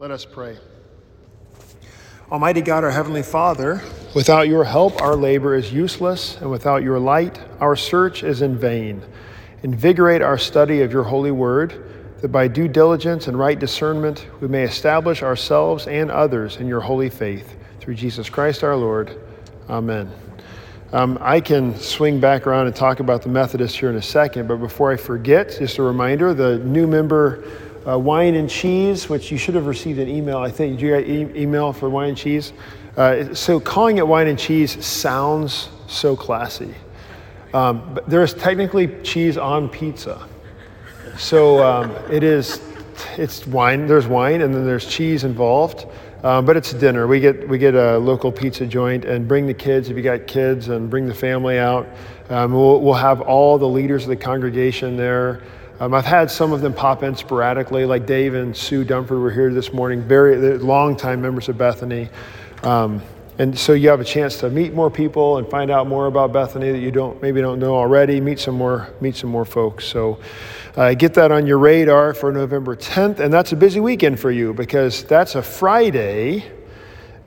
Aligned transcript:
Let 0.00 0.12
us 0.12 0.24
pray. 0.24 0.56
Almighty 2.30 2.60
God, 2.60 2.84
our 2.84 2.90
Heavenly 2.92 3.24
Father, 3.24 3.82
without 4.14 4.46
your 4.46 4.62
help, 4.62 5.02
our 5.02 5.16
labor 5.16 5.56
is 5.56 5.72
useless, 5.72 6.36
and 6.36 6.48
without 6.48 6.84
your 6.84 7.00
light, 7.00 7.40
our 7.58 7.74
search 7.74 8.22
is 8.22 8.40
in 8.40 8.56
vain. 8.56 9.02
Invigorate 9.64 10.22
our 10.22 10.38
study 10.38 10.82
of 10.82 10.92
your 10.92 11.02
holy 11.02 11.32
word, 11.32 12.16
that 12.20 12.28
by 12.28 12.46
due 12.46 12.68
diligence 12.68 13.26
and 13.26 13.36
right 13.36 13.58
discernment 13.58 14.28
we 14.40 14.46
may 14.46 14.62
establish 14.62 15.24
ourselves 15.24 15.88
and 15.88 16.12
others 16.12 16.58
in 16.58 16.68
your 16.68 16.80
holy 16.80 17.10
faith. 17.10 17.56
Through 17.80 17.96
Jesus 17.96 18.30
Christ 18.30 18.62
our 18.62 18.76
Lord. 18.76 19.20
Amen. 19.68 20.12
Um, 20.92 21.18
I 21.20 21.40
can 21.40 21.76
swing 21.76 22.20
back 22.20 22.46
around 22.46 22.68
and 22.68 22.76
talk 22.76 23.00
about 23.00 23.22
the 23.22 23.30
Methodists 23.30 23.76
here 23.76 23.90
in 23.90 23.96
a 23.96 24.02
second, 24.02 24.46
but 24.46 24.58
before 24.58 24.92
I 24.92 24.96
forget, 24.96 25.56
just 25.58 25.78
a 25.78 25.82
reminder 25.82 26.32
the 26.34 26.58
new 26.60 26.86
member 26.86 27.42
uh, 27.88 27.98
wine 27.98 28.34
and 28.34 28.50
cheese, 28.50 29.08
which 29.08 29.30
you 29.30 29.38
should 29.38 29.54
have 29.54 29.66
received 29.66 29.98
an 29.98 30.08
email. 30.08 30.38
I 30.38 30.50
think 30.50 30.80
you 30.80 30.90
got 30.90 31.04
e- 31.04 31.40
email 31.40 31.72
for 31.72 31.88
wine 31.88 32.10
and 32.10 32.18
cheese. 32.18 32.52
Uh, 32.96 33.32
so 33.34 33.58
calling 33.58 33.98
it 33.98 34.06
wine 34.06 34.26
and 34.26 34.38
cheese 34.38 34.84
sounds 34.84 35.70
so 35.86 36.16
classy. 36.16 36.74
Um, 37.54 37.94
but 37.94 38.08
there 38.08 38.22
is 38.22 38.34
technically 38.34 38.88
cheese 39.02 39.38
on 39.38 39.68
pizza. 39.68 40.28
So 41.16 41.64
um, 41.64 41.90
it 42.10 42.22
is, 42.22 42.60
it's 43.16 43.46
wine. 43.46 43.86
There's 43.86 44.06
wine 44.06 44.42
and 44.42 44.54
then 44.54 44.66
there's 44.66 44.86
cheese 44.86 45.24
involved. 45.24 45.86
Um, 46.22 46.44
but 46.44 46.56
it's 46.56 46.72
dinner. 46.72 47.06
We 47.06 47.20
get 47.20 47.48
we 47.48 47.58
get 47.58 47.76
a 47.76 47.96
local 47.96 48.32
pizza 48.32 48.66
joint 48.66 49.04
and 49.04 49.28
bring 49.28 49.46
the 49.46 49.54
kids 49.54 49.88
if 49.88 49.96
you 49.96 50.02
got 50.02 50.26
kids 50.26 50.66
and 50.66 50.90
bring 50.90 51.06
the 51.06 51.14
family 51.14 51.60
out. 51.60 51.88
Um, 52.28 52.52
we'll, 52.52 52.80
we'll 52.80 52.94
have 52.94 53.20
all 53.20 53.56
the 53.56 53.68
leaders 53.68 54.02
of 54.02 54.08
the 54.08 54.16
congregation 54.16 54.96
there. 54.96 55.42
Um, 55.80 55.94
I've 55.94 56.04
had 56.04 56.28
some 56.28 56.52
of 56.52 56.60
them 56.60 56.74
pop 56.74 57.04
in 57.04 57.14
sporadically, 57.14 57.84
like 57.84 58.04
Dave 58.04 58.34
and 58.34 58.56
Sue 58.56 58.84
Dunford 58.84 59.22
were 59.22 59.30
here 59.30 59.54
this 59.54 59.72
morning, 59.72 60.02
very 60.02 60.58
long-time 60.58 61.22
members 61.22 61.48
of 61.48 61.56
Bethany. 61.56 62.08
Um, 62.64 63.00
and 63.38 63.56
so 63.56 63.74
you 63.74 63.88
have 63.90 64.00
a 64.00 64.04
chance 64.04 64.38
to 64.38 64.50
meet 64.50 64.74
more 64.74 64.90
people 64.90 65.38
and 65.38 65.48
find 65.48 65.70
out 65.70 65.86
more 65.86 66.06
about 66.06 66.32
Bethany 66.32 66.72
that 66.72 66.80
you 66.80 66.90
don't 66.90 67.22
maybe 67.22 67.40
don't 67.40 67.60
know 67.60 67.76
already. 67.76 68.20
Meet 68.20 68.40
some 68.40 68.56
more 68.56 68.92
meet 69.00 69.14
some 69.14 69.30
more 69.30 69.44
folks. 69.44 69.84
So 69.84 70.18
uh, 70.76 70.94
get 70.94 71.14
that 71.14 71.30
on 71.30 71.46
your 71.46 71.58
radar 71.58 72.12
for 72.12 72.32
November 72.32 72.74
10th, 72.74 73.20
and 73.20 73.32
that's 73.32 73.52
a 73.52 73.56
busy 73.56 73.78
weekend 73.78 74.18
for 74.18 74.32
you 74.32 74.52
because 74.52 75.04
that's 75.04 75.36
a 75.36 75.42
Friday, 75.42 76.44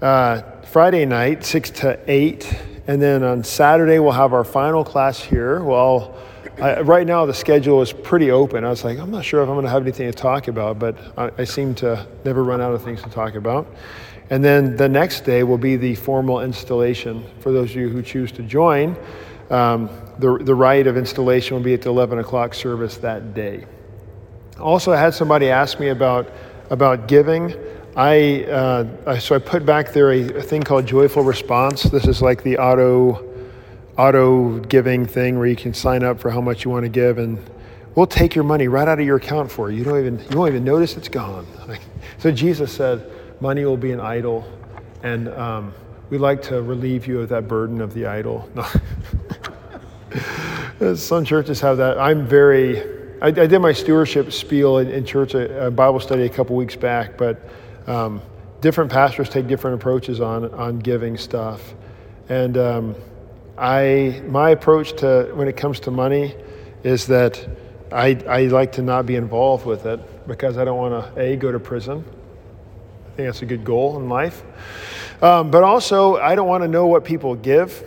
uh, 0.02 0.42
Friday 0.64 1.06
night, 1.06 1.46
six 1.46 1.70
to 1.70 1.98
eight, 2.06 2.54
and 2.88 3.02
then 3.02 3.24
on 3.24 3.46
Saturday 3.46 4.00
we'll 4.00 4.12
have 4.12 4.34
our 4.34 4.44
final 4.44 4.84
class 4.84 5.22
here. 5.22 5.64
Well. 5.64 6.18
I, 6.62 6.82
right 6.82 7.08
now, 7.08 7.26
the 7.26 7.34
schedule 7.34 7.82
is 7.82 7.92
pretty 7.92 8.30
open. 8.30 8.64
I 8.64 8.70
was 8.70 8.84
like, 8.84 9.00
I'm 9.00 9.10
not 9.10 9.26
sure 9.26 9.42
if 9.42 9.50
I'm 9.50 9.56
going 9.56 9.66
to 9.66 9.72
have 9.72 9.82
anything 9.82 10.06
to 10.12 10.16
talk 10.16 10.48
about, 10.48 10.78
but 10.78 10.96
I, 11.18 11.32
I 11.40 11.44
seem 11.44 11.74
to 11.76 12.06
never 12.24 12.44
run 12.44 12.62
out 12.62 12.72
of 12.72 12.84
things 12.84 13.02
to 13.02 13.10
talk 13.10 13.34
about. 13.34 13.68
And 14.30 14.44
then 14.46 14.78
the 14.78 14.88
next 14.88 15.22
day 15.22 15.42
will 15.42 15.58
be 15.58 15.76
the 15.76 15.96
formal 15.96 16.42
installation 16.42 17.26
for 17.40 17.52
those 17.52 17.72
of 17.72 17.78
you 17.78 17.90
who 17.90 18.04
choose 18.04 18.32
to 18.34 18.44
join. 18.44 18.96
Um, 19.50 19.90
the, 20.20 20.38
the 20.38 20.54
rite 20.54 20.86
of 20.86 20.98
installation 20.98 21.58
will 21.58 21.64
be 21.64 21.74
at 21.74 21.82
the 21.82 21.90
11 21.90 22.20
o'clock 22.20 22.54
service 22.54 22.96
that 22.98 23.34
day. 23.34 23.66
Also, 24.60 24.92
I 24.92 24.98
had 24.98 25.16
somebody 25.16 25.50
ask 25.50 25.80
me 25.80 25.90
about, 25.90 26.32
about 26.70 27.08
giving. 27.08 27.56
I, 27.96 28.44
uh, 28.44 29.20
so 29.20 29.36
I 29.36 29.40
put 29.40 29.66
back 29.66 29.94
there 29.94 30.12
a, 30.12 30.38
a 30.38 30.42
thing 30.44 30.62
called 30.62 30.86
Joyful 30.86 31.24
Response. 31.24 31.84
This 31.84 32.08
is 32.08 32.22
like 32.22 32.44
the 32.44 32.60
auto 32.60 33.31
auto 34.02 34.60
giving 34.60 35.06
thing 35.06 35.38
where 35.38 35.48
you 35.48 35.56
can 35.56 35.74
sign 35.74 36.04
up 36.04 36.20
for 36.20 36.32
how 36.32 36.42
much 36.42 36.66
you 36.66 36.72
want 36.72 36.84
to 36.84 36.90
give 36.90 37.18
and 37.18 37.38
we'll 37.96 38.08
take 38.08 38.36
your 38.36 38.44
money 38.44 38.68
right 38.68 38.88
out 38.88 39.00
of 39.00 39.06
your 39.06 39.18
account 39.18 39.52
for 39.52 39.70
you. 39.70 39.78
You 39.78 39.84
don't 39.84 40.00
even 40.00 40.20
you 40.30 40.38
won't 40.38 40.50
even 40.50 40.64
notice 40.64 40.98
it's 40.98 41.10
gone. 41.10 41.46
So 42.18 42.32
Jesus 42.32 42.72
said, 42.72 43.10
money 43.42 43.66
will 43.66 43.78
be 43.78 43.92
an 43.92 44.00
idol, 44.00 44.48
and 45.02 45.28
um, 45.30 45.74
we 46.10 46.18
like 46.18 46.42
to 46.44 46.62
relieve 46.62 47.08
you 47.08 47.22
of 47.22 47.30
that 47.30 47.48
burden 47.48 47.82
of 47.82 47.94
the 47.94 48.06
idol. 48.06 48.48
Some 50.96 51.26
churches 51.26 51.60
have 51.62 51.78
that. 51.78 51.98
I'm 51.98 52.28
very. 52.28 52.82
I, 53.22 53.28
I 53.28 53.32
did 53.32 53.60
my 53.60 53.74
stewardship 53.74 54.32
spiel 54.32 54.80
in, 54.80 54.90
in 54.90 55.06
church, 55.06 55.34
a, 55.34 55.68
a, 55.68 55.72
Bible 55.72 56.00
study 56.00 56.24
a 56.24 56.30
couple 56.30 56.56
weeks 56.56 56.76
back, 56.76 57.18
but 57.18 57.40
um, 57.88 58.22
different 58.62 58.92
pastors 58.92 59.30
take 59.30 59.48
different 59.48 59.76
approaches 59.82 60.22
on 60.22 60.54
on 60.54 60.80
giving 60.80 61.18
stuff, 61.18 61.74
and. 62.30 62.58
Um, 62.58 62.96
I, 63.62 64.24
my 64.26 64.50
approach 64.50 64.94
to 64.98 65.32
when 65.36 65.48
it 65.48 65.56
comes 65.56 65.80
to 65.82 65.92
money 65.92 66.36
is 66.84 67.06
that 67.08 67.48
I, 67.92 68.20
I 68.28 68.42
like 68.48 68.72
to 68.74 68.82
not 68.82 69.06
be 69.06 69.16
involved 69.16 69.68
with 69.68 69.86
it 69.86 70.28
because 70.28 70.58
I 70.58 70.66
don't 70.66 70.78
want 70.78 71.16
to, 71.16 71.22
A, 71.22 71.36
go 71.36 71.52
to 71.52 71.60
prison. 71.60 72.04
I 73.06 73.16
think 73.16 73.28
that's 73.28 73.44
a 73.44 73.46
good 73.46 73.64
goal 73.64 73.98
in 73.98 74.10
life. 74.10 74.42
Um, 75.22 75.52
but 75.52 75.62
also, 75.62 76.18
I 76.18 76.34
don't 76.34 76.48
want 76.48 76.64
to 76.64 76.68
know 76.68 76.88
what 76.88 77.06
people 77.06 77.36
give 77.36 77.86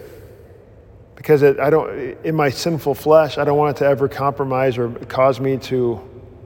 because 1.16 1.42
it, 1.42 1.58
I 1.58 1.70
don't, 1.70 1.90
in 2.24 2.36
my 2.36 2.50
sinful 2.50 2.94
flesh, 2.94 3.36
I 3.36 3.44
don't 3.44 3.58
want 3.58 3.76
it 3.76 3.78
to 3.80 3.86
ever 3.86 4.08
compromise 4.08 4.78
or 4.78 4.90
cause 4.90 5.40
me 5.40 5.56
to 5.56 6.00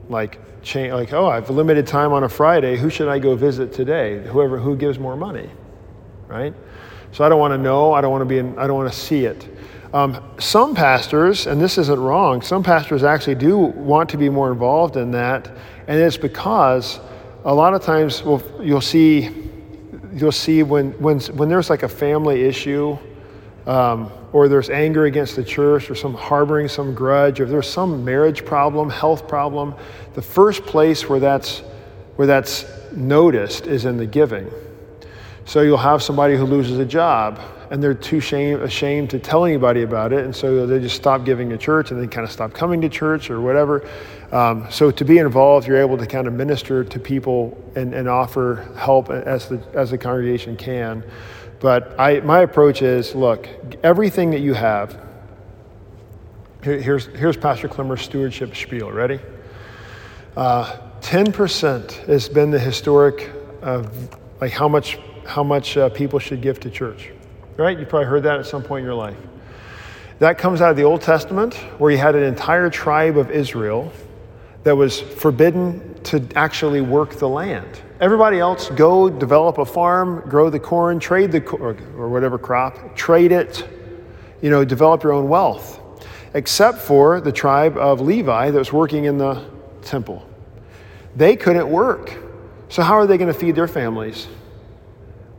like 0.07 0.39
change, 0.63 0.91
like, 0.91 1.13
oh, 1.13 1.27
I've 1.27 1.51
limited 1.51 1.85
time 1.85 2.13
on 2.13 2.23
a 2.23 2.29
Friday. 2.29 2.77
Who 2.77 2.89
should 2.89 3.09
I 3.09 3.19
go 3.19 3.35
visit 3.35 3.73
today? 3.73 4.23
Whoever, 4.25 4.57
who 4.57 4.75
gives 4.75 4.97
more 4.97 5.15
money, 5.15 5.51
right? 6.27 6.55
So 7.11 7.23
I 7.23 7.29
don't 7.29 7.39
want 7.39 7.53
to 7.53 7.57
know. 7.57 7.93
I 7.93 8.01
don't 8.01 8.11
want 8.11 8.21
to 8.21 8.25
be 8.25 8.37
in, 8.37 8.57
I 8.57 8.67
don't 8.67 8.77
want 8.77 8.91
to 8.91 8.97
see 8.97 9.25
it. 9.25 9.47
Um, 9.93 10.23
some 10.39 10.75
pastors, 10.75 11.47
and 11.47 11.59
this 11.59 11.77
isn't 11.79 11.99
wrong, 11.99 12.41
some 12.41 12.61
pastors 12.63 13.03
actually 13.03 13.35
do 13.35 13.57
want 13.57 14.09
to 14.09 14.17
be 14.17 14.29
more 14.29 14.51
involved 14.51 14.97
in 14.97 15.11
that, 15.11 15.47
and 15.87 15.99
it's 15.99 16.17
because 16.17 16.99
a 17.43 17.53
lot 17.53 17.73
of 17.73 17.81
times 17.81 18.21
well, 18.21 18.43
you'll 18.61 18.81
see 18.81 19.49
you'll 20.13 20.31
see 20.31 20.63
when, 20.63 20.91
when, 20.93 21.19
when 21.19 21.49
there's 21.49 21.69
like 21.69 21.83
a 21.83 21.89
family 21.89 22.43
issue 22.43 22.97
um, 23.65 24.11
or 24.31 24.47
there's 24.47 24.69
anger 24.69 25.05
against 25.05 25.35
the 25.35 25.43
church 25.43 25.89
or 25.89 25.95
some 25.95 26.13
harboring 26.13 26.67
some 26.67 26.95
grudge 26.95 27.39
or 27.39 27.45
there's 27.45 27.69
some 27.69 28.03
marriage 28.03 28.43
problem 28.43 28.89
health 28.89 29.27
problem 29.27 29.73
the 30.15 30.21
first 30.21 30.63
place 30.63 31.07
where 31.07 31.19
that's 31.19 31.59
where 32.15 32.27
that's 32.27 32.65
noticed 32.91 33.67
is 33.67 33.85
in 33.85 33.97
the 33.97 34.05
giving 34.05 34.49
so 35.45 35.61
you'll 35.61 35.77
have 35.77 36.03
somebody 36.03 36.35
who 36.35 36.45
loses 36.45 36.79
a 36.79 36.85
job 36.85 37.39
and 37.71 37.83
they're 37.83 37.93
too 37.93 38.19
shame, 38.19 38.61
ashamed 38.61 39.09
to 39.11 39.19
tell 39.19 39.45
anybody 39.45 39.83
about 39.83 40.11
it. 40.11 40.25
And 40.25 40.35
so 40.35 40.65
they 40.65 40.79
just 40.79 40.95
stop 40.95 41.23
giving 41.23 41.49
to 41.49 41.57
church 41.57 41.91
and 41.91 42.01
they 42.01 42.07
kind 42.07 42.25
of 42.25 42.31
stop 42.31 42.53
coming 42.53 42.81
to 42.81 42.89
church 42.89 43.29
or 43.29 43.41
whatever. 43.41 43.87
Um, 44.31 44.67
so 44.71 44.91
to 44.91 45.05
be 45.05 45.19
involved, 45.19 45.67
you're 45.67 45.77
able 45.77 45.97
to 45.97 46.07
kind 46.07 46.27
of 46.27 46.33
minister 46.33 46.83
to 46.83 46.99
people 46.99 47.57
and, 47.75 47.93
and 47.93 48.07
offer 48.07 48.71
help 48.75 49.09
as 49.09 49.49
the, 49.49 49.61
as 49.73 49.91
the 49.91 49.97
congregation 49.97 50.57
can. 50.57 51.03
But 51.59 51.99
I, 51.99 52.21
my 52.21 52.39
approach 52.41 52.81
is 52.81 53.13
look, 53.13 53.47
everything 53.83 54.31
that 54.31 54.39
you 54.39 54.53
have, 54.53 54.99
here, 56.63 56.81
here's, 56.81 57.05
here's 57.07 57.37
Pastor 57.37 57.67
Clemmer's 57.67 58.01
stewardship 58.01 58.55
spiel. 58.55 58.91
Ready? 58.91 59.19
Uh, 60.35 60.77
10% 61.01 61.91
has 62.05 62.29
been 62.29 62.51
the 62.51 62.59
historic, 62.59 63.29
like 64.41 64.51
how 64.51 64.67
much 64.67 64.97
how 65.29 65.43
much 65.43 65.77
uh, 65.77 65.89
people 65.89 66.19
should 66.19 66.41
give 66.41 66.59
to 66.61 66.69
church. 66.69 67.11
Right? 67.55 67.77
You 67.77 67.85
probably 67.85 68.07
heard 68.07 68.23
that 68.23 68.39
at 68.39 68.45
some 68.45 68.63
point 68.63 68.81
in 68.81 68.85
your 68.85 68.95
life. 68.95 69.17
That 70.17 70.37
comes 70.37 70.59
out 70.59 70.71
of 70.71 70.75
the 70.75 70.83
Old 70.83 71.01
Testament, 71.01 71.53
where 71.77 71.91
you 71.91 71.97
had 71.97 72.15
an 72.15 72.23
entire 72.23 72.69
tribe 72.69 73.17
of 73.17 73.31
Israel 73.31 73.91
that 74.63 74.75
was 74.75 74.99
forbidden 74.99 75.95
to 76.03 76.27
actually 76.35 76.81
work 76.81 77.11
the 77.13 77.29
land. 77.29 77.81
Everybody 78.01 78.39
else 78.39 78.69
go 78.69 79.09
develop 79.09 79.57
a 79.57 79.65
farm, 79.65 80.21
grow 80.29 80.49
the 80.49 80.59
corn, 80.59 80.99
trade 80.99 81.31
the 81.31 81.45
or, 81.49 81.77
or 81.95 82.09
whatever 82.09 82.37
crop, 82.37 82.95
trade 82.95 83.31
it, 83.31 83.67
you 84.41 84.49
know, 84.49 84.65
develop 84.65 85.03
your 85.03 85.13
own 85.13 85.29
wealth. 85.29 85.79
Except 86.33 86.79
for 86.79 87.21
the 87.21 87.31
tribe 87.31 87.77
of 87.77 88.01
Levi 88.01 88.51
that 88.51 88.57
was 88.57 88.73
working 88.73 89.05
in 89.05 89.17
the 89.17 89.45
temple. 89.81 90.27
They 91.15 91.35
couldn't 91.35 91.69
work. 91.69 92.17
So 92.69 92.83
how 92.83 92.95
are 92.95 93.07
they 93.07 93.17
going 93.17 93.33
to 93.33 93.39
feed 93.39 93.55
their 93.55 93.67
families? 93.67 94.27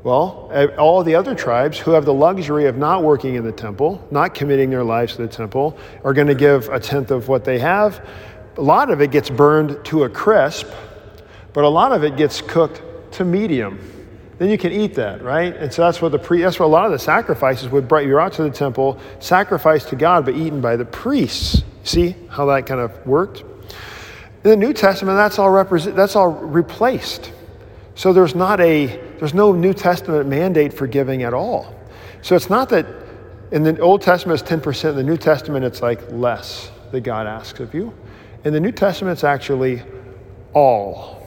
Well, 0.02 0.50
eh, 0.52 0.66
all 0.78 1.04
the 1.04 1.14
other 1.14 1.34
tribes 1.34 1.78
who 1.78 1.90
have 1.90 2.06
the 2.06 2.14
luxury 2.14 2.66
of 2.66 2.78
not 2.78 3.02
working 3.02 3.34
in 3.34 3.44
the 3.44 3.52
temple, 3.52 4.02
not 4.10 4.34
committing 4.34 4.70
their 4.70 4.84
lives 4.84 5.16
to 5.16 5.22
the 5.22 5.28
temple, 5.28 5.76
are 6.04 6.14
going 6.14 6.28
to 6.28 6.34
give 6.34 6.68
a 6.70 6.80
tenth 6.80 7.10
of 7.10 7.28
what 7.28 7.44
they 7.44 7.58
have. 7.58 8.06
A 8.56 8.62
lot 8.62 8.90
of 8.90 9.02
it 9.02 9.10
gets 9.10 9.28
burned 9.28 9.84
to 9.86 10.04
a 10.04 10.08
crisp, 10.08 10.66
but 11.52 11.64
a 11.64 11.68
lot 11.68 11.92
of 11.92 12.02
it 12.02 12.16
gets 12.16 12.40
cooked 12.40 12.82
to 13.12 13.24
medium. 13.24 13.78
Then 14.38 14.48
you 14.48 14.56
can 14.56 14.72
eat 14.72 14.94
that, 14.94 15.22
right? 15.22 15.54
And 15.54 15.70
so 15.70 15.82
that's 15.82 16.00
what 16.00 16.12
the 16.12 16.18
pre- 16.18 16.40
that's 16.40 16.58
what 16.58 16.64
a 16.64 16.68
lot 16.68 16.86
of 16.86 16.92
the 16.92 16.98
sacrifices 16.98 17.68
would 17.68 17.86
bring 17.86 18.08
you 18.08 18.18
out 18.18 18.32
to 18.34 18.42
the 18.42 18.50
temple, 18.50 18.98
sacrificed 19.18 19.88
to 19.88 19.96
God, 19.96 20.24
but 20.24 20.34
eaten 20.34 20.62
by 20.62 20.76
the 20.76 20.86
priests. 20.86 21.62
See 21.84 22.16
how 22.30 22.46
that 22.46 22.64
kind 22.64 22.80
of 22.80 23.06
worked? 23.06 23.40
In 24.44 24.50
the 24.50 24.56
New 24.56 24.72
Testament, 24.72 25.18
that's 25.18 25.38
all 25.38 25.50
represent, 25.50 25.94
that's 25.94 26.16
all 26.16 26.30
replaced. 26.30 27.32
So 28.00 28.14
there's 28.14 28.34
not 28.34 28.62
a 28.62 28.86
there's 29.18 29.34
no 29.34 29.52
New 29.52 29.74
Testament 29.74 30.26
mandate 30.26 30.72
for 30.72 30.86
giving 30.86 31.22
at 31.22 31.34
all. 31.34 31.74
So 32.22 32.34
it's 32.34 32.48
not 32.48 32.70
that 32.70 32.86
in 33.52 33.62
the 33.62 33.78
Old 33.78 34.00
Testament 34.00 34.40
it's 34.40 34.50
10%, 34.50 34.88
in 34.88 34.96
the 34.96 35.02
New 35.02 35.18
Testament 35.18 35.66
it's 35.66 35.82
like 35.82 36.10
less 36.10 36.70
that 36.92 37.02
God 37.02 37.26
asks 37.26 37.60
of 37.60 37.74
you. 37.74 37.92
In 38.42 38.54
the 38.54 38.60
New 38.60 38.72
Testament 38.72 39.12
it's 39.12 39.22
actually 39.22 39.82
all. 40.54 41.22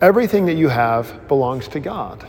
everything 0.00 0.46
that 0.46 0.54
you 0.54 0.70
have 0.70 1.28
belongs 1.28 1.68
to 1.68 1.80
God. 1.80 2.26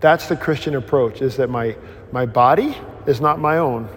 That's 0.00 0.28
the 0.28 0.36
Christian 0.36 0.74
approach, 0.74 1.22
is 1.22 1.38
that 1.38 1.48
my, 1.48 1.74
my 2.12 2.26
body 2.26 2.76
is 3.06 3.18
not 3.18 3.38
my 3.38 3.56
own. 3.56 3.88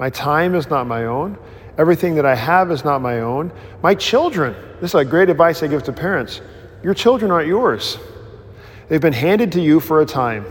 My 0.00 0.10
time 0.10 0.56
is 0.56 0.68
not 0.68 0.88
my 0.88 1.04
own. 1.04 1.38
Everything 1.78 2.16
that 2.16 2.26
I 2.26 2.34
have 2.34 2.72
is 2.72 2.84
not 2.84 3.00
my 3.00 3.20
own. 3.20 3.52
My 3.80 3.94
children, 3.94 4.56
this 4.80 4.90
is 4.90 4.94
a 4.96 5.04
great 5.04 5.30
advice 5.30 5.62
I 5.62 5.68
give 5.68 5.84
to 5.84 5.92
parents. 5.92 6.40
Your 6.82 6.94
children 6.94 7.30
aren't 7.30 7.46
yours. 7.46 7.96
They've 8.90 9.00
been 9.00 9.12
handed 9.12 9.52
to 9.52 9.60
you 9.60 9.78
for 9.78 10.00
a 10.00 10.04
time. 10.04 10.44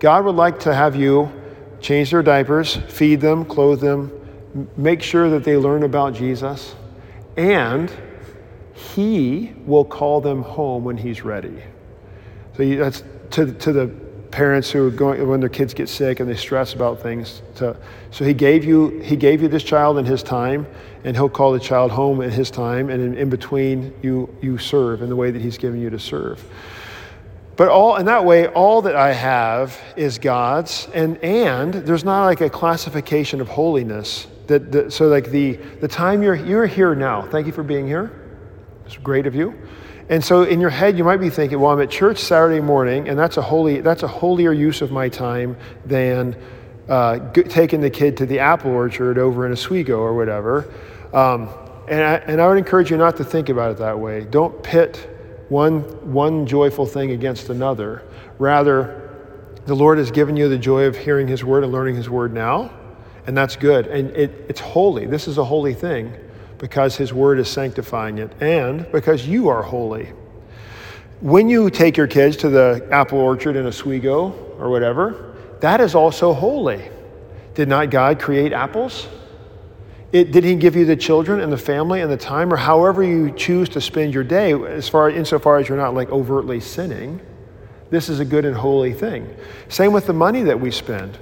God 0.00 0.24
would 0.24 0.34
like 0.34 0.58
to 0.60 0.74
have 0.74 0.96
you 0.96 1.32
change 1.80 2.10
their 2.10 2.24
diapers, 2.24 2.74
feed 2.74 3.20
them, 3.20 3.44
clothe 3.44 3.80
them, 3.80 4.10
make 4.76 5.00
sure 5.00 5.30
that 5.30 5.44
they 5.44 5.56
learn 5.56 5.84
about 5.84 6.12
Jesus, 6.12 6.74
and 7.36 7.92
He 8.74 9.52
will 9.64 9.84
call 9.84 10.20
them 10.20 10.42
home 10.42 10.82
when 10.82 10.96
He's 10.96 11.22
ready. 11.22 11.62
So 12.56 12.68
that's 12.74 13.04
to, 13.30 13.52
to 13.52 13.72
the 13.72 13.86
parents 14.32 14.72
who 14.72 14.88
are 14.88 14.90
going 14.90 15.28
when 15.28 15.38
their 15.38 15.48
kids 15.48 15.72
get 15.72 15.88
sick 15.88 16.18
and 16.18 16.28
they 16.28 16.34
stress 16.34 16.74
about 16.74 17.00
things. 17.00 17.42
To, 17.56 17.76
so 18.10 18.24
He 18.24 18.34
gave 18.34 18.64
you 18.64 18.98
He 19.02 19.14
gave 19.14 19.40
you 19.40 19.46
this 19.46 19.62
child 19.62 19.98
in 19.98 20.04
His 20.04 20.24
time, 20.24 20.66
and 21.04 21.14
He'll 21.14 21.28
call 21.28 21.52
the 21.52 21.60
child 21.60 21.92
home 21.92 22.22
in 22.22 22.32
His 22.32 22.50
time, 22.50 22.90
and 22.90 23.00
in, 23.00 23.16
in 23.16 23.30
between 23.30 23.94
you 24.02 24.36
you 24.42 24.58
serve 24.58 25.00
in 25.00 25.08
the 25.08 25.16
way 25.16 25.30
that 25.30 25.40
He's 25.40 25.58
given 25.58 25.80
you 25.80 25.90
to 25.90 25.98
serve. 26.00 26.44
But 27.56 27.68
all 27.68 27.96
in 27.96 28.06
that 28.06 28.24
way, 28.24 28.48
all 28.48 28.82
that 28.82 28.96
I 28.96 29.12
have 29.12 29.80
is 29.96 30.18
God's, 30.18 30.88
and 30.92 31.18
and 31.18 31.74
there's 31.74 32.04
not 32.04 32.24
like 32.24 32.40
a 32.40 32.50
classification 32.50 33.40
of 33.40 33.48
holiness. 33.48 34.26
That, 34.48 34.72
that 34.72 34.92
so 34.92 35.06
like 35.06 35.30
the 35.30 35.52
the 35.80 35.88
time 35.88 36.22
you're 36.22 36.34
you're 36.34 36.66
here 36.66 36.94
now. 36.94 37.28
Thank 37.28 37.46
you 37.46 37.52
for 37.52 37.62
being 37.62 37.86
here. 37.86 38.10
It's 38.86 38.96
great 38.96 39.26
of 39.26 39.34
you. 39.34 39.54
And 40.08 40.22
so 40.22 40.42
in 40.42 40.60
your 40.60 40.70
head, 40.70 40.98
you 40.98 41.04
might 41.04 41.16
be 41.16 41.30
thinking, 41.30 41.58
well, 41.60 41.70
I'm 41.70 41.80
at 41.80 41.90
church 41.90 42.18
Saturday 42.18 42.60
morning, 42.60 43.08
and 43.08 43.18
that's 43.18 43.36
a 43.36 43.42
holy 43.42 43.80
that's 43.80 44.02
a 44.02 44.08
holier 44.08 44.52
use 44.52 44.82
of 44.82 44.90
my 44.90 45.08
time 45.08 45.56
than 45.86 46.36
uh, 46.88 47.30
taking 47.30 47.80
the 47.80 47.90
kid 47.90 48.16
to 48.18 48.26
the 48.26 48.40
apple 48.40 48.72
orchard 48.72 49.16
over 49.16 49.46
in 49.46 49.52
Oswego 49.52 49.98
or 49.98 50.14
whatever. 50.14 50.68
Um, 51.12 51.48
and 51.88 52.02
I, 52.02 52.14
and 52.14 52.40
I 52.40 52.48
would 52.48 52.58
encourage 52.58 52.90
you 52.90 52.96
not 52.96 53.16
to 53.18 53.24
think 53.24 53.48
about 53.48 53.72
it 53.72 53.78
that 53.78 53.98
way. 53.98 54.24
Don't 54.24 54.62
pit 54.62 55.13
one, 55.54 55.82
one 56.12 56.46
joyful 56.46 56.84
thing 56.84 57.12
against 57.12 57.48
another. 57.48 58.02
Rather, 58.40 59.08
the 59.66 59.74
Lord 59.74 59.98
has 59.98 60.10
given 60.10 60.36
you 60.36 60.48
the 60.48 60.58
joy 60.58 60.84
of 60.84 60.96
hearing 60.96 61.28
His 61.28 61.44
word 61.44 61.62
and 61.62 61.72
learning 61.72 61.94
His 61.94 62.10
word 62.10 62.34
now, 62.34 62.72
and 63.28 63.36
that's 63.36 63.54
good. 63.54 63.86
And 63.86 64.10
it, 64.10 64.46
it's 64.48 64.58
holy. 64.58 65.06
This 65.06 65.28
is 65.28 65.38
a 65.38 65.44
holy 65.44 65.72
thing 65.72 66.12
because 66.58 66.96
His 66.96 67.12
word 67.12 67.38
is 67.38 67.48
sanctifying 67.48 68.18
it, 68.18 68.32
and 68.42 68.90
because 68.90 69.28
you 69.28 69.48
are 69.48 69.62
holy. 69.62 70.12
When 71.20 71.48
you 71.48 71.70
take 71.70 71.96
your 71.96 72.08
kids 72.08 72.36
to 72.38 72.48
the 72.48 72.86
apple 72.90 73.20
orchard 73.20 73.54
in 73.54 73.64
Oswego 73.64 74.32
or 74.58 74.70
whatever, 74.70 75.36
that 75.60 75.80
is 75.80 75.94
also 75.94 76.34
holy. 76.34 76.90
Did 77.54 77.68
not 77.68 77.90
God 77.90 78.18
create 78.18 78.52
apples? 78.52 79.06
It, 80.14 80.30
did 80.30 80.44
he 80.44 80.54
give 80.54 80.76
you 80.76 80.84
the 80.84 80.94
children 80.94 81.40
and 81.40 81.52
the 81.52 81.58
family 81.58 82.00
and 82.00 82.08
the 82.08 82.16
time, 82.16 82.52
or 82.52 82.56
however 82.56 83.02
you 83.02 83.32
choose 83.32 83.68
to 83.70 83.80
spend 83.80 84.14
your 84.14 84.22
day, 84.22 84.52
as 84.52 84.88
far 84.88 85.10
insofar 85.10 85.58
as 85.58 85.68
you're 85.68 85.76
not 85.76 85.92
like 85.92 86.08
overtly 86.10 86.60
sinning? 86.60 87.20
This 87.90 88.08
is 88.08 88.20
a 88.20 88.24
good 88.24 88.44
and 88.44 88.54
holy 88.54 88.92
thing. 88.92 89.28
Same 89.68 89.92
with 89.92 90.06
the 90.06 90.12
money 90.12 90.44
that 90.44 90.60
we 90.60 90.70
spend. 90.70 91.18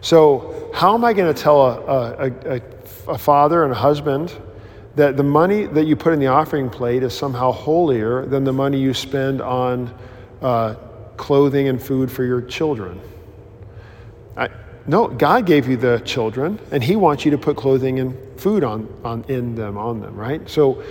So, 0.00 0.70
how 0.72 0.94
am 0.94 1.04
I 1.04 1.12
going 1.12 1.32
to 1.32 1.38
tell 1.38 1.60
a, 1.60 1.76
a, 1.76 2.56
a, 2.56 2.62
a 3.08 3.18
father 3.18 3.64
and 3.64 3.72
a 3.72 3.76
husband 3.76 4.34
that 4.96 5.18
the 5.18 5.22
money 5.22 5.66
that 5.66 5.84
you 5.84 5.94
put 5.94 6.14
in 6.14 6.18
the 6.18 6.28
offering 6.28 6.70
plate 6.70 7.02
is 7.02 7.12
somehow 7.12 7.52
holier 7.52 8.24
than 8.24 8.44
the 8.44 8.52
money 8.52 8.80
you 8.80 8.94
spend 8.94 9.42
on 9.42 9.94
uh, 10.40 10.72
clothing 11.18 11.68
and 11.68 11.82
food 11.82 12.10
for 12.10 12.24
your 12.24 12.40
children? 12.40 12.98
No, 14.86 15.06
God 15.06 15.46
gave 15.46 15.68
you 15.68 15.76
the 15.76 16.00
children, 16.00 16.58
and 16.70 16.82
He 16.82 16.96
wants 16.96 17.24
you 17.24 17.30
to 17.30 17.38
put 17.38 17.56
clothing 17.56 18.00
and 18.00 18.16
food 18.40 18.64
on, 18.64 18.88
on 19.04 19.24
in 19.28 19.54
them, 19.54 19.78
on 19.78 20.00
them, 20.00 20.16
right? 20.16 20.48
So 20.48 20.82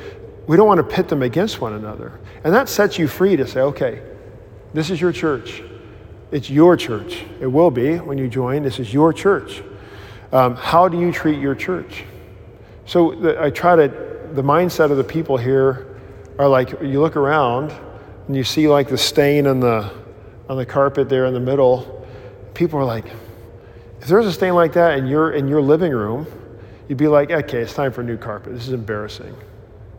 we 0.48 0.56
don't 0.58 0.68
want 0.68 0.78
to 0.78 0.96
pit 0.96 1.10
them 1.10 1.22
against 1.22 1.60
one 1.60 1.74
another. 1.74 2.20
And 2.44 2.54
that 2.54 2.70
sets 2.70 2.98
you 2.98 3.08
free 3.08 3.36
to 3.36 3.46
say, 3.46 3.62
okay, 3.62 4.02
this 4.74 4.90
is 4.90 5.02
your 5.02 5.12
church. 5.12 5.62
It's 6.32 6.50
your 6.50 6.78
church. 6.78 7.26
It 7.42 7.48
will 7.48 7.72
be 7.72 7.98
when 7.98 8.18
you 8.18 8.30
join. 8.30 8.64
This 8.64 8.80
is 8.80 8.94
your 8.94 9.12
church. 9.12 9.62
Um, 10.32 10.56
how 10.56 10.88
do 10.88 11.00
you 11.00 11.12
treat 11.12 11.40
your 11.40 11.56
church? 11.56 12.06
So 12.86 13.14
the, 13.14 13.42
I 13.42 13.50
try 13.50 13.76
to, 13.76 13.88
the 14.34 14.42
mindset 14.42 14.92
of 14.92 14.98
the 14.98 15.04
people 15.04 15.36
here 15.36 16.00
are 16.40 16.48
like, 16.48 16.72
you 16.82 17.02
look 17.02 17.18
around 17.18 17.74
and 18.28 18.36
you 18.36 18.46
see 18.46 18.70
like 18.70 18.88
the 18.88 18.98
stain 18.98 19.46
on 19.46 19.60
the, 19.60 19.92
on 20.48 20.56
the 20.56 20.66
carpet 20.66 21.10
there 21.10 21.26
in 21.26 21.34
the 21.34 21.40
middle. 21.40 22.08
People 22.54 22.80
are 22.80 22.86
like, 22.86 23.06
if 24.02 24.08
there's 24.08 24.26
a 24.26 24.34
stain 24.34 24.56
like 24.56 24.74
that 24.74 24.98
in 24.98 25.06
your, 25.06 25.32
in 25.32 25.48
your 25.48 25.62
living 25.62 25.92
room, 25.92 26.26
you'd 26.88 26.98
be 26.98 27.08
like, 27.08 27.30
okay, 27.30 27.60
it's 27.60 27.76
time 27.76 27.92
for 27.92 28.02
new 28.02 28.18
carpet. 28.18 28.52
This 28.52 28.68
is 28.68 28.74
embarrassing. 28.74 29.36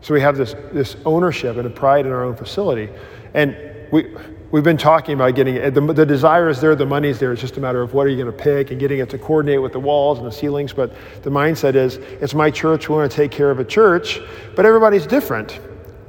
So 0.01 0.13
we 0.13 0.19
have 0.19 0.35
this, 0.35 0.53
this 0.73 0.97
ownership 1.05 1.55
and 1.55 1.65
a 1.65 1.69
pride 1.69 2.05
in 2.05 2.11
our 2.11 2.25
own 2.25 2.35
facility. 2.35 2.89
And 3.33 3.55
we, 3.93 4.13
we've 4.51 4.63
been 4.63 4.75
talking 4.75 5.13
about 5.13 5.35
getting 5.35 5.55
it. 5.55 5.73
The, 5.73 5.79
the 5.79 6.05
desire 6.05 6.49
is 6.49 6.59
there, 6.59 6.75
the 6.75 6.85
money's 6.85 7.17
there. 7.17 7.31
It's 7.31 7.39
just 7.39 7.55
a 7.55 7.61
matter 7.61 7.81
of 7.81 7.93
what 7.93 8.05
are 8.05 8.09
you 8.09 8.21
going 8.21 8.35
to 8.35 8.43
pick 8.43 8.71
and 8.71 8.79
getting 8.79 8.99
it 8.99 9.09
to 9.11 9.17
coordinate 9.17 9.61
with 9.61 9.71
the 9.71 9.79
walls 9.79 10.17
and 10.17 10.27
the 10.27 10.33
ceilings. 10.33 10.73
But 10.73 10.93
the 11.21 11.29
mindset 11.29 11.75
is, 11.75 11.95
it's 11.95 12.33
my 12.33 12.51
church. 12.51 12.89
We 12.89 12.95
want 12.95 13.09
to 13.09 13.15
take 13.15 13.31
care 13.31 13.51
of 13.51 13.59
a 13.59 13.65
church, 13.65 14.19
but 14.53 14.65
everybody's 14.65 15.07
different. 15.07 15.61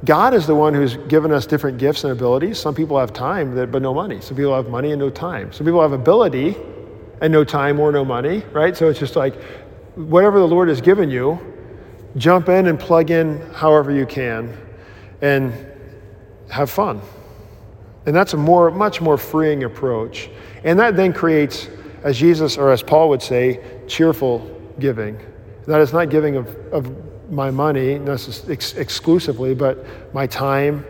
God 0.03 0.33
is 0.33 0.45
the 0.45 0.55
one 0.55 0.73
who's 0.73 0.97
given 1.07 1.31
us 1.31 1.45
different 1.45 1.77
gifts 1.77 2.03
and 2.03 2.11
abilities. 2.11 2.59
Some 2.59 2.75
people 2.75 2.99
have 2.99 3.13
time, 3.13 3.55
but 3.71 3.81
no 3.81 3.93
money. 3.93 4.19
Some 4.19 4.35
people 4.35 4.53
have 4.53 4.67
money 4.67 4.91
and 4.91 4.99
no 4.99 5.09
time. 5.09 5.53
Some 5.53 5.65
people 5.65 5.81
have 5.81 5.93
ability 5.93 6.57
and 7.21 7.31
no 7.31 7.43
time 7.43 7.79
or 7.79 7.91
no 7.91 8.03
money, 8.05 8.43
right? 8.51 8.75
So 8.75 8.89
it's 8.89 8.99
just 8.99 9.15
like 9.15 9.41
whatever 9.95 10.39
the 10.39 10.47
Lord 10.47 10.69
has 10.69 10.81
given 10.81 11.09
you, 11.09 11.39
jump 12.17 12.49
in 12.49 12.67
and 12.67 12.79
plug 12.79 13.11
in 13.11 13.41
however 13.53 13.91
you 13.91 14.05
can 14.05 14.57
and 15.21 15.53
have 16.49 16.69
fun. 16.69 17.01
And 18.05 18.15
that's 18.15 18.33
a 18.33 18.37
more, 18.37 18.69
much 18.69 19.01
more 19.01 19.17
freeing 19.17 19.63
approach. 19.63 20.29
And 20.63 20.77
that 20.79 20.95
then 20.95 21.13
creates, 21.13 21.67
as 22.03 22.17
Jesus 22.17 22.57
or 22.57 22.71
as 22.71 22.83
Paul 22.83 23.09
would 23.09 23.21
say, 23.21 23.61
cheerful 23.87 24.51
giving. 24.79 25.19
That 25.65 25.81
is 25.81 25.93
not 25.93 26.09
giving 26.09 26.35
of, 26.35 26.47
of 26.71 27.31
my 27.31 27.49
money 27.49 27.95
ex- 27.95 28.73
exclusively, 28.75 29.55
but 29.55 30.13
my 30.13 30.27
time, 30.27 30.85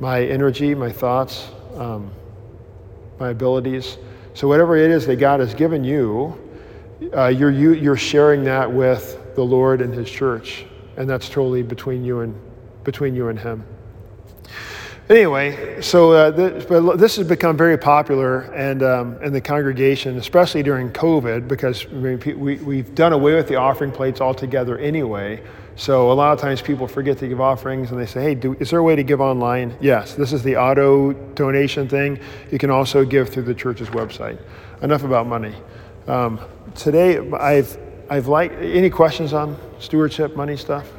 my 0.00 0.22
energy, 0.24 0.74
my 0.74 0.92
thoughts, 0.92 1.48
um, 1.76 2.10
my 3.18 3.30
abilities. 3.30 3.96
So, 4.38 4.46
whatever 4.46 4.76
it 4.76 4.92
is 4.92 5.04
that 5.06 5.16
God 5.16 5.40
has 5.40 5.52
given 5.52 5.82
you, 5.82 6.38
uh, 7.12 7.26
you're, 7.26 7.50
you, 7.50 7.72
you're 7.72 7.96
sharing 7.96 8.44
that 8.44 8.72
with 8.72 9.34
the 9.34 9.42
Lord 9.42 9.80
and 9.80 9.92
His 9.92 10.08
church. 10.08 10.64
And 10.96 11.10
that's 11.10 11.28
totally 11.28 11.64
between 11.64 12.04
you 12.04 12.20
and, 12.20 12.40
between 12.84 13.16
you 13.16 13.30
and 13.30 13.40
Him. 13.40 13.64
Anyway, 15.10 15.82
so 15.82 16.12
uh, 16.12 16.30
this, 16.30 16.64
this, 17.00 17.16
has 17.16 17.26
become 17.26 17.56
very 17.56 17.76
popular 17.76 18.42
and 18.52 18.84
um, 18.84 19.20
in 19.24 19.32
the 19.32 19.40
congregation, 19.40 20.16
especially 20.18 20.62
during 20.62 20.92
COVID, 20.92 21.48
because 21.48 21.88
we, 21.88 22.58
we've 22.58 22.94
done 22.94 23.12
away 23.12 23.34
with 23.34 23.48
the 23.48 23.56
offering 23.56 23.90
plates 23.90 24.20
altogether 24.20 24.78
anyway. 24.78 25.42
So 25.78 26.10
a 26.10 26.12
lot 26.12 26.32
of 26.32 26.40
times 26.40 26.60
people 26.60 26.88
forget 26.88 27.18
to 27.18 27.28
give 27.28 27.40
offerings 27.40 27.92
and 27.92 28.00
they 28.00 28.04
say, 28.04 28.20
hey, 28.20 28.34
do, 28.34 28.54
is 28.58 28.70
there 28.70 28.80
a 28.80 28.82
way 28.82 28.96
to 28.96 29.04
give 29.04 29.20
online? 29.20 29.76
Yes, 29.80 30.16
this 30.16 30.32
is 30.32 30.42
the 30.42 30.56
auto 30.56 31.12
donation 31.12 31.88
thing. 31.88 32.18
You 32.50 32.58
can 32.58 32.68
also 32.68 33.04
give 33.04 33.28
through 33.28 33.44
the 33.44 33.54
church's 33.54 33.88
website. 33.90 34.40
Enough 34.82 35.04
about 35.04 35.28
money. 35.28 35.54
Um, 36.08 36.40
today, 36.74 37.18
I've, 37.30 37.78
I've 38.10 38.26
liked, 38.26 38.56
any 38.60 38.90
questions 38.90 39.32
on 39.32 39.56
stewardship, 39.78 40.34
money 40.34 40.56
stuff? 40.56 40.90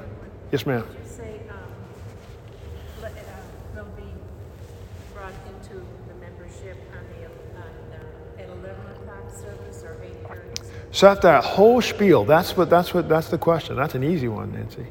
Yes, 0.53 0.65
ma'am. 0.65 0.87
So 10.91 11.07
after 11.07 11.27
that 11.27 11.43
whole 11.43 11.81
spiel, 11.81 12.25
that's 12.25 12.57
what 12.57 12.69
that's 12.69 12.93
what 12.93 13.07
that's 13.07 13.29
the 13.29 13.37
question. 13.37 13.75
That's 13.75 13.95
an 13.95 14.03
easy 14.03 14.27
one, 14.27 14.51
Nancy. 14.51 14.87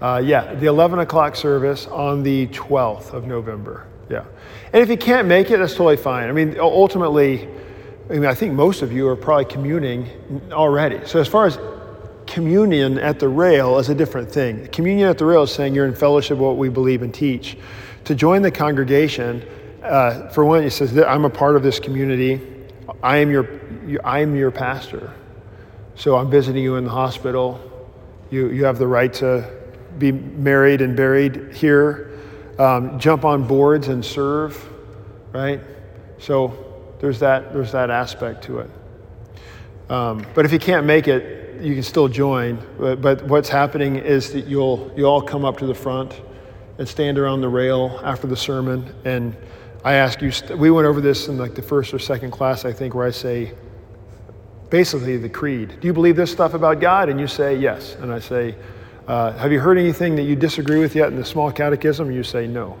Uh, 0.00 0.20
yeah, 0.24 0.54
the 0.54 0.66
11 0.66 0.98
o'clock 0.98 1.36
service 1.36 1.86
on 1.86 2.22
the 2.22 2.48
12th 2.48 3.12
of 3.12 3.26
November. 3.26 3.86
Yeah, 4.10 4.24
and 4.72 4.82
if 4.82 4.88
you 4.88 4.96
can't 4.96 5.28
make 5.28 5.50
it, 5.50 5.58
that's 5.58 5.74
totally 5.74 5.96
fine. 5.96 6.28
I 6.28 6.32
mean, 6.32 6.58
ultimately, 6.58 7.48
I 8.10 8.14
mean, 8.14 8.26
I 8.26 8.34
think 8.34 8.52
most 8.54 8.82
of 8.82 8.92
you 8.92 9.06
are 9.08 9.16
probably 9.16 9.44
communing 9.44 10.08
already. 10.50 11.06
So 11.06 11.20
as 11.20 11.28
far 11.28 11.46
as 11.46 11.58
communion 12.26 12.98
at 12.98 13.18
the 13.18 13.28
rail 13.28 13.78
is 13.78 13.90
a 13.90 13.94
different 13.94 14.30
thing. 14.30 14.66
Communion 14.68 15.08
at 15.08 15.18
the 15.18 15.24
rail 15.24 15.42
is 15.42 15.52
saying 15.52 15.74
you're 15.74 15.86
in 15.86 15.94
fellowship 15.94 16.38
with 16.38 16.46
what 16.46 16.56
we 16.56 16.68
believe 16.68 17.02
and 17.02 17.12
teach. 17.12 17.56
To 18.04 18.14
join 18.14 18.42
the 18.42 18.50
congregation, 18.50 19.46
uh, 19.82 20.28
for 20.28 20.44
one, 20.44 20.64
it 20.64 20.70
says 20.70 20.94
that 20.94 21.08
I'm 21.08 21.24
a 21.24 21.30
part 21.30 21.56
of 21.56 21.62
this 21.62 21.78
community. 21.78 22.40
I 23.02 23.18
am 23.18 23.30
your, 23.30 23.48
I 24.02 24.20
am 24.20 24.34
your 24.34 24.50
pastor. 24.50 25.12
So 25.94 26.16
I'm 26.16 26.30
visiting 26.30 26.62
you 26.62 26.76
in 26.76 26.84
the 26.84 26.90
hospital. 26.90 27.60
You, 28.30 28.48
you 28.48 28.64
have 28.64 28.78
the 28.78 28.86
right 28.86 29.12
to 29.14 29.48
be 29.98 30.12
married 30.12 30.80
and 30.80 30.96
buried 30.96 31.54
here. 31.54 32.18
Um, 32.58 32.98
jump 32.98 33.24
on 33.24 33.46
boards 33.46 33.88
and 33.88 34.04
serve. 34.04 34.68
right? 35.32 35.60
So 36.18 36.94
there's 37.00 37.18
that, 37.20 37.52
there's 37.52 37.72
that 37.72 37.90
aspect 37.90 38.44
to 38.44 38.60
it. 38.60 38.70
Um, 39.90 40.24
but 40.34 40.44
if 40.44 40.52
you 40.52 40.58
can't 40.58 40.86
make 40.86 41.08
it, 41.08 41.60
you 41.62 41.74
can 41.74 41.82
still 41.82 42.08
join. 42.08 42.58
But, 42.78 43.02
but 43.02 43.24
what's 43.24 43.48
happening 43.48 43.96
is 43.96 44.32
that 44.32 44.46
you'll, 44.46 44.92
you'll 44.96 45.10
all 45.10 45.22
come 45.22 45.44
up 45.44 45.58
to 45.58 45.66
the 45.66 45.74
front 45.74 46.20
and 46.78 46.88
stand 46.88 47.18
around 47.18 47.40
the 47.40 47.48
rail 47.48 48.00
after 48.02 48.26
the 48.26 48.36
sermon. 48.36 48.94
And 49.04 49.36
I 49.84 49.94
ask 49.94 50.22
you, 50.22 50.32
we 50.56 50.70
went 50.70 50.86
over 50.86 51.00
this 51.00 51.28
in 51.28 51.38
like 51.38 51.54
the 51.54 51.62
first 51.62 51.92
or 51.92 51.98
second 51.98 52.30
class, 52.30 52.64
I 52.64 52.72
think, 52.72 52.94
where 52.94 53.06
I 53.06 53.10
say, 53.10 53.52
basically 54.72 55.18
the 55.18 55.28
creed. 55.28 55.78
Do 55.80 55.86
you 55.86 55.92
believe 55.92 56.16
this 56.16 56.32
stuff 56.32 56.54
about 56.54 56.80
God? 56.80 57.10
And 57.10 57.20
you 57.20 57.26
say, 57.26 57.54
yes. 57.54 57.94
And 57.96 58.10
I 58.10 58.18
say, 58.18 58.56
uh, 59.06 59.32
have 59.32 59.52
you 59.52 59.60
heard 59.60 59.76
anything 59.76 60.16
that 60.16 60.22
you 60.22 60.34
disagree 60.34 60.78
with 60.80 60.96
yet 60.96 61.08
in 61.08 61.16
the 61.16 61.26
small 61.26 61.52
catechism? 61.52 62.06
And 62.06 62.16
you 62.16 62.22
say, 62.22 62.46
no. 62.46 62.78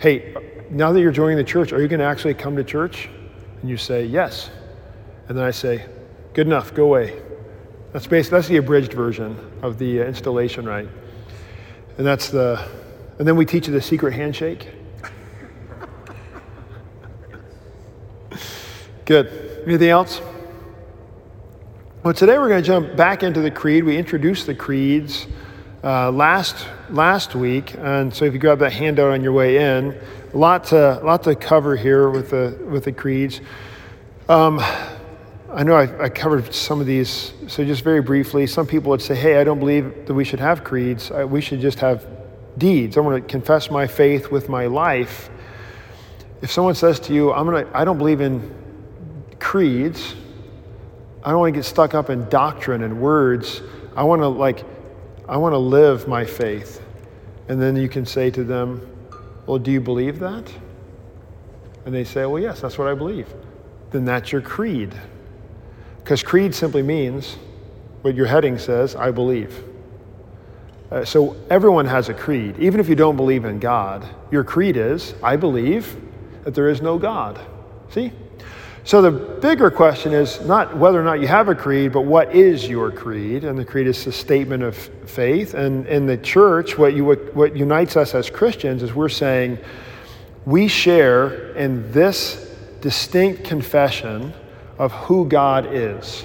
Hey, 0.00 0.34
now 0.70 0.90
that 0.90 1.00
you're 1.00 1.12
joining 1.12 1.36
the 1.36 1.44
church, 1.44 1.72
are 1.72 1.80
you 1.80 1.86
going 1.86 2.00
to 2.00 2.04
actually 2.04 2.34
come 2.34 2.56
to 2.56 2.64
church? 2.64 3.08
And 3.60 3.70
you 3.70 3.76
say, 3.76 4.04
yes. 4.06 4.50
And 5.28 5.38
then 5.38 5.44
I 5.44 5.52
say, 5.52 5.86
good 6.34 6.48
enough, 6.48 6.74
go 6.74 6.86
away. 6.86 7.22
That's 7.92 8.08
basically, 8.08 8.38
that's 8.38 8.48
the 8.48 8.56
abridged 8.56 8.92
version 8.92 9.38
of 9.62 9.78
the 9.78 10.02
uh, 10.02 10.06
installation 10.06 10.66
rite, 10.66 10.88
And 11.96 12.04
that's 12.04 12.30
the, 12.30 12.68
and 13.20 13.28
then 13.28 13.36
we 13.36 13.46
teach 13.46 13.68
you 13.68 13.72
the 13.72 13.80
secret 13.80 14.14
handshake. 14.14 14.66
Good. 19.04 19.62
Anything 19.64 19.90
else? 19.90 20.20
Well, 22.02 22.14
today 22.14 22.38
we're 22.38 22.48
going 22.48 22.62
to 22.62 22.66
jump 22.66 22.96
back 22.96 23.22
into 23.22 23.42
the 23.42 23.50
creed. 23.50 23.84
We 23.84 23.98
introduced 23.98 24.46
the 24.46 24.54
creeds 24.54 25.26
uh, 25.84 26.10
last 26.10 26.66
last 26.88 27.34
week, 27.34 27.74
and 27.74 28.14
so 28.14 28.24
if 28.24 28.32
you 28.32 28.38
grab 28.38 28.58
that 28.60 28.72
handout 28.72 29.12
on 29.12 29.22
your 29.22 29.34
way 29.34 29.58
in, 29.58 30.00
a 30.32 30.36
lot 30.38 30.64
to 30.68 30.98
lot 31.04 31.24
to 31.24 31.34
cover 31.34 31.76
here 31.76 32.08
with 32.08 32.30
the 32.30 32.58
with 32.70 32.84
the 32.84 32.92
creeds. 32.92 33.42
Um, 34.30 34.60
I 35.52 35.62
know 35.62 35.74
I, 35.74 36.04
I, 36.04 36.08
covered 36.08 36.54
some 36.54 36.80
of 36.80 36.86
these, 36.86 37.34
so 37.48 37.66
just 37.66 37.84
very 37.84 38.00
briefly, 38.00 38.46
some 38.46 38.66
people 38.66 38.88
would 38.92 39.02
say, 39.02 39.14
"Hey, 39.14 39.38
I 39.38 39.44
don't 39.44 39.58
believe 39.58 40.06
that 40.06 40.14
we 40.14 40.24
should 40.24 40.40
have 40.40 40.64
creeds. 40.64 41.10
We 41.10 41.42
should 41.42 41.60
just 41.60 41.80
have 41.80 42.06
deeds. 42.56 42.96
I 42.96 43.00
want 43.00 43.22
to 43.22 43.30
confess 43.30 43.70
my 43.70 43.86
faith 43.86 44.30
with 44.30 44.48
my 44.48 44.64
life." 44.64 45.28
If 46.40 46.50
someone 46.50 46.76
says 46.76 46.98
to 47.00 47.12
you, 47.12 47.30
"I'm 47.30 47.44
gonna," 47.44 47.66
I 47.74 47.84
don't 47.84 47.98
believe 47.98 48.22
in 48.22 48.54
creeds 49.38 50.14
I 51.22 51.30
don't 51.30 51.40
want 51.40 51.54
to 51.54 51.58
get 51.58 51.64
stuck 51.64 51.94
up 51.94 52.10
in 52.10 52.28
doctrine 52.28 52.82
and 52.82 53.00
words. 53.00 53.62
I 53.96 54.04
want 54.04 54.22
to 54.22 54.28
like 54.28 54.64
I 55.28 55.36
want 55.36 55.52
to 55.52 55.58
live 55.58 56.08
my 56.08 56.24
faith. 56.24 56.82
And 57.48 57.60
then 57.60 57.76
you 57.76 57.88
can 57.88 58.06
say 58.06 58.30
to 58.30 58.44
them, 58.44 58.88
"Well, 59.46 59.58
do 59.58 59.70
you 59.70 59.80
believe 59.80 60.18
that?" 60.20 60.50
And 61.84 61.94
they 61.94 62.04
say, 62.04 62.24
"Well, 62.26 62.42
yes, 62.42 62.60
that's 62.60 62.78
what 62.78 62.88
I 62.88 62.94
believe." 62.94 63.26
Then 63.90 64.04
that's 64.04 64.32
your 64.32 64.40
creed. 64.40 64.94
Because 65.98 66.22
creed 66.22 66.54
simply 66.54 66.82
means 66.82 67.36
what 68.02 68.14
your 68.14 68.26
heading 68.26 68.58
says, 68.58 68.96
I 68.96 69.10
believe. 69.10 69.64
Uh, 70.90 71.04
so 71.04 71.36
everyone 71.50 71.86
has 71.86 72.08
a 72.08 72.14
creed. 72.14 72.56
Even 72.58 72.80
if 72.80 72.88
you 72.88 72.96
don't 72.96 73.16
believe 73.16 73.44
in 73.44 73.58
God, 73.58 74.08
your 74.30 74.42
creed 74.42 74.76
is, 74.76 75.14
I 75.22 75.36
believe 75.36 75.96
that 76.44 76.54
there 76.54 76.68
is 76.68 76.82
no 76.82 76.98
God. 76.98 77.40
See? 77.90 78.12
So 78.84 79.02
the 79.02 79.10
bigger 79.10 79.70
question 79.70 80.12
is 80.12 80.40
not 80.42 80.76
whether 80.76 81.00
or 81.00 81.04
not 81.04 81.20
you 81.20 81.26
have 81.26 81.48
a 81.48 81.54
creed, 81.54 81.92
but 81.92 82.02
what 82.02 82.34
is 82.34 82.66
your 82.68 82.90
creed? 82.90 83.44
And 83.44 83.58
the 83.58 83.64
creed 83.64 83.86
is 83.86 84.06
a 84.06 84.12
statement 84.12 84.62
of 84.62 84.76
faith. 84.76 85.54
And 85.54 85.86
in 85.86 86.06
the 86.06 86.16
church, 86.16 86.78
what, 86.78 86.94
you, 86.94 87.04
what 87.04 87.54
unites 87.54 87.96
us 87.96 88.14
as 88.14 88.30
Christians 88.30 88.82
is 88.82 88.94
we're 88.94 89.10
saying 89.10 89.58
we 90.46 90.66
share 90.66 91.52
in 91.52 91.92
this 91.92 92.56
distinct 92.80 93.44
confession 93.44 94.32
of 94.78 94.92
who 94.92 95.26
God 95.26 95.66
is. 95.74 96.24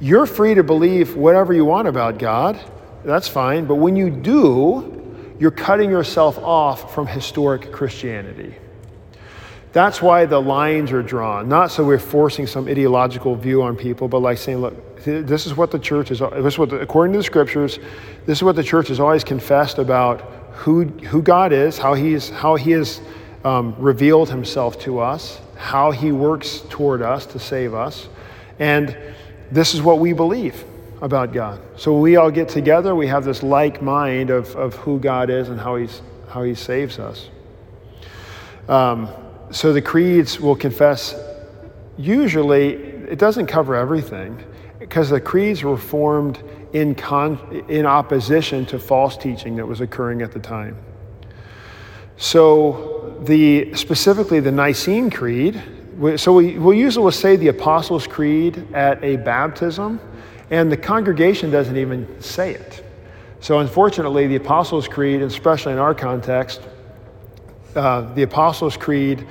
You're 0.00 0.26
free 0.26 0.54
to 0.54 0.64
believe 0.64 1.14
whatever 1.14 1.52
you 1.52 1.64
want 1.64 1.86
about 1.86 2.18
God, 2.18 2.58
that's 3.04 3.28
fine, 3.28 3.66
but 3.66 3.76
when 3.76 3.94
you 3.94 4.10
do, 4.10 5.36
you're 5.38 5.52
cutting 5.52 5.90
yourself 5.90 6.38
off 6.38 6.92
from 6.92 7.06
historic 7.06 7.70
Christianity. 7.70 8.56
That's 9.72 10.02
why 10.02 10.26
the 10.26 10.40
lines 10.40 10.92
are 10.92 11.02
drawn, 11.02 11.48
not 11.48 11.70
so 11.70 11.82
we're 11.84 11.98
forcing 11.98 12.46
some 12.46 12.68
ideological 12.68 13.34
view 13.36 13.62
on 13.62 13.74
people, 13.74 14.06
but 14.06 14.18
like 14.18 14.36
saying, 14.36 14.58
look, 14.58 15.02
this 15.02 15.46
is 15.46 15.56
what 15.56 15.70
the 15.70 15.78
church 15.78 16.10
is, 16.10 16.18
this 16.18 16.54
is 16.54 16.58
what, 16.58 16.68
the, 16.68 16.80
according 16.80 17.12
to 17.14 17.18
the 17.18 17.24
scriptures, 17.24 17.78
this 18.26 18.38
is 18.38 18.42
what 18.42 18.54
the 18.54 18.62
church 18.62 18.88
has 18.88 19.00
always 19.00 19.24
confessed 19.24 19.78
about 19.78 20.20
who, 20.52 20.84
who 20.84 21.22
God 21.22 21.52
is, 21.52 21.78
how, 21.78 21.94
he's, 21.94 22.28
how 22.28 22.56
he 22.56 22.72
has 22.72 23.00
um, 23.44 23.74
revealed 23.78 24.28
himself 24.28 24.78
to 24.80 24.98
us, 24.98 25.40
how 25.56 25.90
he 25.90 26.12
works 26.12 26.62
toward 26.68 27.00
us 27.00 27.24
to 27.26 27.38
save 27.38 27.72
us. 27.72 28.08
And 28.58 28.96
this 29.50 29.74
is 29.74 29.80
what 29.80 29.98
we 29.98 30.12
believe 30.12 30.64
about 31.00 31.32
God. 31.32 31.60
So 31.76 31.98
we 31.98 32.16
all 32.16 32.30
get 32.30 32.48
together, 32.48 32.94
we 32.94 33.06
have 33.06 33.24
this 33.24 33.42
like 33.42 33.80
mind 33.80 34.28
of, 34.28 34.54
of 34.54 34.74
who 34.74 35.00
God 35.00 35.30
is 35.30 35.48
and 35.48 35.58
how, 35.58 35.76
he's, 35.76 36.02
how 36.28 36.42
he 36.42 36.54
saves 36.54 36.98
us. 36.98 37.30
Um, 38.68 39.08
so 39.52 39.72
the 39.72 39.82
creeds 39.82 40.40
will 40.40 40.56
confess, 40.56 41.14
usually, 41.98 42.74
it 42.74 43.18
doesn't 43.18 43.46
cover 43.46 43.74
everything 43.74 44.42
because 44.78 45.10
the 45.10 45.20
creeds 45.20 45.62
were 45.62 45.76
formed 45.76 46.42
in, 46.72 46.94
con- 46.94 47.64
in 47.68 47.84
opposition 47.84 48.64
to 48.66 48.78
false 48.78 49.16
teaching 49.16 49.56
that 49.56 49.66
was 49.66 49.80
occurring 49.80 50.22
at 50.22 50.32
the 50.32 50.40
time. 50.40 50.76
So, 52.16 53.18
the, 53.24 53.74
specifically 53.74 54.40
the 54.40 54.52
Nicene 54.52 55.10
Creed, 55.10 55.62
so 56.16 56.32
we, 56.32 56.58
we'll 56.58 56.74
usually 56.74 57.04
will 57.04 57.12
say 57.12 57.36
the 57.36 57.48
Apostles' 57.48 58.06
Creed 58.06 58.66
at 58.74 59.02
a 59.04 59.16
baptism, 59.16 60.00
and 60.50 60.72
the 60.72 60.76
congregation 60.76 61.50
doesn't 61.50 61.76
even 61.76 62.20
say 62.20 62.54
it. 62.54 62.84
So, 63.40 63.58
unfortunately, 63.58 64.26
the 64.26 64.36
Apostles' 64.36 64.88
Creed, 64.88 65.20
especially 65.20 65.72
in 65.72 65.78
our 65.78 65.94
context, 65.94 66.62
uh, 67.74 68.12
the 68.14 68.22
Apostles' 68.22 68.76
Creed 68.76 69.26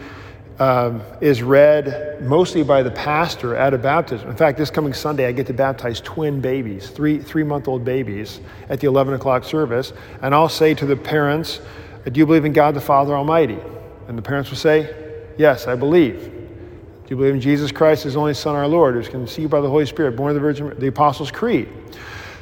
um, 0.62 1.02
is 1.22 1.42
read 1.42 2.22
mostly 2.22 2.62
by 2.64 2.84
the 2.84 2.92
pastor 2.92 3.56
at 3.56 3.74
a 3.74 3.78
baptism. 3.78 4.30
In 4.30 4.36
fact, 4.36 4.60
this 4.60 4.70
coming 4.70 4.94
Sunday, 4.94 5.26
I 5.26 5.32
get 5.32 5.48
to 5.48 5.54
baptize 5.54 6.00
twin 6.02 6.40
babies, 6.40 6.90
three, 6.90 7.20
three 7.20 7.44
month 7.44 7.68
old 7.68 7.84
babies, 7.84 8.40
at 8.70 8.80
the 8.80 8.88
11 8.88 9.16
o'clock 9.16 9.44
service. 9.44 9.92
And 10.22 10.36
I'll 10.36 10.50
say 10.50 10.76
to 10.76 10.86
the 10.86 10.96
parents, 10.96 11.62
Do 12.06 12.20
you 12.20 12.28
believe 12.28 12.46
in 12.46 12.54
God 12.54 12.76
the 12.76 12.82
Father 12.82 13.16
Almighty? 13.16 13.58
And 14.08 14.18
the 14.18 14.22
parents 14.22 14.52
will 14.52 14.58
say, 14.58 14.94
Yes, 15.38 15.66
I 15.66 15.76
believe. 15.76 16.26
Do 16.26 17.10
you 17.10 17.16
believe 17.16 17.34
in 17.34 17.42
Jesus 17.42 17.72
Christ, 17.72 18.04
his 18.04 18.16
only 18.16 18.36
Son, 18.36 18.56
our 18.56 18.68
Lord, 18.68 18.94
who's 18.94 19.10
conceived 19.10 19.50
by 19.50 19.62
the 19.62 19.70
Holy 19.70 19.88
Spirit, 19.88 20.16
born 20.16 20.30
of 20.30 20.36
the 20.36 20.42
Virgin, 20.42 20.76
the 20.78 20.88
Apostles' 20.88 21.32
Creed? 21.32 21.70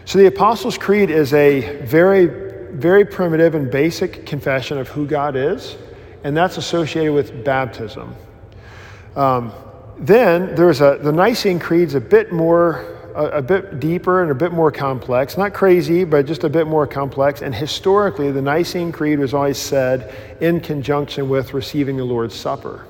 So 0.04 0.20
the 0.20 0.26
Apostles' 0.26 0.78
Creed 0.78 1.10
is 1.10 1.34
a 1.34 1.84
very, 1.86 2.26
very 2.72 3.06
primitive 3.06 3.56
and 3.56 3.72
basic 3.72 4.26
confession 4.26 4.78
of 4.78 4.90
who 4.90 5.08
God 5.08 5.38
is 5.38 5.78
and 6.24 6.36
that's 6.36 6.58
associated 6.58 7.14
with 7.14 7.44
baptism. 7.44 8.16
Um, 9.16 9.52
then 9.98 10.56
there's 10.56 10.82
a, 10.82 10.98
the 11.02 11.12
Nicene 11.12 11.60
Creed's 11.60 11.96
a 11.96 12.02
bit 12.02 12.32
more, 12.32 13.12
a, 13.16 13.26
a, 13.26 13.42
bit 13.42 13.80
deeper 13.80 14.22
and 14.22 14.32
a 14.32 14.36
bit 14.36 14.54
more 14.54 14.72
complex. 14.72 15.38
Not 15.38 15.54
crazy, 15.54 16.06
but 16.06 16.26
just 16.26 16.44
a 16.46 16.50
bit 16.50 16.68
more 16.68 16.88
complex. 16.88 17.42
And 17.42 17.54
historically, 17.54 18.32
the 18.32 18.42
Nicene 18.42 18.92
Creed 18.92 19.20
was 19.20 19.34
always 19.34 19.58
said 19.58 20.38
in 20.40 20.62
conjunction 20.62 21.28
with 21.28 21.54
receiving 21.54 21.98
the 21.98 22.06
Lord's 22.06 22.36
Supper. 22.36 22.86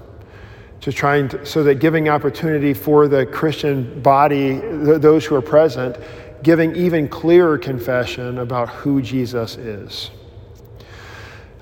To 0.82 0.94
trying 0.94 1.28
to, 1.30 1.46
so 1.46 1.64
that 1.64 1.76
giving 1.76 2.08
opportunity 2.08 2.74
for 2.74 3.10
the 3.10 3.26
Christian 3.26 4.02
body, 4.02 4.62
th- 4.62 5.02
those 5.02 5.26
who 5.26 5.36
are 5.36 5.42
present, 5.42 5.98
giving 6.42 6.74
even 6.76 7.10
clearer 7.10 7.58
confession 7.58 8.38
about 8.38 8.70
who 8.70 9.02
Jesus 9.02 9.58
is. 9.58 10.12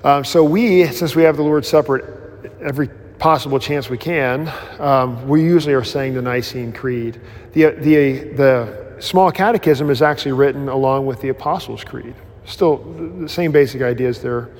Um, 0.04 0.24
so 0.24 0.44
we, 0.44 0.86
since 0.86 1.16
we 1.16 1.24
have 1.24 1.36
the 1.36 1.42
Lord's 1.42 1.68
Supper 1.68 2.40
every 2.60 2.88
possible 3.18 3.58
chance 3.58 3.90
we 3.90 3.98
can, 3.98 4.52
um, 4.78 5.26
we 5.26 5.42
usually 5.42 5.74
are 5.74 5.84
saying 5.84 6.14
the 6.14 6.22
Nicene 6.22 6.72
Creed. 6.72 7.20
The, 7.52 7.70
the, 7.70 8.32
the 8.34 8.96
small 9.00 9.32
catechism 9.32 9.90
is 9.90 10.00
actually 10.00 10.32
written 10.32 10.68
along 10.68 11.06
with 11.06 11.20
the 11.20 11.30
Apostles' 11.30 11.82
Creed. 11.82 12.14
Still, 12.44 12.76
the 13.20 13.28
same 13.28 13.50
basic 13.50 13.82
ideas 13.82 14.22
there. 14.22 14.50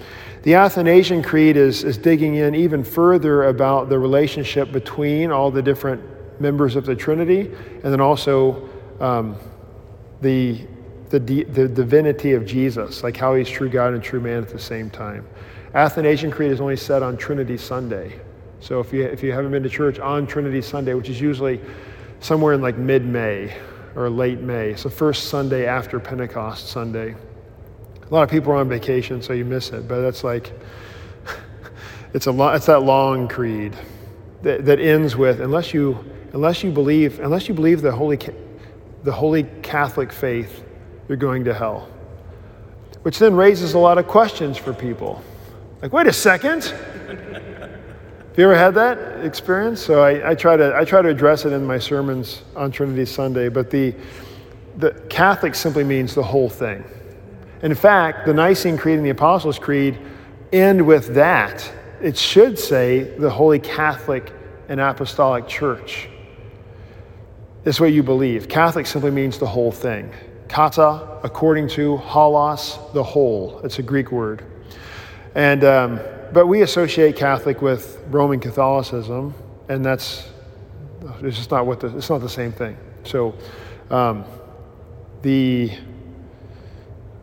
The 0.43 0.55
Athanasian 0.55 1.23
Creed 1.23 1.57
is, 1.57 1.85
is 1.85 1.97
digging 1.97 2.35
in 2.37 2.55
even 2.55 2.83
further 2.83 3.45
about 3.45 3.89
the 3.89 3.99
relationship 3.99 4.73
between 4.73 5.31
all 5.31 5.51
the 5.51 5.63
different 5.63 6.03
members 6.41 6.77
of 6.77 6.85
the 6.85 6.95
Trinity 6.97 7.51
and 7.83 7.93
then 7.93 8.01
also 8.01 8.69
um, 9.01 9.37
the 10.21 10.67
the, 11.11 11.45
the 11.45 11.69
divinity 11.69 12.33
of 12.35 12.45
Jesus, 12.45 13.03
like 13.03 13.17
how 13.17 13.35
he's 13.35 13.49
true 13.49 13.69
God 13.69 13.95
and 13.95 14.03
true 14.03 14.21
man 14.21 14.43
at 14.43 14.51
the 14.51 14.59
same 14.59 14.91
time. 14.91 15.27
Athanasian 15.75 16.31
Creed 16.31 16.51
is 16.51 16.61
only 16.61 16.77
said 16.77 17.03
on 17.03 17.17
Trinity 17.17 17.57
Sunday. 17.57 18.21
So 18.61 18.81
if 18.81 18.93
you, 18.93 19.05
if 19.05 19.23
you 19.23 19.33
haven't 19.33 19.51
been 19.53 19.63
to 19.63 19.69
church 19.69 19.99
on 19.99 20.27
Trinity 20.27 20.63
Sunday, 20.63 20.95
which 20.95 21.09
is 21.09 21.21
usually 21.21 21.61
somewhere 22.21 22.55
in 22.55 22.61
like 22.61 22.77
mid 22.77 23.05
May 23.05 23.57
or 23.95 24.11
late 24.11 24.41
May, 24.41 24.71
it's 24.71 24.83
the 24.83 24.91
first 24.91 25.29
Sunday 25.29 25.67
after 25.67 26.01
Pentecost 26.01 26.69
Sunday. 26.69 27.15
A 28.11 28.15
lot 28.15 28.23
of 28.23 28.31
people 28.31 28.53
are 28.53 28.57
on 28.57 28.69
vacation, 28.69 29.21
so 29.23 29.33
you 29.35 29.45
miss 29.45 29.71
it, 29.71 29.87
but 29.87 30.01
that's 30.01 30.25
like, 30.25 30.53
It's, 32.15 32.27
a 32.27 32.33
lo- 32.33 32.55
it's 32.55 32.67
that 32.67 32.83
long 32.83 33.29
creed 33.29 33.77
that, 34.43 34.65
that 34.65 34.81
ends 34.81 35.15
with 35.15 35.41
unless 35.41 35.75
you, 35.75 36.03
unless 36.33 36.65
you 36.65 36.71
believe, 36.71 37.21
unless 37.21 37.49
you 37.49 37.55
believe 37.55 37.83
the 37.83 37.93
Holy, 37.93 38.19
the 39.03 39.13
Holy 39.13 39.43
Catholic 39.63 40.11
faith, 40.11 40.65
you're 41.09 41.17
going 41.17 41.45
to 41.45 41.55
hell. 41.55 41.89
Which 43.03 43.19
then 43.19 43.35
raises 43.35 43.75
a 43.75 43.79
lot 43.79 43.99
of 43.99 44.07
questions 44.07 44.57
for 44.57 44.73
people. 44.73 45.23
Like, 45.81 45.93
wait 45.93 46.07
a 46.07 46.13
second. 46.13 46.65
Have 46.65 48.37
you 48.37 48.45
ever 48.45 48.57
had 48.57 48.75
that 48.75 49.25
experience? 49.25 49.81
So 49.81 50.03
I, 50.03 50.31
I, 50.31 50.35
try 50.35 50.57
to, 50.57 50.77
I 50.77 50.85
try 50.85 51.03
to 51.03 51.09
address 51.09 51.45
it 51.45 51.53
in 51.53 51.65
my 51.65 51.79
sermons 51.79 52.43
on 52.55 52.71
Trinity 52.71 53.05
Sunday, 53.05 53.49
but 53.49 53.71
the, 53.71 53.95
the 54.77 54.93
Catholic 55.09 55.55
simply 55.55 55.85
means 55.85 56.15
the 56.15 56.23
whole 56.23 56.49
thing. 56.49 56.85
In 57.63 57.75
fact, 57.75 58.27
the 58.27 58.35
Nicene 58.35 58.77
Creed 58.77 58.97
and 58.97 59.05
the 59.05 59.11
Apostles' 59.11 59.59
Creed 59.59 59.99
end 60.53 60.87
with 60.87 61.15
that. 61.15 61.69
It 62.01 62.17
should 62.17 62.59
say 62.59 63.17
the 63.19 63.31
Holy 63.31 63.59
Catholic 63.59 64.33
and 64.69 64.81
Apostolic 64.81 65.49
Church. 65.49 66.09
This 67.65 67.77
is 67.77 67.81
what 67.81 67.93
you 67.93 68.03
believe. 68.03 68.49
Catholic 68.49 68.87
simply 68.87 69.11
means 69.11 69.39
the 69.39 69.47
whole 69.47 69.73
thing. 69.73 70.13
Kata, 70.49 71.21
according 71.23 71.69
to 71.69 71.99
holos, 71.99 72.93
the 72.93 73.03
whole. 73.03 73.61
It's 73.65 73.79
a 73.79 73.83
Greek 73.83 74.11
word. 74.11 74.45
And, 75.35 75.63
um, 75.65 76.01
but 76.33 76.47
we 76.47 76.63
associate 76.63 77.17
Catholic 77.17 77.63
with 77.63 78.03
Roman 78.09 78.41
Catholicism, 78.41 79.35
and 79.69 79.85
that's 79.85 80.29
it's 81.23 81.37
just 81.37 81.51
not 81.51 81.67
what 81.67 81.81
the, 81.81 81.97
it's 81.97 82.11
not 82.11 82.21
the 82.21 82.29
same 82.29 82.53
thing. 82.53 82.77
So, 83.05 83.35
um, 83.91 84.25
the 85.23 85.71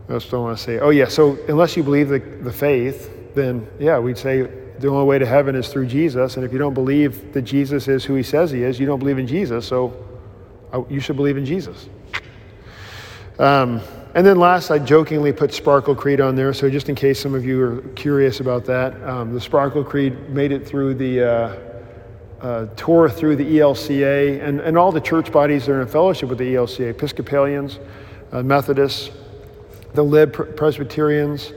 I 0.08 0.14
just 0.14 0.30
don't 0.30 0.44
want 0.44 0.58
to 0.58 0.64
say. 0.64 0.80
Oh 0.80 0.90
yeah. 0.90 1.08
So 1.08 1.38
unless 1.48 1.76
you 1.76 1.84
believe 1.84 2.10
the, 2.10 2.20
the 2.20 2.54
faith, 2.54 3.34
then 3.34 3.68
yeah, 3.80 3.98
we'd 3.98 4.18
say 4.18 4.44
the 4.78 4.88
only 4.88 5.06
way 5.06 5.18
to 5.18 5.26
heaven 5.26 5.56
is 5.56 5.70
through 5.70 5.88
Jesus. 5.88 6.36
And 6.36 6.46
if 6.46 6.52
you 6.54 6.60
don't 6.60 6.74
believe 6.74 7.34
that 7.34 7.42
Jesus 7.42 7.88
is 7.88 8.06
who 8.06 8.14
He 8.14 8.24
says 8.24 8.52
He 8.52 8.64
is, 8.64 8.80
you 8.80 8.86
don't 8.86 9.00
believe 9.00 9.18
in 9.18 9.28
Jesus. 9.28 9.66
So 9.68 10.06
uh, 10.72 10.84
you 10.90 11.00
should 11.00 11.16
believe 11.16 11.38
in 11.38 11.46
Jesus. 11.46 11.90
Um, 13.40 13.82
and 14.14 14.26
then 14.26 14.40
last, 14.40 14.72
I 14.72 14.80
jokingly 14.80 15.34
put 15.34 15.54
Sparkle 15.54 15.94
Creed 15.94 16.22
on 16.22 16.36
there. 16.36 16.54
So 16.54 16.70
just 16.70 16.88
in 16.88 16.96
case 16.96 17.20
some 17.20 17.36
of 17.36 17.44
you 17.44 17.62
are 17.62 17.82
curious 17.96 18.40
about 18.40 18.64
that, 18.66 19.02
um, 19.04 19.34
the 19.34 19.42
Sparkle 19.42 19.84
Creed 19.84 20.30
made 20.30 20.54
it 20.54 20.66
through 20.66 20.94
the 20.94 21.22
uh, 21.22 21.56
uh, 22.42 22.66
tour 22.76 23.10
through 23.10 23.36
the 23.36 23.58
ELCA 23.58 24.42
and, 24.42 24.62
and 24.62 24.78
all 24.78 24.92
the 24.92 25.02
church 25.02 25.32
bodies 25.32 25.66
that 25.66 25.74
are 25.74 25.82
in 25.82 25.88
fellowship 25.88 26.30
with 26.30 26.38
the 26.38 26.56
ELCA, 26.56 26.92
Episcopalians, 26.92 27.80
uh, 28.32 28.42
Methodists, 28.42 29.12
the 29.94 30.04
Lib 30.04 30.56
Presbyterians 30.56 31.52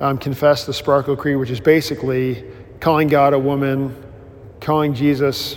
um, 0.00 0.16
confess 0.18 0.64
the 0.64 0.72
Sparkle 0.72 1.16
Creed, 1.16 1.36
which 1.36 1.50
is 1.50 1.60
basically 1.60 2.44
calling 2.80 3.08
God 3.08 3.34
a 3.34 3.38
woman, 3.38 3.94
calling 4.60 4.94
Jesus 4.94 5.56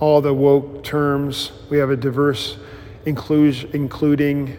all 0.00 0.20
the 0.20 0.32
woke 0.32 0.82
terms. 0.82 1.52
We 1.70 1.78
have 1.78 1.90
a 1.90 1.96
diverse, 1.96 2.56
include, 3.04 3.70
including 3.74 4.56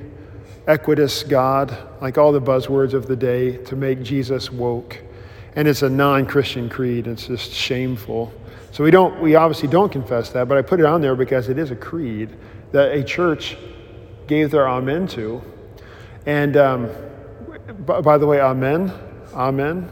equitous 0.67 1.23
God, 1.23 1.75
like 2.01 2.17
all 2.17 2.31
the 2.31 2.41
buzzwords 2.41 2.93
of 2.93 3.07
the 3.07 3.15
day 3.15 3.57
to 3.65 3.75
make 3.75 4.03
Jesus 4.03 4.51
woke. 4.51 5.01
And 5.55 5.67
it's 5.67 5.81
a 5.81 5.89
non-Christian 5.89 6.69
creed. 6.69 7.07
It's 7.07 7.27
just 7.27 7.51
shameful. 7.51 8.33
So 8.71 8.83
we 8.83 8.91
don't, 8.91 9.19
we 9.21 9.35
obviously 9.35 9.69
don't 9.69 9.91
confess 9.91 10.29
that, 10.31 10.47
but 10.47 10.57
I 10.57 10.61
put 10.61 10.79
it 10.79 10.85
on 10.85 11.01
there 11.01 11.15
because 11.15 11.49
it 11.49 11.57
is 11.57 11.71
a 11.71 11.75
creed 11.75 12.35
that 12.73 12.91
a 12.91 13.03
church 13.03 13.57
gave 14.27 14.51
their 14.51 14.67
amen 14.67 15.07
to. 15.07 15.41
And 16.25 16.57
um, 16.57 16.89
by, 17.85 18.01
by 18.01 18.17
the 18.17 18.27
way, 18.27 18.41
amen, 18.41 18.91
amen, 19.33 19.89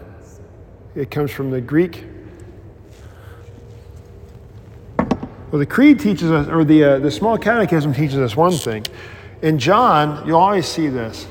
it 0.93 1.09
comes 1.09 1.31
from 1.31 1.49
the 1.51 1.61
Greek. 1.61 2.03
Well, 5.51 5.59
the 5.59 5.65
creed 5.65 5.99
teaches 6.01 6.29
us, 6.29 6.49
or 6.49 6.65
the, 6.65 6.83
uh, 6.83 6.99
the 6.99 7.09
small 7.09 7.37
catechism 7.37 7.93
teaches 7.93 8.17
us 8.17 8.35
one 8.35 8.51
thing 8.51 8.83
in 9.45 9.59
John, 9.59 10.25
you 10.27 10.35
always 10.35 10.67
see 10.67 10.87
this. 10.87 11.27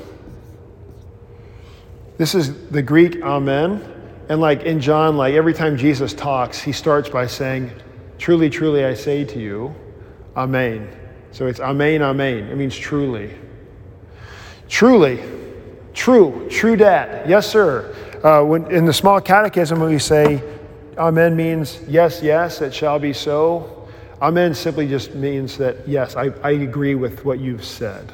This 2.17 2.33
is 2.33 2.69
the 2.69 2.81
Greek 2.81 3.21
amen. 3.21 3.83
And 4.29 4.39
like 4.39 4.63
in 4.63 4.79
John, 4.79 5.17
like 5.17 5.33
every 5.33 5.53
time 5.53 5.75
Jesus 5.75 6.13
talks, 6.13 6.61
he 6.61 6.71
starts 6.71 7.09
by 7.09 7.27
saying, 7.27 7.71
Truly, 8.17 8.49
truly, 8.49 8.85
I 8.85 8.93
say 8.93 9.25
to 9.25 9.37
you, 9.37 9.75
Amen. 10.37 10.87
So 11.33 11.47
it's 11.47 11.59
Amen, 11.59 12.01
Amen. 12.01 12.47
It 12.47 12.55
means 12.55 12.73
truly. 12.73 13.33
Truly. 14.69 15.21
True. 15.93 16.47
True 16.49 16.77
dat. 16.77 17.27
Yes, 17.27 17.45
sir. 17.45 17.93
Uh, 18.23 18.45
when, 18.45 18.71
in 18.71 18.85
the 18.85 18.93
small 18.93 19.19
catechism, 19.19 19.81
we 19.81 19.99
say, 19.99 20.41
Amen 20.97 21.35
means 21.35 21.81
yes, 21.85 22.21
yes, 22.23 22.61
it 22.61 22.73
shall 22.73 22.97
be 22.97 23.11
so. 23.11 23.84
Amen 24.21 24.53
simply 24.53 24.87
just 24.87 25.13
means 25.13 25.57
that, 25.57 25.87
yes, 25.87 26.15
I, 26.15 26.31
I 26.43 26.51
agree 26.51 26.95
with 26.95 27.25
what 27.25 27.39
you've 27.39 27.65
said. 27.65 28.13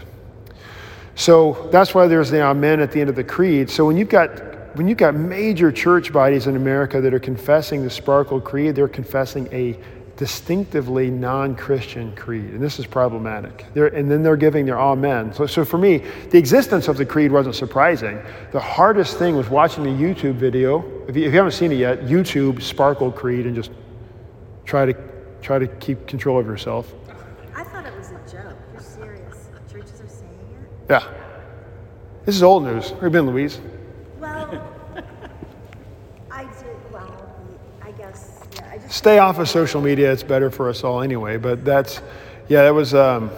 So 1.16 1.70
that's 1.72 1.94
why 1.94 2.08
there's 2.08 2.32
the 2.32 2.42
Amen 2.42 2.80
at 2.80 2.92
the 2.92 3.02
end 3.02 3.10
of 3.10 3.16
the 3.16 3.24
creed. 3.24 3.70
So 3.70 3.86
when 3.86 3.98
you've 3.98 4.10
got 4.10 4.52
when 4.76 4.88
you've 4.88 4.98
got 4.98 5.16
major 5.16 5.70
church 5.70 6.14
bodies 6.14 6.48
in 6.48 6.56
America 6.56 7.02
that 7.02 7.14
are 7.14 7.20
confessing 7.20 7.84
the 7.84 7.90
Sparkle 7.90 8.40
Creed, 8.40 8.74
they're 8.74 8.88
confessing 8.88 9.50
a 9.52 9.78
distinctively 10.16 11.10
non-Christian 11.10 12.16
creed, 12.16 12.52
and 12.52 12.62
this 12.62 12.80
is 12.80 12.86
problematic. 12.86 13.66
They're, 13.74 13.88
and 13.88 14.10
then 14.10 14.24
they're 14.24 14.38
giving 14.38 14.66
their 14.66 14.80
amen. 14.80 15.34
So, 15.34 15.46
so 15.46 15.66
for 15.66 15.78
me, 15.78 16.06
the 16.30 16.38
existence 16.38 16.88
of 16.88 16.96
the 16.96 17.06
creed 17.06 17.32
wasn't 17.32 17.56
surprising. 17.56 18.22
The 18.52 18.60
hardest 18.60 19.18
thing 19.18 19.36
was 19.36 19.50
watching 19.50 19.84
the 19.84 19.90
YouTube 19.90 20.36
video. 20.36 20.86
If 21.08 21.18
you, 21.18 21.24
if 21.24 21.34
you 21.34 21.38
haven't 21.38 21.54
seen 21.54 21.72
it 21.72 21.78
yet, 21.78 22.02
YouTube 22.02 22.62
Sparkle 22.62 23.12
Creed, 23.12 23.46
and 23.46 23.56
just 23.56 23.72
try 24.64 24.86
to 24.86 24.94
try 25.42 25.60
to 25.60 25.68
keep 25.68 26.08
control 26.08 26.40
of 26.40 26.46
yourself. 26.46 26.94
I 27.56 27.64
thought 27.64 27.86
it 27.86 27.98
was 27.98 28.12
a 28.12 28.20
joke. 28.32 28.58
You're 28.72 28.82
serious. 28.82 29.50
Churches 29.72 30.02
are 30.02 30.08
saying 30.08 30.32
it? 30.62 30.92
Yeah. 30.92 31.08
This 32.26 32.36
is 32.36 32.44
old 32.44 32.64
news. 32.64 32.92
Where 32.92 33.02
have 33.02 33.04
you 33.04 33.10
been, 33.10 33.28
Louise? 33.28 33.60
Well, 34.20 34.64
I 36.30 36.44
did, 36.44 36.92
well, 36.92 37.34
I 37.82 37.92
guess, 37.92 38.40
yeah, 38.56 38.70
I 38.72 38.78
just. 38.78 38.94
Stay 38.94 39.18
off 39.18 39.40
of 39.40 39.50
social 39.50 39.82
media. 39.82 40.12
It's 40.12 40.24
better 40.24 40.52
for 40.52 40.70
us 40.70 40.84
all 40.84 41.02
anyway. 41.02 41.38
But 41.38 41.66
that's, 41.66 42.02
yeah, 42.48 42.64
that 42.64 42.74
was, 42.74 42.94
um, 42.94 43.32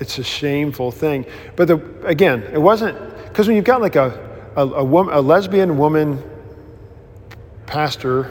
it's 0.00 0.18
a 0.18 0.24
shameful 0.24 0.90
thing. 0.90 1.26
But 1.56 1.68
the, 1.68 1.76
again, 2.04 2.42
it 2.44 2.60
wasn't, 2.60 2.98
because 3.28 3.46
when 3.46 3.56
you've 3.56 3.64
got 3.64 3.82
like 3.82 3.96
a, 3.96 4.52
a, 4.56 4.66
a, 4.66 4.84
woman, 4.84 5.14
a 5.14 5.20
lesbian 5.20 5.76
woman 5.76 6.22
pastor 7.66 8.30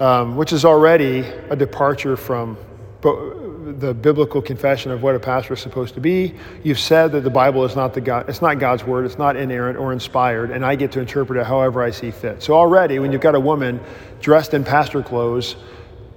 um, 0.00 0.36
which 0.36 0.52
is 0.52 0.64
already 0.64 1.20
a 1.50 1.56
departure 1.56 2.16
from 2.16 2.56
the 3.00 3.94
biblical 3.94 4.40
confession 4.40 4.90
of 4.90 5.02
what 5.02 5.14
a 5.14 5.20
pastor 5.20 5.54
is 5.54 5.60
supposed 5.60 5.94
to 5.94 6.00
be. 6.00 6.34
You've 6.62 6.78
said 6.78 7.12
that 7.12 7.20
the 7.20 7.30
Bible 7.30 7.64
is 7.64 7.76
not 7.76 7.94
the 7.94 8.00
God, 8.00 8.28
it's 8.28 8.42
not 8.42 8.58
God's 8.58 8.84
word, 8.84 9.04
it's 9.04 9.18
not 9.18 9.36
inerrant 9.36 9.78
or 9.78 9.92
inspired, 9.92 10.50
and 10.50 10.64
I 10.64 10.74
get 10.74 10.92
to 10.92 11.00
interpret 11.00 11.38
it 11.38 11.46
however 11.46 11.82
I 11.82 11.90
see 11.90 12.10
fit. 12.10 12.42
So 12.42 12.54
already, 12.54 12.98
when 12.98 13.12
you've 13.12 13.20
got 13.20 13.34
a 13.34 13.40
woman 13.40 13.80
dressed 14.20 14.54
in 14.54 14.64
pastor 14.64 15.02
clothes, 15.02 15.56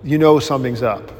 you 0.03 0.17
know 0.17 0.39
something's 0.39 0.81
up. 0.81 1.11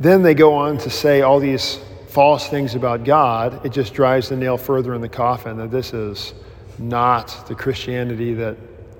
Then 0.00 0.22
they 0.22 0.34
go 0.34 0.54
on 0.54 0.78
to 0.78 0.90
say 0.90 1.22
all 1.22 1.40
these 1.40 1.78
false 2.08 2.48
things 2.48 2.74
about 2.74 3.04
God. 3.04 3.64
It 3.64 3.70
just 3.70 3.94
drives 3.94 4.28
the 4.28 4.36
nail 4.36 4.56
further 4.56 4.94
in 4.94 5.00
the 5.00 5.08
coffin 5.08 5.56
that 5.58 5.70
this 5.70 5.92
is 5.92 6.34
not 6.78 7.46
the 7.46 7.54
Christianity 7.54 8.34
that, 8.34 8.56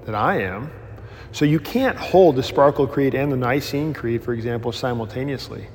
that 0.07 0.15
I 0.15 0.43
am. 0.43 0.71
So 1.33 1.45
you 1.45 1.61
can't 1.61 1.97
hold 1.97 2.37
the 2.37 2.43
Sparkle 2.43 2.87
Creed 2.87 3.15
and 3.15 3.31
the 3.31 3.37
Nicene 3.37 3.95
Creed, 3.95 4.23
for 4.23 4.33
example, 4.33 4.73
simultaneously. 4.73 5.67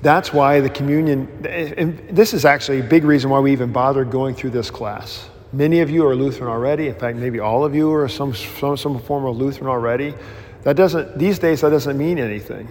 That's 0.00 0.32
why 0.32 0.60
the 0.60 0.70
communion, 0.70 1.28
and 1.44 1.98
this 2.10 2.32
is 2.32 2.44
actually 2.44 2.80
a 2.80 2.84
big 2.84 3.02
reason 3.04 3.30
why 3.30 3.40
we 3.40 3.50
even 3.50 3.72
bothered 3.72 4.10
going 4.10 4.36
through 4.36 4.50
this 4.50 4.70
class. 4.70 5.28
Many 5.52 5.80
of 5.80 5.90
you 5.90 6.06
are 6.06 6.14
Lutheran 6.14 6.50
already. 6.50 6.88
In 6.88 6.94
fact, 6.94 7.16
maybe 7.16 7.40
all 7.40 7.64
of 7.64 7.74
you 7.74 7.92
are 7.92 8.08
some, 8.08 8.34
some, 8.34 8.76
some 8.76 9.00
form 9.00 9.24
of 9.24 9.36
Lutheran 9.36 9.68
already. 9.68 10.14
That 10.62 10.76
doesn't, 10.76 11.18
these 11.18 11.38
days, 11.38 11.62
that 11.62 11.70
doesn't 11.70 11.96
mean 11.96 12.18
anything. 12.18 12.68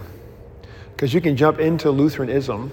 Because 0.94 1.12
you 1.12 1.20
can 1.20 1.36
jump 1.36 1.58
into 1.58 1.90
Lutheranism 1.90 2.72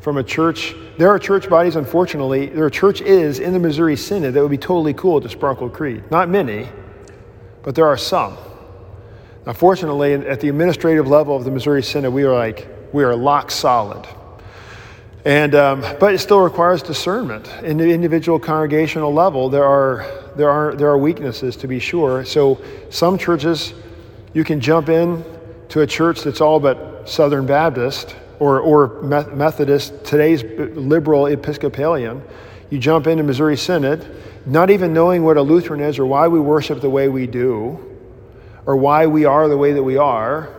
from 0.00 0.16
a 0.16 0.22
church. 0.22 0.74
There 0.96 1.08
are 1.08 1.18
church 1.18 1.48
bodies, 1.50 1.76
unfortunately, 1.76 2.46
there 2.46 2.64
are 2.64 2.70
church 2.70 3.00
is 3.00 3.40
in 3.40 3.52
the 3.52 3.58
Missouri 3.58 3.96
Synod 3.96 4.34
that 4.34 4.42
would 4.42 4.50
be 4.50 4.58
totally 4.58 4.94
cool 4.94 5.20
the 5.20 5.28
Sparkle 5.28 5.68
Creed. 5.68 6.10
Not 6.10 6.28
many, 6.28 6.68
but 7.62 7.74
there 7.74 7.86
are 7.86 7.96
some. 7.96 8.36
Now, 9.46 9.52
fortunately, 9.52 10.14
at 10.14 10.40
the 10.40 10.48
administrative 10.48 11.08
level 11.08 11.36
of 11.36 11.44
the 11.44 11.50
Missouri 11.50 11.82
Synod, 11.82 12.12
we 12.12 12.22
are 12.22 12.34
like, 12.34 12.68
we 12.92 13.02
are 13.04 13.16
lock 13.16 13.50
solid. 13.50 14.06
And, 15.24 15.54
um, 15.54 15.80
but 16.00 16.14
it 16.14 16.18
still 16.18 16.40
requires 16.40 16.82
discernment. 16.82 17.48
In 17.62 17.76
the 17.76 17.90
individual 17.90 18.38
congregational 18.38 19.12
level, 19.12 19.48
there 19.48 19.64
are, 19.64 20.04
there, 20.36 20.50
are, 20.50 20.74
there 20.74 20.88
are 20.88 20.98
weaknesses 20.98 21.56
to 21.56 21.68
be 21.68 21.78
sure. 21.78 22.24
So 22.24 22.60
some 22.90 23.18
churches, 23.18 23.72
you 24.32 24.42
can 24.42 24.60
jump 24.60 24.88
in 24.88 25.24
to 25.68 25.80
a 25.80 25.86
church 25.86 26.22
that's 26.22 26.40
all 26.40 26.58
but 26.58 27.08
Southern 27.08 27.46
Baptist 27.46 28.16
or, 28.40 28.60
or 28.60 29.00
Methodist, 29.02 30.04
today's 30.04 30.42
liberal 30.76 31.26
Episcopalian. 31.26 32.22
You 32.70 32.78
jump 32.78 33.06
into 33.06 33.22
Missouri 33.22 33.56
Synod, 33.56 34.04
not 34.46 34.70
even 34.70 34.92
knowing 34.92 35.24
what 35.24 35.36
a 35.36 35.42
Lutheran 35.42 35.80
is 35.80 35.98
or 35.98 36.06
why 36.06 36.28
we 36.28 36.40
worship 36.40 36.80
the 36.80 36.90
way 36.90 37.08
we 37.08 37.26
do, 37.26 37.78
or 38.66 38.76
why 38.76 39.06
we 39.06 39.24
are 39.24 39.48
the 39.48 39.56
way 39.56 39.72
that 39.72 39.82
we 39.82 39.96
are, 39.96 40.54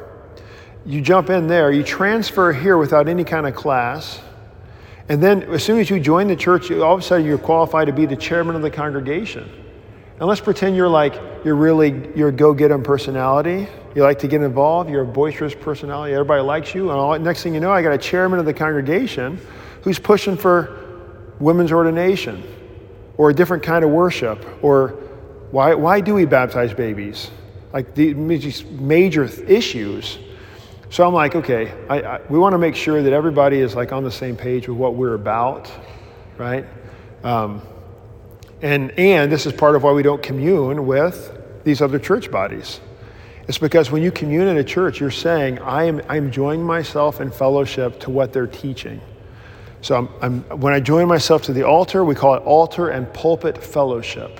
you 0.85 1.01
jump 1.01 1.29
in 1.29 1.47
there, 1.47 1.71
you 1.71 1.83
transfer 1.83 2.51
here 2.51 2.77
without 2.77 3.07
any 3.07 3.23
kind 3.23 3.47
of 3.47 3.55
class, 3.55 4.19
and 5.09 5.21
then 5.21 5.43
as 5.43 5.63
soon 5.63 5.79
as 5.79 5.89
you 5.89 5.99
join 5.99 6.27
the 6.27 6.35
church, 6.35 6.71
all 6.71 6.95
of 6.95 6.99
a 6.99 7.03
sudden 7.03 7.25
you're 7.25 7.37
qualified 7.37 7.87
to 7.87 7.93
be 7.93 8.05
the 8.05 8.15
chairman 8.15 8.55
of 8.55 8.61
the 8.61 8.71
congregation. 8.71 9.49
And 10.19 10.29
let's 10.29 10.41
pretend 10.41 10.75
you're 10.75 10.87
like, 10.87 11.19
you're 11.43 11.55
really, 11.55 12.09
you're 12.15 12.29
a 12.29 12.33
go-get-em 12.33 12.83
personality. 12.83 13.67
You 13.95 14.03
like 14.03 14.19
to 14.19 14.27
get 14.27 14.41
involved. 14.41 14.89
You're 14.89 15.01
a 15.01 15.07
boisterous 15.07 15.55
personality. 15.55 16.13
Everybody 16.13 16.41
likes 16.41 16.73
you. 16.73 16.89
And 16.89 16.99
all, 16.99 17.19
next 17.19 17.43
thing 17.43 17.53
you 17.53 17.59
know, 17.59 17.71
I 17.71 17.81
got 17.81 17.93
a 17.93 17.97
chairman 17.97 18.39
of 18.39 18.45
the 18.45 18.53
congregation 18.53 19.39
who's 19.81 19.99
pushing 19.99 20.37
for 20.37 20.79
women's 21.39 21.71
ordination 21.71 22.43
or 23.17 23.29
a 23.29 23.33
different 23.33 23.63
kind 23.63 23.83
of 23.83 23.91
worship 23.91 24.45
or 24.63 24.99
why, 25.51 25.75
why 25.75 26.01
do 26.01 26.15
we 26.15 26.25
baptize 26.25 26.73
babies? 26.73 27.29
Like 27.71 27.93
these 27.93 28.65
major 28.65 29.23
issues. 29.25 30.17
So 30.89 31.07
I'm 31.07 31.13
like, 31.13 31.35
okay, 31.35 31.73
I, 31.89 32.01
I, 32.01 32.21
we 32.29 32.39
want 32.39 32.53
to 32.53 32.57
make 32.57 32.75
sure 32.75 33.01
that 33.01 33.13
everybody 33.13 33.59
is 33.59 33.75
like 33.75 33.91
on 33.91 34.03
the 34.03 34.11
same 34.11 34.35
page 34.35 34.67
with 34.67 34.77
what 34.77 34.95
we're 34.95 35.13
about, 35.15 35.71
right? 36.37 36.65
Um, 37.23 37.61
and, 38.61 38.91
and 38.91 39.31
this 39.31 39.45
is 39.45 39.53
part 39.53 39.75
of 39.75 39.83
why 39.83 39.91
we 39.91 40.03
don't 40.03 40.23
commune 40.23 40.85
with 40.87 41.63
these 41.63 41.81
other 41.81 41.99
church 41.99 42.31
bodies. 42.31 42.79
It's 43.47 43.57
because 43.57 43.91
when 43.91 44.01
you 44.01 44.11
commune 44.11 44.47
in 44.47 44.57
a 44.57 44.63
church, 44.63 44.99
you're 44.99 45.11
saying, 45.11 45.59
I 45.59 45.83
am, 45.83 46.01
I'm 46.07 46.31
joining 46.31 46.63
myself 46.63 47.19
in 47.19 47.29
fellowship 47.29 47.99
to 48.01 48.09
what 48.09 48.31
they're 48.31 48.47
teaching. 48.47 49.01
So 49.83 49.97
I'm, 49.97 50.09
I'm, 50.21 50.61
when 50.61 50.73
I 50.73 50.79
join 50.79 51.09
myself 51.09 51.43
to 51.43 51.53
the 51.53 51.67
altar, 51.67 52.05
we 52.05 52.15
call 52.15 52.35
it 52.35 52.43
altar 52.43 52.89
and 52.89 53.13
pulpit 53.13 53.61
fellowship. 53.61 54.39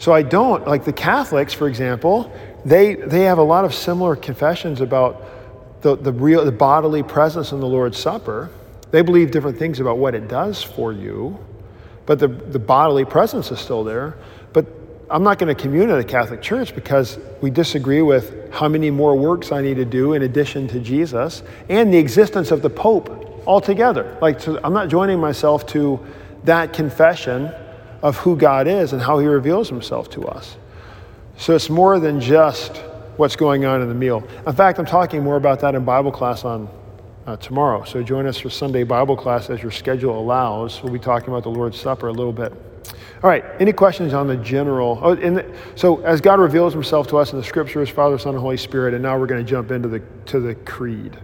So 0.00 0.12
I 0.12 0.22
don't, 0.22 0.66
like 0.66 0.84
the 0.84 0.92
Catholics, 0.92 1.54
for 1.54 1.68
example, 1.68 2.30
they, 2.64 2.96
they 2.96 3.22
have 3.22 3.38
a 3.38 3.42
lot 3.42 3.64
of 3.64 3.72
similar 3.72 4.16
confessions 4.16 4.80
about 4.80 5.22
the, 5.82 5.96
the, 5.96 6.12
real, 6.12 6.44
the 6.44 6.50
bodily 6.50 7.04
presence 7.04 7.52
in 7.52 7.60
the 7.60 7.68
Lord's 7.68 7.96
Supper. 7.98 8.50
They 8.90 9.02
believe 9.02 9.30
different 9.30 9.58
things 9.58 9.78
about 9.78 9.98
what 9.98 10.12
it 10.16 10.26
does 10.26 10.60
for 10.60 10.92
you, 10.92 11.38
but 12.04 12.18
the, 12.18 12.26
the 12.26 12.58
bodily 12.58 13.04
presence 13.04 13.52
is 13.52 13.60
still 13.60 13.84
there. 13.84 14.18
But 14.52 14.66
I'm 15.08 15.22
not 15.22 15.38
going 15.38 15.54
to 15.54 15.62
commune 15.62 15.88
at 15.90 16.00
a 16.00 16.04
Catholic 16.04 16.42
church 16.42 16.74
because 16.74 17.16
we 17.40 17.50
disagree 17.50 18.02
with 18.02 18.52
how 18.52 18.68
many 18.68 18.90
more 18.90 19.14
works 19.14 19.52
I 19.52 19.62
need 19.62 19.76
to 19.76 19.84
do 19.84 20.14
in 20.14 20.22
addition 20.22 20.66
to 20.68 20.80
Jesus 20.80 21.44
and 21.68 21.94
the 21.94 21.98
existence 21.98 22.50
of 22.50 22.60
the 22.60 22.70
Pope 22.70 23.23
altogether. 23.46 24.16
Like, 24.20 24.46
I'm 24.46 24.72
not 24.72 24.88
joining 24.88 25.20
myself 25.20 25.66
to 25.68 26.04
that 26.44 26.72
confession 26.72 27.52
of 28.02 28.16
who 28.18 28.36
God 28.36 28.66
is 28.66 28.92
and 28.92 29.00
how 29.00 29.18
He 29.18 29.26
reveals 29.26 29.68
Himself 29.68 30.10
to 30.10 30.26
us. 30.26 30.56
So 31.36 31.54
it's 31.54 31.70
more 31.70 31.98
than 31.98 32.20
just 32.20 32.76
what's 33.16 33.36
going 33.36 33.64
on 33.64 33.82
in 33.82 33.88
the 33.88 33.94
meal. 33.94 34.22
In 34.46 34.52
fact, 34.52 34.78
I'm 34.78 34.86
talking 34.86 35.22
more 35.22 35.36
about 35.36 35.60
that 35.60 35.74
in 35.74 35.84
Bible 35.84 36.12
class 36.12 36.44
on 36.44 36.68
uh, 37.26 37.36
tomorrow. 37.36 37.84
So 37.84 38.02
join 38.02 38.26
us 38.26 38.38
for 38.38 38.50
Sunday 38.50 38.84
Bible 38.84 39.16
class 39.16 39.50
as 39.50 39.62
your 39.62 39.70
schedule 39.70 40.18
allows. 40.18 40.82
We'll 40.82 40.92
be 40.92 40.98
talking 40.98 41.28
about 41.28 41.42
the 41.42 41.50
Lord's 41.50 41.80
Supper 41.80 42.08
a 42.08 42.12
little 42.12 42.32
bit. 42.32 42.52
All 43.22 43.30
right, 43.30 43.44
any 43.58 43.72
questions 43.72 44.12
on 44.12 44.26
the 44.26 44.36
general? 44.36 44.98
Oh, 45.02 45.14
the, 45.14 45.50
so 45.76 46.02
as 46.02 46.20
God 46.20 46.38
reveals 46.38 46.74
himself 46.74 47.08
to 47.08 47.16
us 47.16 47.32
in 47.32 47.38
the 47.38 47.44
scriptures, 47.44 47.88
Father, 47.88 48.18
Son, 48.18 48.34
and 48.34 48.40
Holy 48.42 48.58
Spirit, 48.58 48.92
and 48.92 49.02
now 49.02 49.18
we're 49.18 49.26
going 49.26 49.42
to 49.42 49.50
jump 49.50 49.70
into 49.70 49.88
the, 49.88 50.00
to 50.26 50.40
the 50.40 50.54
creed. 50.54 51.16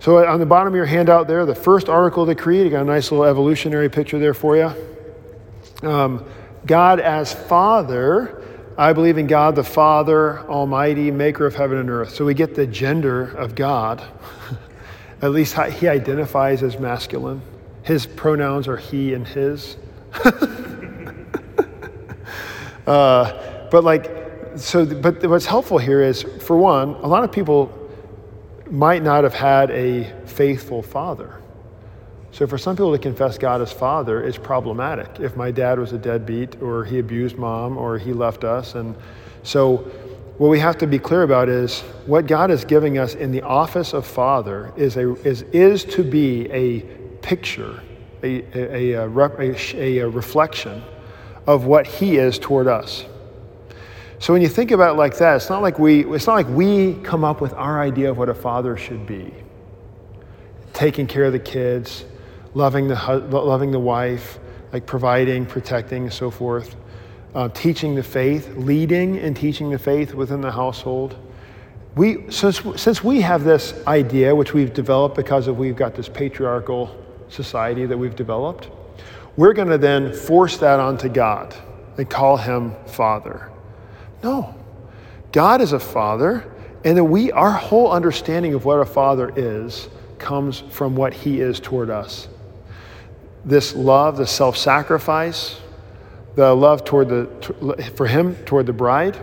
So 0.00 0.24
on 0.24 0.38
the 0.38 0.46
bottom 0.46 0.68
of 0.68 0.76
your 0.76 0.86
handout 0.86 1.26
there, 1.26 1.44
the 1.44 1.54
first 1.54 1.88
article 1.88 2.22
of 2.22 2.28
the 2.28 2.34
creed, 2.36 2.64
you 2.64 2.70
got 2.70 2.82
a 2.82 2.84
nice 2.84 3.10
little 3.10 3.26
evolutionary 3.26 3.88
picture 3.88 4.18
there 4.18 4.34
for 4.34 4.56
you. 4.56 4.72
Um, 5.82 6.24
God 6.66 7.00
as 7.00 7.32
Father, 7.32 8.44
I 8.76 8.92
believe 8.92 9.18
in 9.18 9.26
God 9.26 9.56
the 9.56 9.64
Father, 9.64 10.40
Almighty, 10.48 11.10
Maker 11.10 11.46
of 11.46 11.56
heaven 11.56 11.78
and 11.78 11.90
earth. 11.90 12.14
So 12.14 12.24
we 12.24 12.34
get 12.34 12.54
the 12.54 12.66
gender 12.66 13.24
of 13.24 13.56
God. 13.56 14.00
At 15.22 15.32
least 15.32 15.56
he 15.56 15.88
identifies 15.88 16.62
as 16.62 16.78
masculine. 16.78 17.42
His 17.82 18.06
pronouns 18.06 18.68
are 18.68 18.76
he 18.76 19.14
and 19.14 19.26
his. 19.26 19.76
uh, 22.86 23.68
but 23.68 23.82
like, 23.82 24.12
so, 24.54 24.86
but 24.86 25.26
what's 25.26 25.46
helpful 25.46 25.78
here 25.78 26.02
is, 26.02 26.22
for 26.22 26.56
one, 26.56 26.90
a 26.90 27.08
lot 27.08 27.24
of 27.24 27.32
people 27.32 27.77
might 28.70 29.02
not 29.02 29.24
have 29.24 29.34
had 29.34 29.70
a 29.70 30.04
faithful 30.26 30.82
father. 30.82 31.40
So 32.30 32.46
for 32.46 32.58
some 32.58 32.76
people 32.76 32.92
to 32.92 32.98
confess 32.98 33.38
God 33.38 33.62
as 33.62 33.72
father 33.72 34.22
is 34.22 34.36
problematic. 34.36 35.20
If 35.20 35.36
my 35.36 35.50
dad 35.50 35.78
was 35.78 35.92
a 35.92 35.98
deadbeat 35.98 36.62
or 36.62 36.84
he 36.84 36.98
abused 36.98 37.36
mom 37.36 37.76
or 37.76 37.98
he 37.98 38.12
left 38.12 38.44
us. 38.44 38.74
And 38.74 38.94
so 39.42 39.78
what 40.36 40.48
we 40.48 40.60
have 40.60 40.78
to 40.78 40.86
be 40.86 40.98
clear 40.98 41.22
about 41.22 41.48
is 41.48 41.80
what 42.06 42.26
God 42.26 42.50
is 42.50 42.64
giving 42.64 42.98
us 42.98 43.14
in 43.14 43.32
the 43.32 43.42
office 43.42 43.92
of 43.92 44.06
father 44.06 44.72
is, 44.76 44.96
a, 44.96 45.14
is, 45.26 45.42
is 45.42 45.84
to 45.86 46.04
be 46.04 46.48
a 46.52 46.80
picture, 47.22 47.82
a, 48.22 48.42
a, 48.56 48.92
a, 48.94 49.54
a, 49.74 49.98
a 49.98 50.08
reflection 50.08 50.82
of 51.46 51.64
what 51.64 51.86
he 51.86 52.18
is 52.18 52.38
toward 52.38 52.68
us. 52.68 53.04
So 54.20 54.32
when 54.32 54.42
you 54.42 54.48
think 54.48 54.72
about 54.72 54.94
it 54.94 54.98
like 54.98 55.16
that, 55.18 55.36
it's 55.36 55.48
not 55.48 55.62
like 55.62 55.78
we, 55.78 56.04
it's 56.12 56.26
not 56.26 56.34
like 56.34 56.48
we 56.48 56.94
come 56.94 57.22
up 57.22 57.40
with 57.40 57.52
our 57.54 57.80
idea 57.80 58.10
of 58.10 58.18
what 58.18 58.28
a 58.28 58.34
father 58.34 58.76
should 58.76 59.06
be. 59.06 59.32
Taking 60.72 61.06
care 61.06 61.24
of 61.24 61.32
the 61.32 61.38
kids, 61.38 62.04
loving 62.54 62.88
the, 62.88 62.94
loving 63.30 63.70
the 63.70 63.78
wife, 63.78 64.38
like 64.72 64.86
providing, 64.86 65.46
protecting, 65.46 66.04
and 66.04 66.12
so 66.12 66.30
forth. 66.30 66.74
Uh, 67.34 67.48
teaching 67.50 67.94
the 67.94 68.02
faith, 68.02 68.56
leading 68.56 69.18
and 69.18 69.36
teaching 69.36 69.70
the 69.70 69.78
faith 69.78 70.14
within 70.14 70.40
the 70.40 70.50
household. 70.50 71.16
We, 71.94 72.30
since, 72.30 72.60
since 72.76 73.04
we 73.04 73.20
have 73.20 73.44
this 73.44 73.74
idea, 73.86 74.34
which 74.34 74.52
we've 74.52 74.72
developed 74.72 75.14
because 75.14 75.46
of 75.46 75.58
we've 75.58 75.76
got 75.76 75.94
this 75.94 76.08
patriarchal 76.08 76.94
society 77.28 77.86
that 77.86 77.96
we've 77.96 78.16
developed, 78.16 78.70
we're 79.36 79.52
going 79.52 79.68
to 79.68 79.78
then 79.78 80.12
force 80.12 80.56
that 80.56 80.80
onto 80.80 81.08
God 81.08 81.54
and 81.96 82.08
call 82.08 82.36
him 82.36 82.74
Father. 82.86 83.52
No. 84.22 84.54
God 85.32 85.60
is 85.60 85.72
a 85.72 85.80
father, 85.80 86.50
and 86.84 86.96
that 86.96 87.04
we, 87.04 87.30
our 87.32 87.50
whole 87.50 87.90
understanding 87.92 88.54
of 88.54 88.64
what 88.64 88.80
a 88.80 88.86
father 88.86 89.32
is, 89.36 89.88
comes 90.18 90.60
from 90.70 90.96
what 90.96 91.14
he 91.14 91.40
is 91.40 91.60
toward 91.60 91.90
us. 91.90 92.28
This 93.44 93.74
love, 93.74 94.16
the 94.16 94.26
self 94.26 94.56
sacrifice, 94.56 95.60
the 96.34 96.54
love 96.54 96.84
toward 96.84 97.08
the, 97.08 97.92
for 97.96 98.06
him 98.06 98.34
toward 98.44 98.66
the 98.66 98.72
bride, 98.72 99.16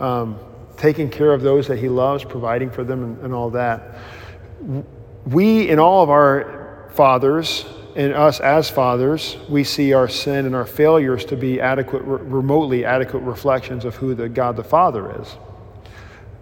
um, 0.00 0.38
taking 0.76 1.10
care 1.10 1.32
of 1.32 1.42
those 1.42 1.68
that 1.68 1.78
he 1.78 1.88
loves, 1.88 2.24
providing 2.24 2.70
for 2.70 2.84
them, 2.84 3.02
and, 3.02 3.18
and 3.24 3.34
all 3.34 3.50
that. 3.50 3.98
We, 5.26 5.68
in 5.68 5.78
all 5.78 6.02
of 6.02 6.10
our 6.10 6.88
fathers, 6.92 7.64
in 7.96 8.12
us 8.12 8.40
as 8.40 8.68
fathers, 8.68 9.38
we 9.48 9.64
see 9.64 9.94
our 9.94 10.06
sin 10.06 10.44
and 10.44 10.54
our 10.54 10.66
failures 10.66 11.24
to 11.24 11.36
be 11.36 11.60
adequate, 11.62 12.02
remotely 12.02 12.84
adequate 12.84 13.20
reflections 13.20 13.86
of 13.86 13.96
who 13.96 14.14
the 14.14 14.28
God 14.28 14.56
the 14.56 14.64
Father 14.64 15.22
is. 15.22 15.34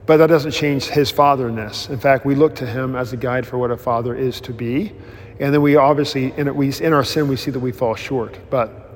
But 0.04 0.16
that 0.16 0.26
doesn't 0.26 0.50
change 0.50 0.86
his 0.86 1.12
fatherness. 1.12 1.88
In 1.88 1.98
fact, 2.00 2.26
we 2.26 2.34
look 2.34 2.56
to 2.56 2.66
him 2.66 2.96
as 2.96 3.12
a 3.12 3.16
guide 3.16 3.46
for 3.46 3.56
what 3.56 3.70
a 3.70 3.76
father 3.76 4.16
is 4.16 4.40
to 4.42 4.52
be. 4.52 4.92
And 5.38 5.54
then 5.54 5.62
we 5.62 5.76
obviously, 5.76 6.34
in, 6.36 6.54
we, 6.56 6.72
in 6.80 6.92
our 6.92 7.04
sin, 7.04 7.28
we 7.28 7.36
see 7.36 7.52
that 7.52 7.60
we 7.60 7.70
fall 7.70 7.94
short. 7.94 8.36
But 8.50 8.90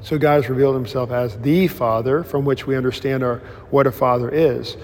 so 0.00 0.16
God 0.16 0.36
has 0.36 0.48
revealed 0.48 0.76
himself 0.76 1.10
as 1.10 1.36
the 1.38 1.66
Father, 1.66 2.22
from 2.22 2.44
which 2.44 2.68
we 2.68 2.76
understand 2.76 3.24
our, 3.24 3.38
what 3.70 3.88
a 3.88 3.92
father 3.92 4.30
is. 4.30 4.76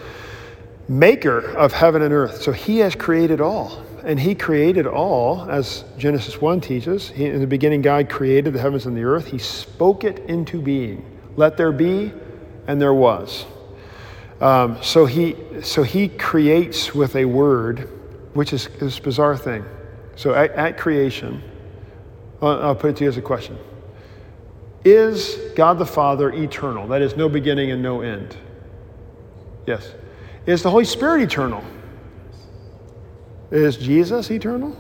Maker 0.89 1.39
of 1.57 1.73
heaven 1.73 2.03
and 2.03 2.13
earth. 2.13 2.43
So 2.43 2.51
he 2.51 2.79
has 2.81 2.97
created 2.97 3.41
all 3.41 3.85
and 4.05 4.19
he 4.19 4.35
created 4.35 4.87
all, 4.87 5.49
as 5.51 5.85
Genesis 5.99 6.41
1 6.41 6.61
teaches. 6.61 7.09
He, 7.09 7.27
in 7.27 7.41
the 7.41 7.47
beginning, 7.47 7.83
God 7.83 8.09
created 8.09 8.53
the 8.53 8.61
heavens 8.61 8.87
and 8.87 8.97
the 8.97 9.05
earth. 9.05 9.27
He 9.27 9.39
spoke 9.39 10.05
it 10.05 10.19
into 10.21 10.61
being. 10.61 11.05
Let 11.37 11.57
there 11.57 11.73
be, 11.73 12.13
and 12.67 12.81
there 12.81 12.95
was. 12.95 13.47
Um, 14.41 14.83
so, 14.83 15.07
he, 15.07 15.37
so 15.63 15.83
he 15.83 16.09
creates 16.09 16.95
with 16.95 17.15
a 17.17 17.25
word, 17.25 17.89
which 18.35 18.53
is 18.53 18.69
this 18.81 18.99
bizarre 18.99 19.37
thing. 19.37 19.65
So 20.17 20.35
at, 20.35 20.51
at 20.53 20.79
creation, 20.79 21.43
I'll 22.41 22.75
put 22.75 22.91
it 22.91 22.97
to 22.97 23.05
you 23.05 23.09
as 23.09 23.17
a 23.17 23.23
question 23.23 23.57
Is 24.85 25.37
God 25.55 25.79
the 25.79 25.87
Father 25.87 26.31
eternal? 26.33 26.89
That 26.89 27.03
is, 27.03 27.17
no 27.17 27.29
beginning 27.29 27.71
and 27.71 27.83
no 27.83 28.01
end. 28.01 28.37
Yes. 29.67 29.95
Is 30.45 30.63
the 30.63 30.71
Holy 30.71 30.85
Spirit 30.85 31.23
eternal? 31.23 31.63
Is 33.53 33.77
Jesus 33.77 34.31
eternal? 34.31 34.75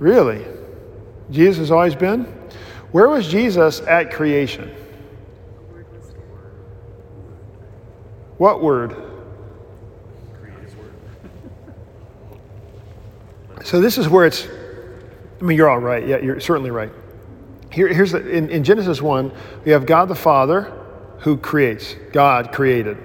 Really? 0.00 0.44
Jesus 1.30 1.58
has 1.58 1.70
always 1.70 1.94
been? 1.94 2.24
Where 2.90 3.08
was 3.08 3.28
Jesus 3.28 3.80
at 3.82 4.12
creation? 4.12 4.74
What 8.38 8.60
word? 8.60 8.96
So 13.62 13.80
this 13.80 13.96
is 13.96 14.08
where 14.08 14.26
it's, 14.26 14.48
I 15.40 15.44
mean, 15.44 15.56
you're 15.56 15.70
all 15.70 15.78
right. 15.78 16.04
Yeah, 16.04 16.18
you're 16.18 16.40
certainly 16.40 16.72
right. 16.72 16.90
Here, 17.70 17.86
here's 17.86 18.10
the, 18.10 18.28
in, 18.28 18.50
in 18.50 18.64
Genesis 18.64 19.00
1, 19.00 19.32
we 19.64 19.70
have 19.70 19.86
God 19.86 20.08
the 20.08 20.16
Father 20.16 20.72
who 21.20 21.36
creates. 21.36 21.94
God 22.10 22.52
created. 22.52 22.98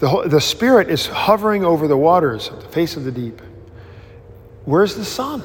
The, 0.00 0.24
the 0.26 0.40
Spirit 0.40 0.90
is 0.90 1.06
hovering 1.06 1.64
over 1.64 1.86
the 1.86 1.96
waters, 1.96 2.48
the 2.48 2.68
face 2.68 2.96
of 2.96 3.04
the 3.04 3.12
deep. 3.12 3.40
Where's 4.64 4.96
the 4.96 5.04
Son? 5.04 5.42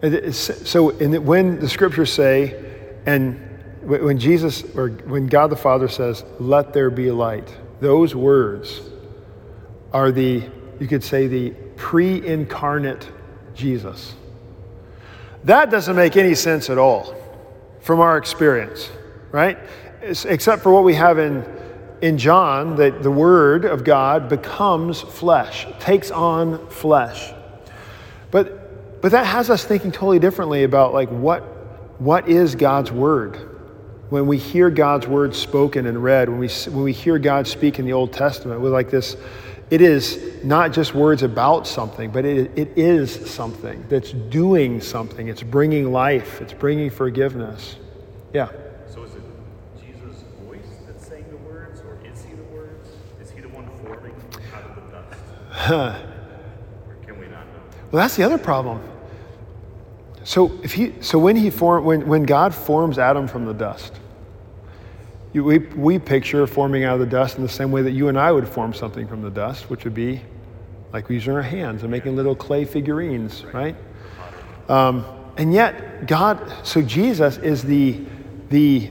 So 0.00 0.90
the, 0.90 1.18
when 1.18 1.60
the 1.60 1.68
scriptures 1.68 2.12
say, 2.12 2.54
and 3.06 3.38
when 3.82 4.18
Jesus 4.18 4.64
or 4.74 4.88
when 4.88 5.26
God 5.26 5.48
the 5.48 5.56
Father 5.56 5.88
says, 5.88 6.24
"Let 6.38 6.72
there 6.72 6.90
be 6.90 7.10
light," 7.10 7.54
those 7.80 8.14
words 8.14 8.80
are 9.92 10.10
the 10.10 10.42
you 10.78 10.86
could 10.86 11.04
say 11.04 11.26
the 11.26 11.50
pre-incarnate 11.76 13.08
Jesus. 13.54 14.14
That 15.44 15.70
doesn't 15.70 15.96
make 15.96 16.16
any 16.16 16.34
sense 16.34 16.70
at 16.70 16.78
all 16.78 17.14
from 17.80 18.00
our 18.00 18.16
experience, 18.16 18.90
right? 19.32 19.58
Except 20.02 20.62
for 20.62 20.72
what 20.72 20.84
we 20.84 20.94
have 20.94 21.18
in 21.18 21.44
in 22.02 22.18
John 22.18 22.76
that 22.76 23.02
the 23.02 23.10
Word 23.10 23.64
of 23.64 23.84
God 23.84 24.28
becomes 24.28 25.00
flesh, 25.00 25.66
takes 25.78 26.10
on 26.10 26.66
flesh. 26.68 27.32
But, 28.30 29.02
but 29.02 29.12
that 29.12 29.26
has 29.26 29.50
us 29.50 29.64
thinking 29.64 29.92
totally 29.92 30.18
differently 30.18 30.64
about 30.64 30.94
like 30.94 31.08
what, 31.10 31.40
what 32.00 32.28
is 32.28 32.54
God's 32.54 32.90
Word? 32.90 33.36
When 34.08 34.26
we 34.26 34.38
hear 34.38 34.70
God's 34.70 35.06
Word 35.06 35.34
spoken 35.34 35.86
and 35.86 36.02
read, 36.02 36.28
when 36.28 36.38
we, 36.38 36.48
when 36.48 36.82
we 36.82 36.92
hear 36.92 37.18
God 37.18 37.46
speak 37.46 37.78
in 37.78 37.84
the 37.84 37.92
Old 37.92 38.12
Testament, 38.12 38.60
we're 38.60 38.70
like 38.70 38.90
this, 38.90 39.16
it 39.70 39.80
is 39.80 40.42
not 40.42 40.72
just 40.72 40.94
words 40.94 41.22
about 41.22 41.66
something, 41.66 42.10
but 42.10 42.24
it, 42.24 42.50
it 42.58 42.76
is 42.76 43.30
something 43.30 43.84
that's 43.88 44.10
doing 44.12 44.80
something. 44.80 45.28
It's 45.28 45.44
bringing 45.44 45.92
life, 45.92 46.40
it's 46.40 46.52
bringing 46.52 46.90
forgiveness. 46.90 47.76
Yeah. 48.32 48.48
Huh. 55.60 55.94
can 57.06 57.18
we 57.18 57.26
not 57.26 57.46
know? 57.46 57.60
Well, 57.92 58.02
that's 58.02 58.16
the 58.16 58.22
other 58.22 58.38
problem. 58.38 58.82
So 60.24 60.58
if 60.62 60.72
he, 60.72 60.94
so 61.02 61.18
when 61.18 61.36
he 61.36 61.50
form, 61.50 61.84
when, 61.84 62.06
when 62.08 62.22
God 62.22 62.54
forms 62.54 62.98
Adam 62.98 63.28
from 63.28 63.44
the 63.44 63.52
dust, 63.52 63.92
you, 65.34 65.44
we, 65.44 65.58
we 65.58 65.98
picture 65.98 66.46
forming 66.46 66.84
out 66.84 66.94
of 66.94 67.00
the 67.00 67.06
dust 67.06 67.36
in 67.36 67.42
the 67.42 67.48
same 67.48 67.70
way 67.70 67.82
that 67.82 67.90
you 67.90 68.08
and 68.08 68.18
I 68.18 68.32
would 68.32 68.48
form 68.48 68.72
something 68.72 69.06
from 69.06 69.20
the 69.20 69.30
dust, 69.30 69.68
which 69.68 69.84
would 69.84 69.92
be 69.92 70.22
like 70.94 71.10
using 71.10 71.34
our 71.34 71.42
hands 71.42 71.82
and 71.82 71.90
making 71.90 72.16
little 72.16 72.34
clay 72.34 72.64
figurines, 72.64 73.44
right? 73.52 73.76
Um, 74.70 75.04
and 75.36 75.52
yet, 75.52 76.06
God, 76.06 76.50
so 76.66 76.80
Jesus 76.80 77.36
is 77.36 77.62
the, 77.62 78.00
the 78.48 78.90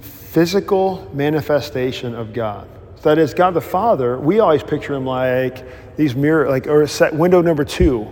physical 0.00 1.08
manifestation 1.14 2.16
of 2.16 2.32
God. 2.32 2.68
That 3.02 3.18
is, 3.18 3.34
God 3.34 3.54
the 3.54 3.60
Father, 3.60 4.18
we 4.18 4.40
always 4.40 4.62
picture 4.62 4.94
him 4.94 5.06
like 5.06 5.96
these 5.96 6.14
mirror, 6.14 6.48
like, 6.48 6.66
or 6.66 6.86
set 6.86 7.14
window 7.14 7.40
number 7.40 7.64
two, 7.64 8.08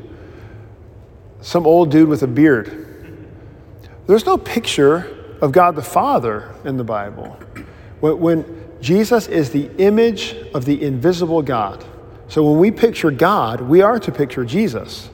some 1.40 1.66
old 1.66 1.90
dude 1.90 2.08
with 2.08 2.22
a 2.22 2.26
beard. 2.26 2.86
There's 4.06 4.26
no 4.26 4.38
picture 4.38 5.36
of 5.40 5.52
God 5.52 5.76
the 5.76 5.82
Father 5.82 6.54
in 6.64 6.76
the 6.76 6.84
Bible. 6.84 7.36
When 8.00 8.64
Jesus 8.80 9.26
is 9.26 9.50
the 9.50 9.70
image 9.78 10.36
of 10.54 10.64
the 10.64 10.82
invisible 10.82 11.42
God. 11.42 11.84
So 12.28 12.42
when 12.42 12.58
we 12.58 12.70
picture 12.70 13.10
God, 13.10 13.60
we 13.60 13.82
are 13.82 13.98
to 13.98 14.12
picture 14.12 14.44
Jesus. 14.44 15.10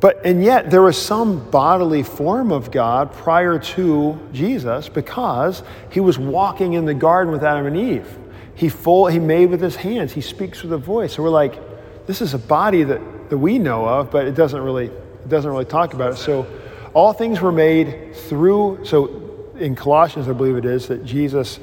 But, 0.00 0.24
and 0.24 0.42
yet, 0.42 0.70
there 0.70 0.82
was 0.82 0.96
some 0.96 1.50
bodily 1.50 2.02
form 2.02 2.52
of 2.52 2.70
God 2.70 3.12
prior 3.12 3.58
to 3.58 4.18
Jesus 4.32 4.88
because 4.88 5.62
he 5.90 6.00
was 6.00 6.18
walking 6.18 6.72
in 6.72 6.86
the 6.86 6.94
garden 6.94 7.32
with 7.32 7.42
Adam 7.42 7.66
and 7.66 7.76
Eve. 7.76 8.18
He, 8.60 8.68
full, 8.68 9.06
he 9.06 9.18
made 9.18 9.46
with 9.46 9.62
his 9.62 9.74
hands. 9.74 10.12
He 10.12 10.20
speaks 10.20 10.62
with 10.62 10.70
a 10.74 10.76
voice. 10.76 11.14
So 11.14 11.22
we're 11.22 11.30
like, 11.30 12.06
this 12.06 12.20
is 12.20 12.34
a 12.34 12.38
body 12.38 12.82
that, 12.82 13.30
that 13.30 13.38
we 13.38 13.58
know 13.58 13.86
of, 13.86 14.10
but 14.10 14.26
it 14.26 14.34
doesn't 14.34 14.60
really 14.60 14.88
it 14.88 15.28
doesn't 15.30 15.50
really 15.50 15.64
talk 15.64 15.94
about 15.94 16.12
it. 16.12 16.16
So 16.16 16.46
all 16.92 17.14
things 17.14 17.40
were 17.40 17.52
made 17.52 18.14
through. 18.14 18.84
So 18.84 19.48
in 19.56 19.74
Colossians, 19.74 20.28
I 20.28 20.34
believe 20.34 20.56
it 20.56 20.66
is 20.66 20.88
that 20.88 21.06
Jesus. 21.06 21.58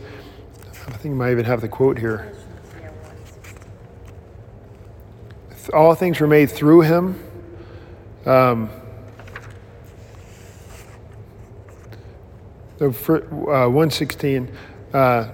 I 0.71 0.91
think 0.93 1.11
you 1.11 1.15
might 1.19 1.33
even 1.33 1.45
have 1.45 1.61
the 1.61 1.67
quote 1.67 1.99
here. 1.99 2.33
All 5.71 5.93
things 5.93 6.19
were 6.19 6.25
made 6.25 6.49
through 6.49 6.81
him. 6.81 7.23
Um, 8.25 8.71
so 12.79 12.87
uh, 12.87 13.69
116. 13.69 14.51
Uh, 14.95 15.29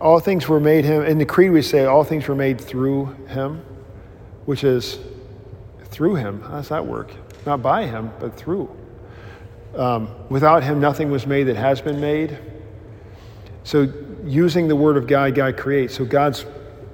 all 0.00 0.20
things 0.20 0.48
were 0.48 0.60
made 0.60 0.84
him. 0.84 1.02
In 1.02 1.18
the 1.18 1.26
creed, 1.26 1.50
we 1.50 1.62
say 1.62 1.84
all 1.84 2.04
things 2.04 2.26
were 2.26 2.34
made 2.34 2.60
through 2.60 3.06
him, 3.28 3.62
which 4.46 4.64
is 4.64 4.98
through 5.84 6.14
him. 6.14 6.40
How 6.42 6.56
does 6.56 6.68
that 6.68 6.84
work? 6.84 7.12
Not 7.46 7.62
by 7.62 7.86
him, 7.86 8.10
but 8.18 8.36
through. 8.36 8.74
Um, 9.76 10.08
without 10.28 10.62
him, 10.62 10.80
nothing 10.80 11.10
was 11.10 11.26
made 11.26 11.44
that 11.44 11.56
has 11.56 11.80
been 11.80 12.00
made. 12.00 12.38
So, 13.62 13.92
using 14.24 14.68
the 14.68 14.76
word 14.76 14.96
of 14.96 15.06
God, 15.06 15.34
God 15.34 15.56
creates. 15.56 15.94
So, 15.94 16.04
God's 16.04 16.44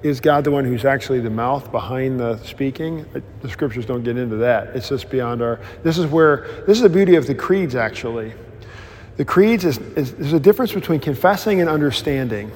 is 0.02 0.20
God 0.20 0.44
the 0.44 0.50
one 0.50 0.64
who's 0.64 0.84
actually 0.84 1.20
the 1.20 1.30
mouth 1.30 1.72
behind 1.72 2.20
the 2.20 2.36
speaking? 2.38 3.06
The 3.40 3.48
scriptures 3.48 3.86
don't 3.86 4.04
get 4.04 4.16
into 4.16 4.36
that. 4.36 4.76
It's 4.76 4.88
just 4.88 5.10
beyond 5.10 5.42
our. 5.42 5.58
This 5.82 5.98
is 5.98 6.06
where 6.06 6.46
this 6.66 6.76
is 6.76 6.82
the 6.82 6.88
beauty 6.88 7.14
of 7.16 7.26
the 7.26 7.34
creeds. 7.34 7.74
Actually, 7.74 8.34
the 9.16 9.24
creeds 9.24 9.64
is, 9.64 9.78
is 9.78 10.14
there's 10.14 10.32
a 10.32 10.40
difference 10.40 10.72
between 10.72 11.00
confessing 11.00 11.60
and 11.60 11.70
understanding. 11.70 12.52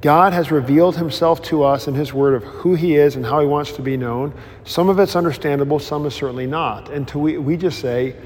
God 0.00 0.32
has 0.32 0.50
revealed 0.50 0.96
himself 0.96 1.42
to 1.42 1.62
us 1.62 1.86
in 1.86 1.94
his 1.94 2.14
word 2.14 2.34
of 2.34 2.42
who 2.42 2.74
he 2.74 2.96
is 2.96 3.16
and 3.16 3.26
how 3.26 3.40
he 3.40 3.46
wants 3.46 3.72
to 3.72 3.82
be 3.82 3.98
known. 3.98 4.32
Some 4.64 4.88
of 4.88 4.98
it's 4.98 5.14
understandable, 5.14 5.78
some 5.78 6.06
is 6.06 6.14
certainly 6.14 6.46
not. 6.46 6.88
And 6.88 7.06
to 7.08 7.18
we, 7.18 7.36
we 7.36 7.56
just 7.58 7.80
say 7.80 8.16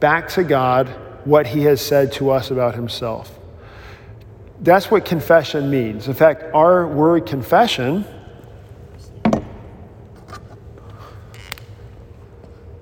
back 0.00 0.28
to 0.30 0.44
God 0.44 0.88
what 1.24 1.46
he 1.46 1.62
has 1.64 1.82
said 1.82 2.12
to 2.12 2.30
us 2.30 2.50
about 2.50 2.74
himself. 2.74 3.38
That's 4.60 4.90
what 4.90 5.04
confession 5.04 5.70
means. 5.70 6.08
In 6.08 6.14
fact, 6.14 6.44
our 6.54 6.88
word 6.88 7.26
confession 7.26 8.06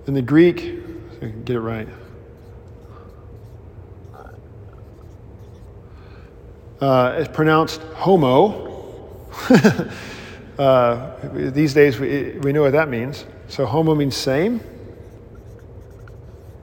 in 0.06 0.14
the 0.14 0.22
Greek, 0.22 1.44
get 1.44 1.56
it 1.56 1.60
right. 1.60 1.88
Uh, 6.80 7.16
is 7.18 7.28
pronounced 7.28 7.80
homo. 7.94 9.28
uh, 10.58 11.16
these 11.32 11.74
days, 11.74 11.98
we, 11.98 12.32
we 12.40 12.52
know 12.52 12.62
what 12.62 12.72
that 12.72 12.88
means. 12.88 13.24
So, 13.48 13.66
homo 13.66 13.94
means 13.94 14.16
same. 14.16 14.60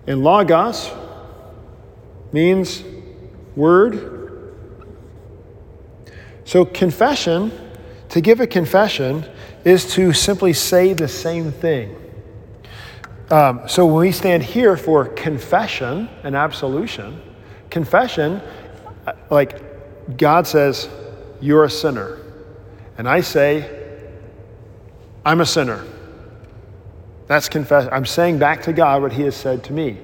And 0.05 0.23
logos 0.23 0.91
means 2.31 2.83
word. 3.55 4.55
So, 6.45 6.65
confession, 6.65 7.51
to 8.09 8.21
give 8.21 8.39
a 8.39 8.47
confession, 8.47 9.25
is 9.63 9.93
to 9.93 10.11
simply 10.11 10.53
say 10.53 10.93
the 10.93 11.07
same 11.07 11.51
thing. 11.51 11.95
Um, 13.31 13.61
so, 13.67 13.85
when 13.85 14.07
we 14.07 14.11
stand 14.11 14.43
here 14.43 14.75
for 14.75 15.05
confession 15.05 16.09
and 16.23 16.35
absolution, 16.35 17.21
confession, 17.69 18.41
uh, 19.07 19.13
like 19.31 19.72
God 20.17 20.47
says, 20.47 20.89
You're 21.41 21.63
a 21.63 21.69
sinner. 21.69 22.19
And 22.97 23.07
I 23.07 23.21
say, 23.21 23.83
I'm 25.25 25.41
a 25.41 25.45
sinner. 25.45 25.83
That's 27.27 27.49
confess. 27.49 27.87
I'm 27.91 28.05
saying 28.05 28.39
back 28.39 28.63
to 28.63 28.73
God 28.73 29.01
what 29.01 29.13
He 29.13 29.23
has 29.23 29.35
said 29.35 29.63
to 29.65 29.73
me. 29.73 29.97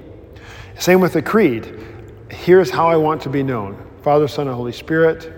Same 0.77 1.01
with 1.01 1.13
the 1.13 1.21
creed. 1.21 1.75
Here's 2.31 2.69
how 2.69 2.87
I 2.87 2.95
want 2.95 3.21
to 3.23 3.29
be 3.29 3.43
known 3.43 3.85
Father, 4.01 4.27
Son, 4.27 4.47
and 4.47 4.55
Holy 4.55 4.71
Spirit. 4.71 5.33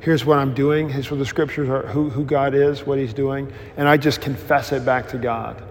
Here's 0.00 0.24
what 0.24 0.38
I'm 0.38 0.54
doing. 0.54 0.88
Here's 0.88 1.10
what 1.10 1.18
the 1.18 1.26
scriptures 1.26 1.68
are 1.68 1.82
who, 1.82 2.08
who 2.08 2.24
God 2.24 2.54
is, 2.54 2.86
what 2.86 2.98
He's 2.98 3.12
doing. 3.12 3.52
And 3.76 3.88
I 3.88 3.96
just 3.96 4.20
confess 4.20 4.72
it 4.72 4.84
back 4.84 5.08
to 5.08 5.18
God. 5.18 5.62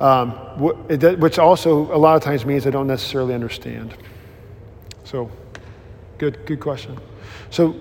Um, 0.00 0.32
which 0.58 1.38
also 1.38 1.94
a 1.94 1.96
lot 1.96 2.16
of 2.16 2.22
times 2.22 2.44
means 2.44 2.66
I 2.66 2.70
don't 2.70 2.88
necessarily 2.88 3.34
understand. 3.34 3.94
So, 5.04 5.30
good, 6.18 6.44
good 6.44 6.58
question. 6.58 6.98
So, 7.52 7.76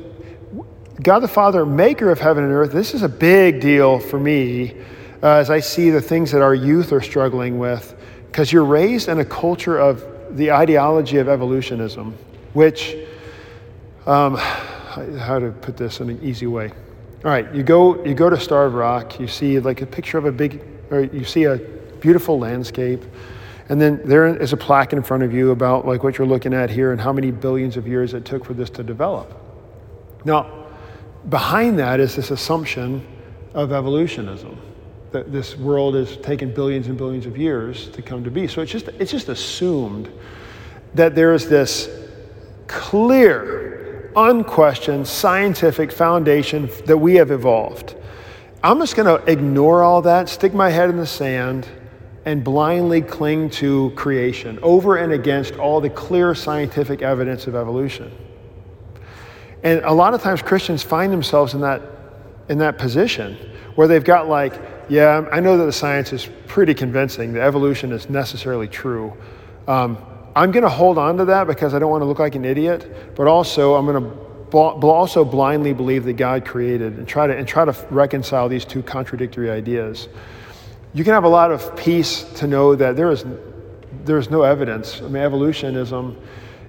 God 1.01 1.19
the 1.19 1.29
Father, 1.29 1.65
maker 1.65 2.11
of 2.11 2.19
heaven 2.19 2.43
and 2.43 2.51
earth, 2.51 2.73
this 2.73 2.93
is 2.93 3.03
a 3.03 3.09
big 3.09 3.61
deal 3.61 3.99
for 3.99 4.19
me 4.19 4.75
uh, 5.23 5.35
as 5.37 5.49
I 5.49 5.61
see 5.61 5.89
the 5.89 6.01
things 6.01 6.29
that 6.31 6.41
our 6.41 6.53
youth 6.53 6.91
are 6.91 6.99
struggling 6.99 7.57
with, 7.57 7.95
because 8.27 8.51
you're 8.51 8.65
raised 8.65 9.07
in 9.07 9.19
a 9.19 9.25
culture 9.25 9.79
of 9.79 10.03
the 10.35 10.51
ideology 10.51 11.19
of 11.19 11.29
evolutionism, 11.29 12.17
which, 12.51 12.97
um, 14.05 14.35
how 14.35 15.39
to 15.39 15.51
put 15.61 15.77
this 15.77 16.01
in 16.01 16.09
an 16.09 16.19
easy 16.21 16.47
way. 16.47 16.69
All 17.23 17.31
right, 17.31 17.49
you 17.55 17.63
go, 17.63 18.03
you 18.03 18.13
go 18.13 18.29
to 18.29 18.37
Starved 18.37 18.75
Rock, 18.75 19.21
you 19.21 19.27
see 19.29 19.57
like 19.61 19.81
a 19.81 19.85
picture 19.85 20.17
of 20.17 20.25
a 20.25 20.33
big, 20.33 20.61
or 20.89 21.03
you 21.03 21.23
see 21.23 21.45
a 21.45 21.55
beautiful 22.01 22.37
landscape, 22.37 23.05
and 23.69 23.79
then 23.79 24.01
there 24.03 24.27
is 24.35 24.51
a 24.51 24.57
plaque 24.57 24.91
in 24.91 25.01
front 25.01 25.23
of 25.23 25.33
you 25.33 25.51
about 25.51 25.87
like 25.87 26.03
what 26.03 26.17
you're 26.17 26.27
looking 26.27 26.53
at 26.53 26.69
here 26.69 26.91
and 26.91 26.99
how 26.99 27.13
many 27.13 27.31
billions 27.31 27.77
of 27.77 27.87
years 27.87 28.13
it 28.13 28.25
took 28.25 28.43
for 28.43 28.53
this 28.53 28.69
to 28.71 28.83
develop. 28.83 29.40
Now, 30.23 30.67
behind 31.29 31.79
that 31.79 31.99
is 31.99 32.15
this 32.15 32.31
assumption 32.31 33.05
of 33.53 33.71
evolutionism 33.71 34.59
that 35.11 35.31
this 35.31 35.57
world 35.57 35.95
has 35.95 36.17
taken 36.17 36.53
billions 36.53 36.87
and 36.87 36.97
billions 36.97 37.25
of 37.25 37.37
years 37.37 37.89
to 37.89 38.01
come 38.01 38.23
to 38.23 38.31
be. 38.31 38.47
So 38.47 38.61
it's 38.61 38.71
just, 38.71 38.87
it's 38.87 39.11
just 39.11 39.29
assumed 39.29 40.09
that 40.93 41.15
there's 41.15 41.47
this 41.47 41.89
clear, 42.67 44.11
unquestioned 44.15 45.07
scientific 45.07 45.91
foundation 45.91 46.69
that 46.85 46.97
we 46.97 47.15
have 47.15 47.31
evolved. 47.31 47.95
I'm 48.63 48.79
just 48.79 48.95
going 48.95 49.07
to 49.07 49.31
ignore 49.31 49.83
all 49.83 50.01
that, 50.03 50.29
stick 50.29 50.53
my 50.53 50.69
head 50.69 50.89
in 50.89 50.97
the 50.97 51.05
sand, 51.05 51.67
and 52.25 52.43
blindly 52.43 53.01
cling 53.01 53.49
to 53.49 53.91
creation 53.95 54.59
over 54.61 54.97
and 54.97 55.11
against 55.11 55.55
all 55.55 55.81
the 55.81 55.89
clear 55.89 56.35
scientific 56.35 57.01
evidence 57.01 57.47
of 57.47 57.55
evolution. 57.55 58.11
And 59.63 59.83
a 59.83 59.93
lot 59.93 60.13
of 60.13 60.21
times 60.21 60.41
Christians 60.41 60.83
find 60.83 61.11
themselves 61.11 61.53
in 61.53 61.61
that, 61.61 61.81
in 62.49 62.57
that 62.59 62.77
position 62.77 63.37
where 63.75 63.87
they've 63.87 64.03
got 64.03 64.27
like, 64.27 64.53
yeah, 64.89 65.25
I 65.31 65.39
know 65.39 65.57
that 65.57 65.65
the 65.65 65.71
science 65.71 66.11
is 66.11 66.27
pretty 66.47 66.73
convincing, 66.73 67.33
that 67.33 67.43
evolution 67.43 67.91
is 67.91 68.09
necessarily 68.09 68.67
true. 68.67 69.15
Um, 69.67 69.97
I'm 70.35 70.51
going 70.51 70.63
to 70.63 70.69
hold 70.69 70.97
on 70.97 71.17
to 71.17 71.25
that 71.25 71.47
because 71.47 71.73
I 71.73 71.79
don't 71.79 71.91
want 71.91 72.01
to 72.01 72.05
look 72.05 72.19
like 72.19 72.35
an 72.35 72.45
idiot, 72.45 73.15
but 73.15 73.27
also 73.27 73.75
I'm 73.75 73.85
going 73.85 74.03
to 74.03 74.17
also 74.51 75.23
blindly 75.23 75.73
believe 75.73 76.03
that 76.05 76.13
God 76.13 76.45
created 76.45 76.97
and 76.97 77.07
try 77.07 77.27
to 77.27 77.35
and 77.35 77.47
try 77.47 77.63
to 77.63 77.75
reconcile 77.89 78.49
these 78.49 78.65
two 78.65 78.83
contradictory 78.83 79.49
ideas. 79.49 80.09
You 80.93 81.05
can 81.05 81.13
have 81.13 81.23
a 81.23 81.29
lot 81.29 81.51
of 81.51 81.75
peace 81.77 82.23
to 82.35 82.47
know 82.47 82.75
that 82.75 82.97
there 82.97 83.11
is 83.11 83.25
there 84.03 84.17
is 84.17 84.29
no 84.29 84.41
evidence. 84.43 85.01
I 85.01 85.05
mean, 85.05 85.23
evolutionism 85.23 86.17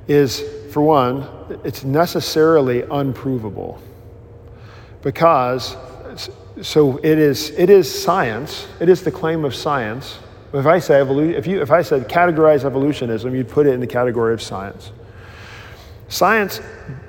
is, 0.09 0.41
for 0.73 0.81
one, 0.81 1.29
it's 1.65 1.85
necessarily 1.85 2.83
unprovable 2.83 3.81
because 5.03 5.77
so 6.63 6.99
it 6.99 7.19
is 7.19 7.51
it 7.51 7.69
is 7.69 8.03
science. 8.03 8.67
It 8.81 8.89
is 8.89 9.03
the 9.03 9.11
claim 9.11 9.45
of 9.45 9.55
science. 9.55 10.19
If 10.55 10.67
I 10.67 10.79
say 10.79 10.95
evolu- 10.95 11.35
if 11.35 11.47
you 11.47 11.61
if 11.61 11.71
I 11.71 11.83
said 11.83 12.09
categorize 12.09 12.65
evolutionism, 12.65 13.35
you'd 13.35 13.49
put 13.49 13.67
it 13.67 13.75
in 13.75 13.81
the 13.81 13.87
category 13.87 14.33
of 14.33 14.41
science. 14.41 14.93
Science, 16.09 16.61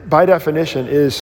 by 0.08 0.26
definition, 0.26 0.88
is 0.88 1.19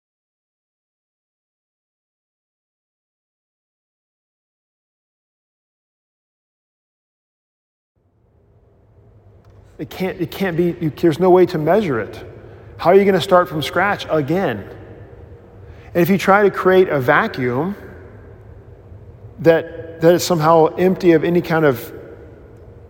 It 9.79 9.89
can't, 9.89 10.21
it 10.21 10.31
can't 10.31 10.59
be, 10.59 10.77
you, 10.79 10.91
there's 10.91 11.19
no 11.19 11.31
way 11.31 11.47
to 11.47 11.57
measure 11.57 12.01
it. 12.01 12.30
How 12.81 12.89
are 12.89 12.95
you 12.95 13.05
going 13.05 13.15
to 13.15 13.21
start 13.21 13.47
from 13.47 13.61
scratch 13.61 14.07
again? 14.09 14.67
And 15.93 16.03
if 16.03 16.09
you 16.09 16.17
try 16.17 16.45
to 16.45 16.51
create 16.51 16.89
a 16.89 16.99
vacuum 16.99 17.77
that, 19.41 20.01
that 20.01 20.15
is 20.15 20.25
somehow 20.25 20.69
empty 20.77 21.13
of 21.13 21.23
any 21.23 21.43
kind 21.43 21.67
of 21.67 21.93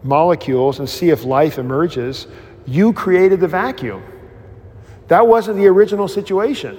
molecules 0.05 0.79
and 0.79 0.89
see 0.89 1.11
if 1.11 1.25
life 1.25 1.59
emerges, 1.59 2.29
you 2.69 2.93
created 2.93 3.41
the 3.41 3.49
vacuum. 3.49 4.01
That 5.09 5.27
wasn't 5.27 5.57
the 5.57 5.67
original 5.67 6.07
situation. 6.07 6.79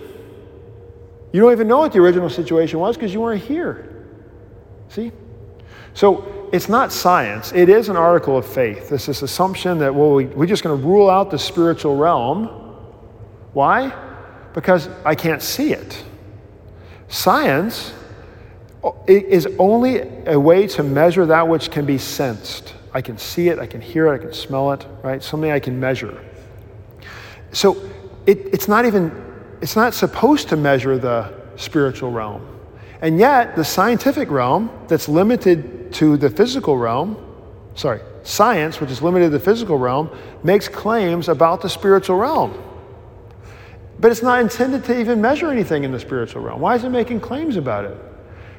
You 1.33 1.41
don't 1.41 1.51
even 1.51 1.67
know 1.67 1.79
what 1.79 1.91
the 1.91 1.99
original 1.99 2.29
situation 2.29 2.79
was 2.79 2.95
because 2.95 3.13
you 3.13 3.19
weren't 3.19 3.43
here. 3.43 4.05
See? 4.87 5.11
So 5.93 6.49
it's 6.53 6.69
not 6.69 6.93
science, 6.93 7.51
it 7.51 7.67
is 7.67 7.89
an 7.89 7.97
article 7.97 8.37
of 8.37 8.47
faith. 8.47 8.89
It's 8.89 9.05
This 9.05 9.21
assumption 9.21 9.79
that, 9.79 9.93
well, 9.93 10.13
we, 10.13 10.27
we're 10.27 10.45
just 10.45 10.63
going 10.63 10.79
to 10.79 10.87
rule 10.87 11.09
out 11.09 11.29
the 11.29 11.39
spiritual 11.39 11.97
realm. 11.97 12.60
Why? 13.53 13.93
Because 14.53 14.89
I 15.05 15.15
can't 15.15 15.41
see 15.41 15.73
it. 15.73 16.03
Science 17.07 17.93
is 19.07 19.47
only 19.59 20.01
a 20.25 20.39
way 20.39 20.67
to 20.67 20.83
measure 20.83 21.25
that 21.25 21.47
which 21.47 21.69
can 21.71 21.85
be 21.85 21.97
sensed. 21.97 22.73
I 22.93 23.01
can 23.01 23.17
see 23.17 23.49
it, 23.49 23.59
I 23.59 23.67
can 23.67 23.81
hear 23.81 24.07
it, 24.07 24.15
I 24.15 24.17
can 24.17 24.33
smell 24.33 24.71
it, 24.71 24.85
right? 25.03 25.21
Something 25.21 25.51
I 25.51 25.59
can 25.59 25.79
measure. 25.79 26.23
So 27.51 27.89
it, 28.25 28.39
it's 28.53 28.67
not 28.67 28.85
even, 28.85 29.11
it's 29.61 29.75
not 29.75 29.93
supposed 29.93 30.49
to 30.49 30.57
measure 30.57 30.97
the 30.97 31.33
spiritual 31.55 32.11
realm. 32.11 32.47
And 33.01 33.17
yet, 33.17 33.55
the 33.55 33.63
scientific 33.63 34.29
realm 34.29 34.69
that's 34.87 35.09
limited 35.09 35.93
to 35.93 36.17
the 36.17 36.29
physical 36.29 36.77
realm, 36.77 37.17
sorry, 37.75 38.01
science, 38.23 38.79
which 38.79 38.91
is 38.91 39.01
limited 39.01 39.25
to 39.25 39.31
the 39.31 39.39
physical 39.39 39.77
realm, 39.77 40.09
makes 40.43 40.67
claims 40.67 41.27
about 41.27 41.61
the 41.61 41.69
spiritual 41.69 42.17
realm. 42.17 42.53
But 44.01 44.11
it's 44.11 44.23
not 44.23 44.41
intended 44.41 44.83
to 44.85 44.99
even 44.99 45.21
measure 45.21 45.51
anything 45.51 45.83
in 45.83 45.91
the 45.91 45.99
spiritual 45.99 46.41
realm. 46.41 46.59
Why 46.59 46.75
is 46.75 46.83
it 46.83 46.89
making 46.89 47.19
claims 47.19 47.55
about 47.55 47.85
it? 47.85 47.95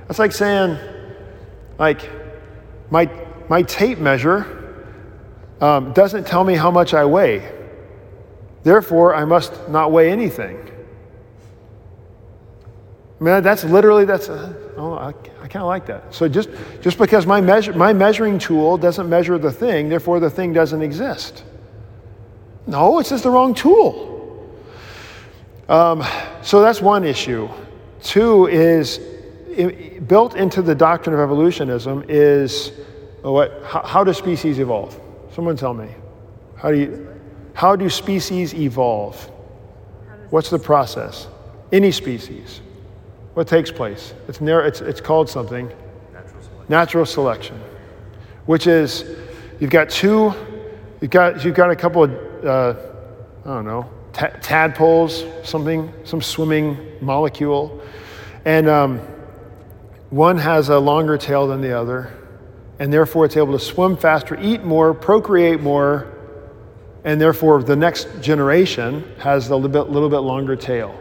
That's 0.07 0.20
like 0.20 0.31
saying, 0.31 0.78
like, 1.78 2.09
my, 2.90 3.11
my 3.48 3.62
tape 3.62 3.98
measure 3.98 4.87
um, 5.61 5.92
doesn't 5.94 6.28
tell 6.28 6.44
me 6.44 6.55
how 6.55 6.70
much 6.70 6.94
I 6.94 7.05
weigh. 7.05 7.50
Therefore, 8.62 9.16
I 9.16 9.24
must 9.24 9.68
not 9.68 9.90
weigh 9.90 10.12
anything. 10.12 10.59
I 13.20 13.24
mean, 13.24 13.42
that's 13.42 13.64
literally, 13.64 14.05
that's, 14.05 14.28
uh, 14.28 14.52
oh, 14.76 14.94
I, 14.94 15.09
I 15.09 15.48
kind 15.48 15.57
of 15.57 15.66
like 15.66 15.87
that. 15.87 16.14
So 16.14 16.28
just, 16.28 16.50
just 16.81 16.98
because 16.98 17.26
my, 17.26 17.40
measure, 17.40 17.72
my 17.72 17.92
measuring 17.92 18.38
tool 18.38 18.78
doesn't 18.78 19.09
measure 19.09 19.38
the 19.38 19.50
thing, 19.50 19.88
therefore 19.88 20.20
the 20.20 20.31
thing 20.31 20.52
doesn't 20.52 20.83
exist. 20.83 21.42
No, 22.68 23.00
it's 23.00 23.11
just 23.11 23.24
the 23.24 23.31
wrong 23.31 23.55
tool. 23.55 24.12
Um, 25.72 26.04
so 26.42 26.61
that's 26.61 26.82
one 26.82 27.02
issue. 27.02 27.48
Two 28.02 28.46
is 28.46 29.00
it, 29.48 30.06
built 30.06 30.37
into 30.37 30.61
the 30.61 30.74
doctrine 30.74 31.14
of 31.14 31.20
evolutionism 31.20 32.04
is 32.11 32.72
what, 33.22 33.62
how, 33.64 33.82
how 33.82 34.04
do 34.04 34.12
species 34.12 34.58
evolve? 34.58 35.00
Someone 35.35 35.56
tell 35.56 35.72
me. 35.72 35.88
How 36.58 36.72
do 36.72 36.78
you, 36.78 37.08
how 37.54 37.74
do 37.74 37.88
species 37.88 38.52
evolve? 38.52 39.16
What's 40.28 40.50
the 40.50 40.58
process? 40.58 41.26
Any 41.72 41.90
species. 41.90 42.61
What 43.32 43.48
takes 43.48 43.70
place? 43.70 44.12
It's, 44.28 44.42
it's, 44.42 44.82
it's 44.82 45.00
called 45.00 45.30
something 45.30 45.72
natural 46.12 46.42
selection. 46.42 46.66
natural 46.68 47.06
selection, 47.06 47.61
which 48.44 48.66
is 48.66 49.06
you've 49.58 49.70
got 49.70 49.88
two, 49.88 50.35
you've 51.00 51.11
got, 51.11 51.42
you've 51.42 51.54
got 51.54 51.70
a 51.70 51.76
couple 51.76 52.04
of, 52.04 52.11
uh, 52.44 52.74
I 53.46 53.54
don't 53.54 53.64
know, 53.64 53.88
t- 54.12 54.27
tadpoles, 54.40 55.25
something, 55.44 55.92
some 56.05 56.22
swimming 56.22 56.79
molecule, 57.01 57.83
and 58.44 58.68
um, 58.68 58.98
one 60.11 60.38
has 60.38 60.68
a 60.68 60.79
longer 60.79 61.16
tail 61.16 61.46
than 61.46 61.61
the 61.61 61.72
other, 61.72 62.12
and 62.79 62.92
therefore 62.92 63.25
it's 63.25 63.37
able 63.37 63.53
to 63.53 63.64
swim 63.64 63.96
faster, 63.96 64.38
eat 64.40 64.62
more, 64.62 64.92
procreate 64.94 65.61
more, 65.61 66.12
and 67.05 67.20
therefore 67.20 67.62
the 67.62 67.77
next 67.77 68.09
generation 68.20 69.05
has 69.18 69.48
a 69.48 69.57
little 69.57 69.68
bit, 69.68 69.90
little 69.90 70.11
bit 70.11 70.18
longer 70.18 70.57
tail. 70.57 70.98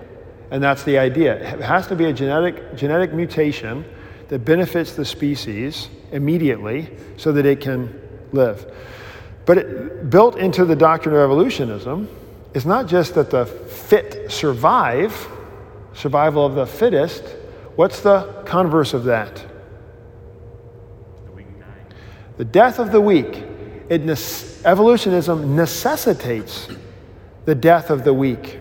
And 0.51 0.61
that's 0.61 0.83
the 0.83 0.97
idea. 0.97 1.35
It 1.35 1.61
has 1.61 1.87
to 1.87 1.95
be 1.95 2.05
a 2.05 2.13
genetic, 2.13 2.75
genetic 2.75 3.13
mutation 3.13 3.85
that 4.27 4.39
benefits 4.39 4.93
the 4.93 5.05
species 5.05 5.89
immediately 6.11 6.95
so 7.17 7.31
that 7.31 7.45
it 7.45 7.61
can 7.61 7.99
live. 8.31 8.71
But 9.45 9.57
it, 9.57 10.09
built 10.09 10.37
into 10.37 10.65
the 10.65 10.75
doctrine 10.75 11.15
of 11.15 11.21
evolutionism 11.21 12.09
is 12.53 12.65
not 12.65 12.87
just 12.87 13.15
that 13.15 13.29
the 13.29 13.45
fit 13.45 14.31
survive, 14.31 15.27
survival 15.93 16.45
of 16.45 16.55
the 16.55 16.65
fittest. 16.65 17.23
What's 17.75 18.01
the 18.01 18.43
converse 18.45 18.93
of 18.93 19.05
that? 19.05 19.45
The, 21.35 21.43
the 22.37 22.45
death 22.45 22.79
of 22.79 22.91
the 22.91 23.01
weak 23.01 23.45
it 23.91 24.05
ne- 24.05 24.15
evolutionism 24.63 25.53
necessitates 25.53 26.69
the 27.43 27.53
death 27.53 27.89
of 27.89 28.05
the 28.05 28.13
weak. 28.13 28.57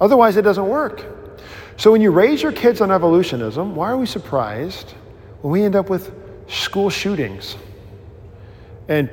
Otherwise, 0.00 0.38
it 0.38 0.42
doesn't 0.42 0.68
work. 0.68 1.04
So 1.76 1.92
when 1.92 2.00
you 2.00 2.10
raise 2.10 2.42
your 2.42 2.52
kids 2.52 2.80
on 2.80 2.90
evolutionism, 2.90 3.76
why 3.76 3.90
are 3.90 3.98
we 3.98 4.06
surprised 4.06 4.92
when 5.42 5.52
we 5.52 5.62
end 5.64 5.76
up 5.76 5.90
with 5.90 6.14
school 6.48 6.88
shootings 6.88 7.56
and 8.88 9.10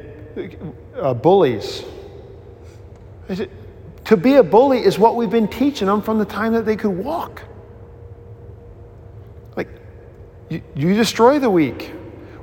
uh, 0.95 1.13
bullies? 1.15 1.83
To 4.05 4.17
be 4.17 4.35
a 4.35 4.43
bully 4.43 4.83
is 4.83 4.97
what 4.97 5.15
we've 5.15 5.29
been 5.29 5.47
teaching 5.47 5.87
them 5.87 6.01
from 6.01 6.19
the 6.19 6.25
time 6.25 6.53
that 6.53 6.65
they 6.65 6.75
could 6.75 6.91
walk. 6.91 7.43
Like, 9.55 9.69
you, 10.49 10.61
you 10.75 10.95
destroy 10.95 11.39
the 11.39 11.49
weak. 11.49 11.93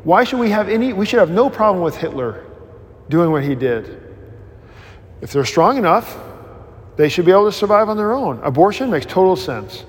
Why 0.05 0.24
should 0.24 0.39
we 0.39 0.51
have 0.51 0.68
any? 0.68 0.93
We 0.93 1.05
should 1.05 1.18
have 1.18 1.30
no 1.30 1.51
problem 1.51 1.82
with 1.82 1.97
Hitler 1.97 2.45
doing 3.09 3.30
what 3.30 3.45
he 3.45 3.55
did. 3.55 4.03
If 5.20 5.32
they're 5.32 5.45
strong 5.45 5.76
enough, 5.76 6.16
they 6.97 7.09
should 7.09 7.26
be 7.26 7.32
able 7.32 7.47
to 7.47 7.53
survive 7.53 7.89
on 7.89 7.97
their 7.97 8.12
own. 8.12 8.41
Abortion 8.43 8.91
makes 8.91 9.07
total 9.07 9.36
sense. 9.36 9.84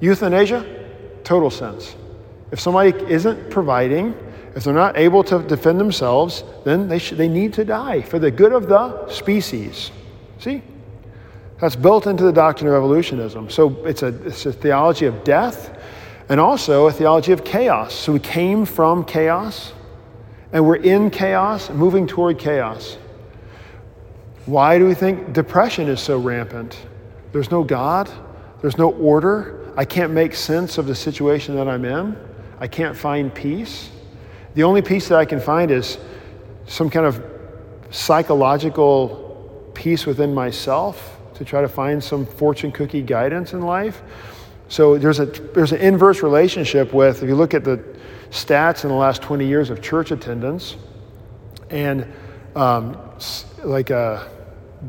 Euthanasia, 0.00 0.64
total 1.24 1.50
sense. 1.50 1.96
If 2.50 2.60
somebody 2.60 2.92
isn't 3.10 3.50
providing, 3.50 4.14
if 4.54 4.64
they're 4.64 4.74
not 4.74 4.96
able 4.96 5.24
to 5.24 5.42
defend 5.42 5.80
themselves, 5.80 6.44
then 6.64 6.88
they, 6.88 6.98
should, 6.98 7.18
they 7.18 7.28
need 7.28 7.52
to 7.54 7.64
die 7.64 8.02
for 8.02 8.18
the 8.18 8.30
good 8.30 8.52
of 8.52 8.68
the 8.68 9.08
species. 9.08 9.90
See? 10.38 10.62
That's 11.60 11.76
built 11.76 12.06
into 12.06 12.24
the 12.24 12.32
doctrine 12.32 12.68
of 12.68 12.74
evolutionism. 12.74 13.48
So 13.48 13.84
it's 13.86 14.02
a, 14.02 14.08
it's 14.26 14.44
a 14.46 14.52
theology 14.52 15.06
of 15.06 15.24
death 15.24 15.78
and 16.28 16.40
also 16.40 16.86
a 16.86 16.92
theology 16.92 17.32
of 17.32 17.44
chaos. 17.44 17.94
So 17.94 18.12
we 18.12 18.18
came 18.18 18.64
from 18.64 19.04
chaos 19.04 19.72
and 20.52 20.64
we're 20.66 20.76
in 20.76 21.10
chaos, 21.10 21.70
moving 21.70 22.06
toward 22.06 22.38
chaos. 22.38 22.98
Why 24.44 24.78
do 24.78 24.86
we 24.86 24.94
think 24.94 25.32
depression 25.32 25.88
is 25.88 26.00
so 26.00 26.18
rampant? 26.18 26.78
There's 27.32 27.50
no 27.50 27.64
God, 27.64 28.10
there's 28.60 28.78
no 28.78 28.92
order. 28.92 29.72
I 29.76 29.84
can't 29.84 30.12
make 30.12 30.34
sense 30.34 30.78
of 30.78 30.86
the 30.86 30.94
situation 30.94 31.56
that 31.56 31.68
I'm 31.68 31.84
in, 31.84 32.16
I 32.60 32.68
can't 32.68 32.96
find 32.96 33.34
peace. 33.34 33.90
The 34.54 34.62
only 34.62 34.82
peace 34.82 35.08
that 35.08 35.18
I 35.18 35.24
can 35.24 35.40
find 35.40 35.70
is 35.70 35.98
some 36.66 36.88
kind 36.88 37.04
of 37.04 37.22
psychological 37.90 39.25
peace 39.76 40.06
within 40.06 40.34
myself 40.34 41.20
to 41.34 41.44
try 41.44 41.60
to 41.60 41.68
find 41.68 42.02
some 42.02 42.24
fortune 42.26 42.72
cookie 42.72 43.02
guidance 43.02 43.52
in 43.52 43.60
life. 43.60 44.02
So 44.68 44.98
there's, 44.98 45.20
a, 45.20 45.26
there's 45.26 45.72
an 45.72 45.80
inverse 45.80 46.22
relationship 46.22 46.92
with, 46.92 47.22
if 47.22 47.28
you 47.28 47.36
look 47.36 47.54
at 47.54 47.62
the 47.62 47.84
stats 48.30 48.82
in 48.82 48.90
the 48.90 48.96
last 48.96 49.22
20 49.22 49.46
years 49.46 49.70
of 49.70 49.80
church 49.80 50.10
attendance 50.10 50.76
and 51.70 52.10
um, 52.56 52.98
like 53.62 53.90
uh, 53.90 54.26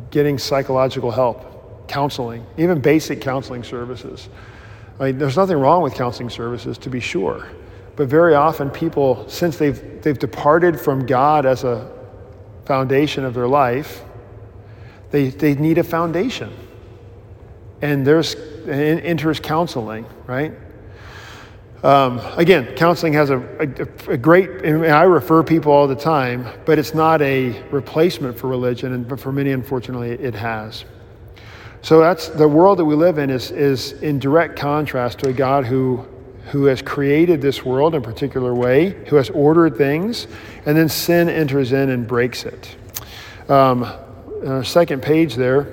getting 0.09 0.37
psychological 0.37 1.11
help, 1.11 1.87
counseling, 1.87 2.45
even 2.57 2.79
basic 2.79 3.21
counseling 3.21 3.63
services. 3.63 4.29
I 4.99 5.07
mean, 5.07 5.17
there's 5.17 5.37
nothing 5.37 5.57
wrong 5.57 5.83
with 5.83 5.93
counseling 5.93 6.29
services, 6.29 6.77
to 6.79 6.89
be 6.89 6.99
sure. 6.99 7.47
But 7.95 8.07
very 8.07 8.35
often, 8.35 8.69
people, 8.69 9.27
since 9.29 9.57
they've, 9.57 10.01
they've 10.01 10.17
departed 10.17 10.79
from 10.79 11.05
God 11.05 11.45
as 11.45 11.63
a 11.63 11.91
foundation 12.65 13.25
of 13.25 13.33
their 13.33 13.47
life, 13.47 14.03
they, 15.11 15.29
they 15.29 15.55
need 15.55 15.77
a 15.77 15.83
foundation. 15.83 16.51
And 17.81 18.05
there's 18.05 18.35
and 18.67 18.99
enters 19.01 19.39
counseling, 19.39 20.05
right? 20.25 20.53
Um, 21.83 22.19
again, 22.35 22.75
counseling 22.75 23.13
has 23.13 23.29
a, 23.29 23.37
a, 23.37 24.11
a 24.13 24.17
great, 24.17 24.65
I 24.65 25.03
refer 25.03 25.43
people 25.43 25.71
all 25.71 25.87
the 25.87 25.95
time, 25.95 26.47
but 26.65 26.79
it's 26.79 26.93
not 26.93 27.21
a 27.21 27.61
replacement 27.69 28.37
for 28.37 28.47
religion, 28.47 28.93
and, 28.93 29.07
but 29.07 29.19
for 29.19 29.31
many, 29.31 29.51
unfortunately, 29.51 30.11
it 30.11 30.33
has. 30.33 30.85
So 31.83 31.99
that's 31.99 32.29
the 32.29 32.47
world 32.47 32.79
that 32.79 32.85
we 32.85 32.95
live 32.95 33.19
in 33.19 33.29
is, 33.29 33.51
is 33.51 33.93
in 34.01 34.17
direct 34.17 34.57
contrast 34.57 35.19
to 35.19 35.29
a 35.29 35.33
God 35.33 35.65
who, 35.65 36.05
who 36.51 36.65
has 36.65 36.81
created 36.81 37.41
this 37.41 37.63
world 37.63 37.93
in 37.93 38.01
a 38.01 38.03
particular 38.03 38.55
way, 38.55 38.89
who 39.07 39.15
has 39.15 39.29
ordered 39.29 39.77
things, 39.77 40.27
and 40.65 40.75
then 40.75 40.89
sin 40.89 41.29
enters 41.29 41.71
in 41.71 41.91
and 41.91 42.07
breaks 42.07 42.43
it. 42.43 42.75
Um, 43.49 43.87
uh, 44.45 44.63
second 44.63 45.01
page 45.01 45.35
there, 45.35 45.67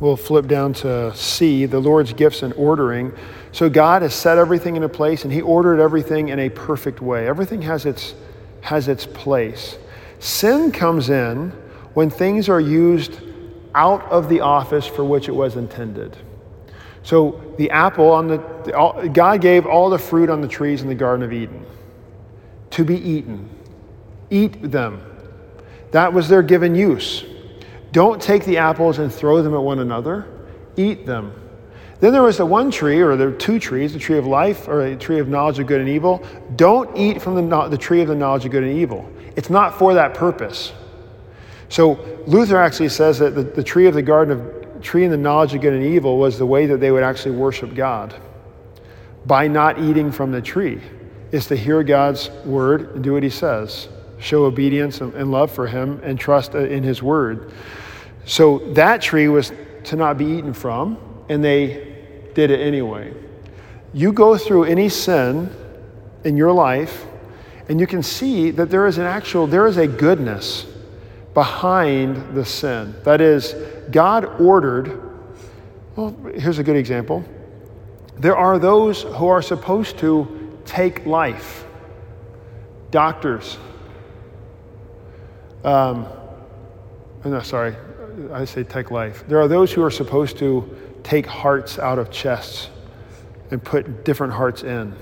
we'll 0.00 0.16
flip 0.16 0.46
down 0.46 0.72
to 0.74 1.14
C, 1.14 1.66
the 1.66 1.80
Lord's 1.80 2.12
gifts 2.12 2.42
and 2.42 2.52
ordering. 2.54 3.12
So 3.52 3.68
God 3.68 4.02
has 4.02 4.14
set 4.14 4.38
everything 4.38 4.76
into 4.76 4.88
place 4.88 5.24
and 5.24 5.32
He 5.32 5.40
ordered 5.40 5.80
everything 5.80 6.28
in 6.28 6.38
a 6.38 6.48
perfect 6.48 7.00
way. 7.00 7.28
Everything 7.28 7.62
has 7.62 7.86
its, 7.86 8.14
has 8.60 8.88
its 8.88 9.06
place. 9.06 9.78
Sin 10.18 10.70
comes 10.72 11.10
in 11.10 11.50
when 11.94 12.10
things 12.10 12.48
are 12.48 12.60
used 12.60 13.20
out 13.74 14.02
of 14.04 14.28
the 14.28 14.40
office 14.40 14.86
for 14.86 15.04
which 15.04 15.28
it 15.28 15.34
was 15.34 15.56
intended. 15.56 16.16
So 17.02 17.54
the 17.56 17.70
apple 17.70 18.10
on 18.10 18.28
the, 18.28 19.10
God 19.12 19.40
gave 19.40 19.66
all 19.66 19.90
the 19.90 19.98
fruit 19.98 20.28
on 20.28 20.40
the 20.40 20.48
trees 20.48 20.82
in 20.82 20.88
the 20.88 20.94
Garden 20.94 21.24
of 21.24 21.32
Eden 21.32 21.64
to 22.70 22.84
be 22.84 22.96
eaten. 22.96 23.48
Eat 24.30 24.70
them. 24.70 25.02
That 25.90 26.12
was 26.12 26.28
their 26.28 26.42
given 26.42 26.74
use. 26.74 27.24
Don't 27.92 28.20
take 28.20 28.44
the 28.44 28.58
apples 28.58 28.98
and 28.98 29.12
throw 29.12 29.42
them 29.42 29.54
at 29.54 29.60
one 29.60 29.80
another, 29.80 30.26
eat 30.76 31.06
them. 31.06 31.32
Then 32.00 32.12
there 32.12 32.22
was 32.22 32.38
the 32.38 32.46
one 32.46 32.70
tree, 32.70 33.00
or 33.00 33.16
there 33.16 33.28
were 33.28 33.36
two 33.36 33.58
trees, 33.58 33.92
the 33.92 33.98
tree 33.98 34.16
of 34.16 34.26
life 34.26 34.68
or 34.68 34.88
the 34.88 34.96
tree 34.96 35.18
of 35.18 35.28
knowledge 35.28 35.58
of 35.58 35.66
good 35.66 35.80
and 35.80 35.88
evil. 35.88 36.24
Don't 36.56 36.96
eat 36.96 37.20
from 37.20 37.34
the, 37.34 37.68
the 37.68 37.76
tree 37.76 38.00
of 38.00 38.08
the 38.08 38.14
knowledge 38.14 38.46
of 38.46 38.52
good 38.52 38.62
and 38.62 38.78
evil. 38.78 39.10
It's 39.36 39.50
not 39.50 39.78
for 39.78 39.94
that 39.94 40.14
purpose. 40.14 40.72
So 41.68 41.92
Luther 42.26 42.56
actually 42.56 42.88
says 42.88 43.18
that 43.18 43.34
the, 43.34 43.42
the 43.42 43.62
tree 43.62 43.86
of 43.86 43.94
the 43.94 44.02
garden 44.02 44.40
of 44.40 44.82
tree 44.82 45.04
and 45.04 45.12
the 45.12 45.18
knowledge 45.18 45.54
of 45.54 45.60
good 45.60 45.74
and 45.74 45.84
evil 45.84 46.18
was 46.18 46.38
the 46.38 46.46
way 46.46 46.66
that 46.66 46.80
they 46.80 46.90
would 46.90 47.02
actually 47.02 47.36
worship 47.36 47.74
God 47.74 48.14
by 49.26 49.46
not 49.46 49.78
eating 49.78 50.10
from 50.10 50.32
the 50.32 50.40
tree 50.40 50.80
is 51.32 51.46
to 51.46 51.56
hear 51.56 51.82
God's 51.82 52.30
word 52.44 52.94
and 52.94 53.04
do 53.04 53.12
what 53.12 53.22
he 53.22 53.30
says, 53.30 53.88
show 54.18 54.44
obedience 54.44 55.00
and 55.00 55.30
love 55.30 55.52
for 55.52 55.66
him 55.66 56.00
and 56.02 56.18
trust 56.18 56.54
in 56.54 56.82
his 56.82 57.02
word. 57.02 57.52
So 58.24 58.58
that 58.74 59.02
tree 59.02 59.28
was 59.28 59.52
to 59.84 59.96
not 59.96 60.18
be 60.18 60.26
eaten 60.26 60.52
from, 60.52 60.98
and 61.28 61.42
they 61.42 61.96
did 62.34 62.50
it 62.50 62.60
anyway. 62.60 63.12
You 63.92 64.12
go 64.12 64.36
through 64.36 64.64
any 64.64 64.88
sin 64.88 65.54
in 66.24 66.36
your 66.36 66.52
life, 66.52 67.06
and 67.68 67.80
you 67.80 67.86
can 67.86 68.02
see 68.02 68.50
that 68.52 68.70
there 68.70 68.86
is 68.86 68.98
an 68.98 69.04
actual, 69.04 69.46
there 69.46 69.66
is 69.66 69.76
a 69.76 69.86
goodness 69.86 70.66
behind 71.34 72.34
the 72.34 72.44
sin. 72.44 72.94
That 73.04 73.20
is, 73.20 73.54
God 73.90 74.24
ordered, 74.40 75.00
well, 75.96 76.16
here's 76.34 76.58
a 76.58 76.64
good 76.64 76.76
example. 76.76 77.24
There 78.16 78.36
are 78.36 78.58
those 78.58 79.02
who 79.02 79.26
are 79.28 79.42
supposed 79.42 79.98
to 79.98 80.58
take 80.66 81.06
life, 81.06 81.64
doctors. 82.90 83.56
Um, 85.64 86.06
no, 87.24 87.40
sorry, 87.40 87.76
I 88.32 88.44
say 88.44 88.62
take 88.62 88.90
life. 88.90 89.24
There 89.28 89.40
are 89.40 89.48
those 89.48 89.72
who 89.72 89.82
are 89.82 89.90
supposed 89.90 90.38
to 90.38 90.76
take 91.02 91.26
hearts 91.26 91.78
out 91.78 91.98
of 91.98 92.10
chests 92.10 92.68
and 93.50 93.62
put 93.62 94.04
different 94.04 94.32
hearts 94.32 94.62
in 94.62 94.94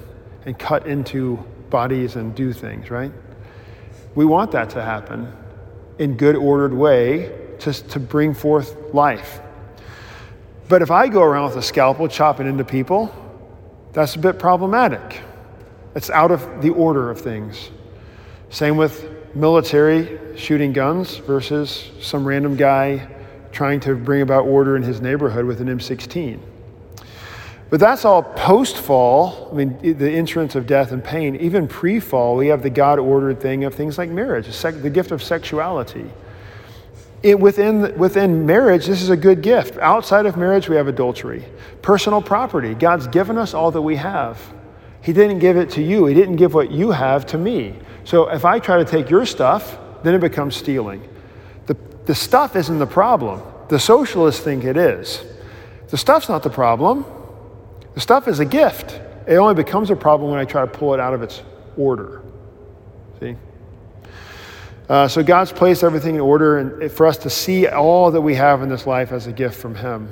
and 0.47 0.59
cut 0.59 0.87
into 0.87 1.37
bodies 1.71 2.17
and 2.17 2.35
do 2.35 2.53
things, 2.53 2.91
right? 2.91 3.13
We 4.15 4.25
want 4.25 4.53
that 4.53 4.71
to 4.71 4.83
happen 4.83 5.33
in 5.99 6.17
good 6.17 6.37
ordered 6.37 6.73
way 6.73 7.33
to, 7.61 7.73
to 7.73 8.01
bring 8.01 8.35
forth 8.35 8.77
life. 8.95 9.41
But 10.69 10.83
if 10.83 10.91
I 10.91 11.09
go 11.09 11.23
around 11.23 11.49
with 11.49 11.57
a 11.57 11.63
scalpel 11.63 12.09
chopping 12.09 12.47
into 12.47 12.65
people, 12.65 13.15
that's 13.93 14.17
a 14.17 14.19
bit 14.19 14.39
problematic. 14.39 15.21
It's 15.95 16.11
out 16.11 16.31
of 16.31 16.63
the 16.63 16.71
order 16.71 17.11
of 17.11 17.21
things. 17.21 17.71
Same 18.51 18.77
with 18.77 19.18
military 19.39 20.37
shooting 20.37 20.73
guns 20.73 21.17
versus 21.17 21.91
some 22.01 22.27
random 22.27 22.57
guy 22.57 23.09
trying 23.53 23.81
to 23.81 23.95
bring 23.95 24.23
about 24.23 24.45
order 24.45 24.77
in 24.77 24.83
his 24.83 25.01
neighborhood 25.01 25.45
with 25.45 25.61
an 25.61 25.69
M16. 25.69 26.41
But 27.71 27.81
that's 27.81 28.05
all 28.05 28.23
post 28.23 28.79
fall. 28.79 29.49
I 29.53 29.55
mean, 29.55 29.99
the 29.99 30.11
entrance 30.11 30.55
of 30.55 30.67
death 30.67 30.91
and 30.91 31.05
pain. 31.05 31.37
Even 31.37 31.69
pre 31.69 32.01
fall, 32.01 32.37
we 32.37 32.49
have 32.49 32.63
the 32.63 32.71
God 32.71 32.99
ordered 32.99 33.41
thing 33.41 33.65
of 33.65 33.75
things 33.75 33.99
like 33.99 34.11
marriage, 34.11 34.47
the 34.47 34.91
gift 34.91 35.11
of 35.11 35.23
sexuality. 35.23 36.11
It, 37.23 37.39
within, 37.39 37.99
within 37.99 38.47
marriage, 38.47 38.87
this 38.87 39.03
is 39.03 39.11
a 39.11 39.17
good 39.17 39.43
gift. 39.43 39.77
Outside 39.79 40.25
of 40.25 40.37
marriage, 40.37 40.69
we 40.69 40.77
have 40.77 40.87
adultery. 40.87 41.45
Personal 41.83 42.23
property. 42.23 42.75
God's 42.75 43.09
given 43.09 43.37
us 43.37 43.55
all 43.55 43.71
that 43.73 43.83
we 43.83 43.97
have. 43.97 44.41
He 45.03 45.13
didn't 45.13 45.41
give 45.41 45.57
it 45.57 45.71
to 45.71 45.83
you, 45.83 46.07
He 46.07 46.15
didn't 46.15 46.37
give 46.37 46.55
what 46.55 46.71
you 46.71 46.93
have 46.93 47.27
to 47.27 47.39
me. 47.39 47.75
So 48.09 48.31
if 48.31 48.47
I 48.47 48.59
try 48.59 48.79
to 48.79 48.87
take 48.87 49.11
your 49.11 49.27
stuff, 49.27 49.79
then 50.03 50.15
it 50.15 50.23
becomes 50.23 50.57
stealing. 50.57 51.07
The, 51.67 51.77
the 52.07 52.15
stuff 52.15 52.57
isn't 52.57 52.79
the 52.79 52.87
problem. 52.87 53.43
The 53.69 53.79
socialists 53.79 54.43
think 54.43 54.65
it 54.65 54.79
is. 54.79 55.23
The 55.91 55.99
stuff's 55.99 56.27
not 56.27 56.43
the 56.43 56.49
problem. 56.49 57.05
The 57.93 58.01
stuff 58.01 58.27
is 58.27 58.41
a 58.41 58.47
gift. 58.47 58.99
It 59.27 59.35
only 59.35 59.55
becomes 59.55 59.91
a 59.91 59.95
problem 59.95 60.31
when 60.31 60.41
I 60.41 60.47
try 60.47 60.63
to 60.63 60.67
pull 60.67 60.95
it 60.95 61.01
out 61.01 61.13
of 61.13 61.21
its 61.21 61.43
order. 61.77 62.23
See? 63.21 63.37
Uh, 64.89 65.07
so 65.07 65.23
God's 65.23 65.53
placed 65.53 65.85
everything 65.85 66.15
in 66.15 66.23
order 66.23 66.57
and 66.57 66.91
for 66.91 67.07
us 67.07 67.19
to 67.19 67.29
see 67.29 67.67
all 67.67 68.11
that 68.13 68.23
we 68.23 68.37
have 68.37 68.63
in 68.63 68.71
this 68.71 68.87
life 68.87 69.13
as 69.13 69.27
a 69.27 69.33
gift 69.33 69.61
from 69.61 69.75
Him. 69.75 70.11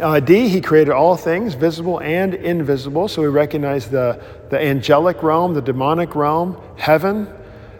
Uh, 0.00 0.18
D, 0.18 0.48
he 0.48 0.60
created 0.60 0.92
all 0.92 1.16
things, 1.16 1.54
visible 1.54 2.00
and 2.00 2.34
invisible. 2.34 3.06
So 3.08 3.22
we 3.22 3.28
recognize 3.28 3.88
the, 3.88 4.22
the 4.50 4.60
angelic 4.60 5.22
realm, 5.22 5.54
the 5.54 5.62
demonic 5.62 6.14
realm, 6.14 6.60
heaven. 6.76 7.28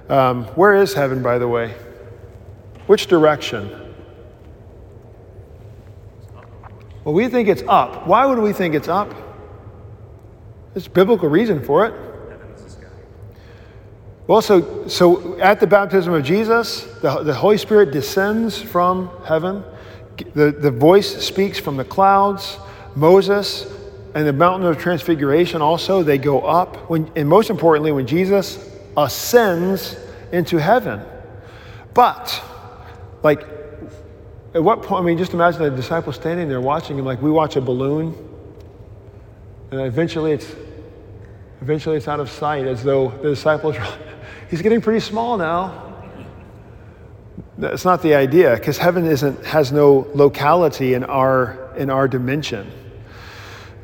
Um, 0.08 0.44
where 0.56 0.74
is 0.74 0.94
heaven, 0.94 1.22
by 1.22 1.38
the 1.38 1.48
way? 1.48 1.74
Which 2.86 3.06
direction? 3.06 3.70
Well, 7.04 7.14
we 7.14 7.28
think 7.28 7.48
it's 7.48 7.62
up. 7.66 8.06
Why 8.06 8.26
would 8.26 8.38
we 8.38 8.52
think 8.52 8.74
it's 8.74 8.88
up? 8.88 9.14
There's 10.74 10.88
biblical 10.88 11.28
reason 11.28 11.62
for 11.64 11.86
it. 11.86 11.94
Well, 14.26 14.42
so, 14.42 14.86
so 14.86 15.40
at 15.40 15.58
the 15.58 15.66
baptism 15.66 16.12
of 16.14 16.22
Jesus, 16.22 16.84
the, 17.00 17.22
the 17.24 17.34
Holy 17.34 17.56
Spirit 17.56 17.90
descends 17.90 18.60
from 18.60 19.10
heaven 19.24 19.64
the, 20.34 20.50
the 20.52 20.70
voice 20.70 21.24
speaks 21.24 21.58
from 21.58 21.76
the 21.76 21.84
clouds. 21.84 22.58
Moses 22.94 23.66
and 24.14 24.26
the 24.26 24.32
mountain 24.32 24.68
of 24.68 24.78
transfiguration 24.78 25.62
also, 25.62 26.02
they 26.02 26.18
go 26.18 26.40
up. 26.40 26.90
When, 26.90 27.10
and 27.16 27.28
most 27.28 27.50
importantly, 27.50 27.92
when 27.92 28.06
Jesus 28.06 28.68
ascends 28.96 29.96
into 30.32 30.58
heaven. 30.58 31.00
But, 31.94 32.42
like, 33.22 33.46
At 34.52 34.64
what 34.64 34.82
point, 34.82 35.04
I 35.04 35.06
mean, 35.06 35.16
just 35.16 35.32
imagine 35.32 35.62
the 35.62 35.70
disciples 35.70 36.16
standing 36.16 36.48
there 36.48 36.60
watching 36.60 36.98
him 36.98 37.04
like 37.04 37.22
we 37.22 37.30
watch 37.30 37.54
a 37.54 37.60
balloon, 37.60 38.14
and 39.70 39.80
eventually 39.80 40.32
it's, 40.32 40.52
eventually 41.60 41.96
it's 41.96 42.08
out 42.08 42.18
of 42.18 42.28
sight 42.28 42.66
as 42.66 42.82
though 42.82 43.10
the 43.22 43.30
disciples 43.30 43.76
he's 44.50 44.60
getting 44.60 44.80
pretty 44.80 44.98
small 45.00 45.36
now. 45.36 45.89
That's 47.60 47.84
not 47.84 48.00
the 48.00 48.14
idea, 48.14 48.54
because 48.56 48.78
heaven 48.78 49.04
isn't, 49.04 49.44
has 49.44 49.70
no 49.70 50.08
locality 50.14 50.94
in 50.94 51.04
our, 51.04 51.74
in 51.76 51.90
our 51.90 52.08
dimension. 52.08 52.72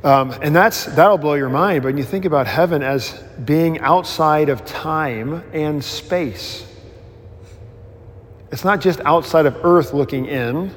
Um, 0.02 0.34
and 0.40 0.56
that's, 0.56 0.86
that'll 0.86 1.18
blow 1.18 1.34
your 1.34 1.50
mind, 1.50 1.82
but 1.82 1.88
when 1.88 1.98
you 1.98 2.04
think 2.04 2.24
about 2.24 2.46
heaven 2.46 2.82
as 2.82 3.22
being 3.44 3.78
outside 3.80 4.48
of 4.48 4.64
time 4.64 5.44
and 5.52 5.84
space, 5.84 6.66
it's 8.50 8.64
not 8.64 8.80
just 8.80 8.98
outside 9.00 9.44
of 9.44 9.62
earth 9.62 9.92
looking 9.92 10.24
in, 10.24 10.74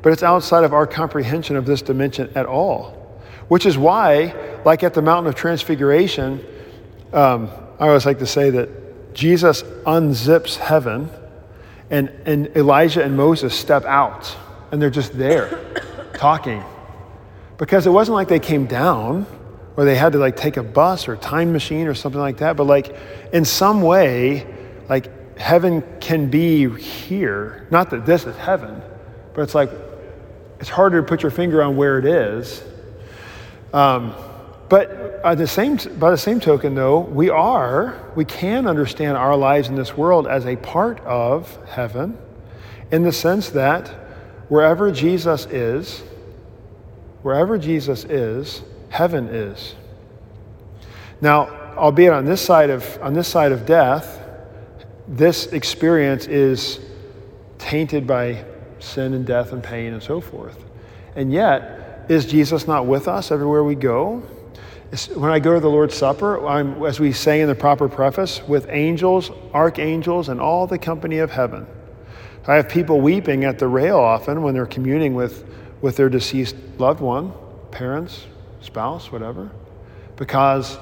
but 0.00 0.14
it's 0.14 0.22
outside 0.22 0.64
of 0.64 0.72
our 0.72 0.86
comprehension 0.86 1.54
of 1.54 1.66
this 1.66 1.82
dimension 1.82 2.32
at 2.34 2.46
all. 2.46 3.20
Which 3.48 3.66
is 3.66 3.76
why, 3.76 4.34
like 4.64 4.82
at 4.82 4.94
the 4.94 5.02
Mountain 5.02 5.28
of 5.28 5.34
Transfiguration, 5.34 6.42
um, 7.12 7.50
I 7.78 7.88
always 7.88 8.06
like 8.06 8.20
to 8.20 8.26
say 8.26 8.48
that 8.50 9.12
Jesus 9.12 9.62
unzips 9.84 10.56
heaven 10.56 11.10
and, 11.90 12.08
and 12.26 12.48
Elijah 12.56 13.02
and 13.02 13.16
Moses 13.16 13.54
step 13.54 13.84
out 13.84 14.36
and 14.70 14.80
they're 14.80 14.90
just 14.90 15.16
there 15.16 15.58
talking. 16.14 16.62
Because 17.56 17.86
it 17.86 17.90
wasn't 17.90 18.14
like 18.14 18.28
they 18.28 18.38
came 18.38 18.66
down 18.66 19.26
or 19.76 19.84
they 19.84 19.96
had 19.96 20.12
to 20.12 20.18
like 20.18 20.36
take 20.36 20.56
a 20.56 20.62
bus 20.62 21.08
or 21.08 21.14
a 21.14 21.18
time 21.18 21.52
machine 21.52 21.86
or 21.86 21.94
something 21.94 22.20
like 22.20 22.38
that, 22.38 22.56
but 22.56 22.64
like 22.64 22.96
in 23.32 23.44
some 23.44 23.82
way, 23.82 24.46
like 24.88 25.38
heaven 25.38 25.82
can 26.00 26.30
be 26.30 26.68
here. 26.68 27.66
Not 27.70 27.90
that 27.90 28.04
this 28.04 28.26
is 28.26 28.36
heaven, 28.36 28.82
but 29.34 29.42
it's 29.42 29.54
like 29.54 29.70
it's 30.60 30.68
harder 30.68 31.00
to 31.00 31.06
put 31.06 31.22
your 31.22 31.30
finger 31.30 31.62
on 31.62 31.76
where 31.76 31.98
it 31.98 32.04
is. 32.04 32.62
Um, 33.72 34.14
but 34.68 35.22
the 35.36 35.46
same, 35.46 35.78
by 35.98 36.10
the 36.10 36.18
same 36.18 36.40
token, 36.40 36.74
though, 36.74 37.00
we 37.00 37.30
are, 37.30 37.98
we 38.14 38.24
can 38.24 38.66
understand 38.66 39.16
our 39.16 39.36
lives 39.36 39.68
in 39.68 39.74
this 39.74 39.96
world 39.96 40.26
as 40.26 40.46
a 40.46 40.56
part 40.56 41.00
of 41.00 41.58
heaven 41.66 42.18
in 42.90 43.02
the 43.02 43.12
sense 43.12 43.50
that 43.50 43.88
wherever 44.48 44.90
Jesus 44.90 45.46
is, 45.46 46.02
wherever 47.22 47.58
Jesus 47.58 48.04
is, 48.04 48.62
heaven 48.90 49.28
is. 49.28 49.74
Now, 51.20 51.48
albeit 51.76 52.12
on 52.12 52.24
this 52.24 52.40
side 52.40 52.70
of, 52.70 52.98
on 53.02 53.12
this 53.12 53.28
side 53.28 53.52
of 53.52 53.66
death, 53.66 54.20
this 55.06 55.46
experience 55.48 56.26
is 56.26 56.80
tainted 57.58 58.06
by 58.06 58.44
sin 58.78 59.14
and 59.14 59.26
death 59.26 59.52
and 59.52 59.62
pain 59.62 59.92
and 59.92 60.02
so 60.02 60.20
forth. 60.20 60.64
And 61.16 61.32
yet, 61.32 62.06
is 62.08 62.24
Jesus 62.26 62.66
not 62.66 62.86
with 62.86 63.08
us 63.08 63.30
everywhere 63.30 63.64
we 63.64 63.74
go? 63.74 64.22
When 65.14 65.30
I 65.30 65.38
go 65.38 65.52
to 65.52 65.60
the 65.60 65.68
Lord's 65.68 65.94
Supper, 65.94 66.46
I'm, 66.46 66.82
as 66.82 66.98
we 66.98 67.12
say 67.12 67.42
in 67.42 67.48
the 67.48 67.54
proper 67.54 67.90
preface, 67.90 68.40
with 68.48 68.68
angels, 68.70 69.30
archangels, 69.52 70.30
and 70.30 70.40
all 70.40 70.66
the 70.66 70.78
company 70.78 71.18
of 71.18 71.30
heaven. 71.30 71.66
I 72.46 72.54
have 72.54 72.70
people 72.70 73.02
weeping 73.02 73.44
at 73.44 73.58
the 73.58 73.68
rail 73.68 73.98
often 73.98 74.42
when 74.42 74.54
they're 74.54 74.64
communing 74.64 75.14
with, 75.14 75.44
with 75.82 75.96
their 75.96 76.08
deceased 76.08 76.56
loved 76.78 77.00
one, 77.00 77.34
parents, 77.70 78.26
spouse, 78.62 79.12
whatever, 79.12 79.50
because 80.16 80.78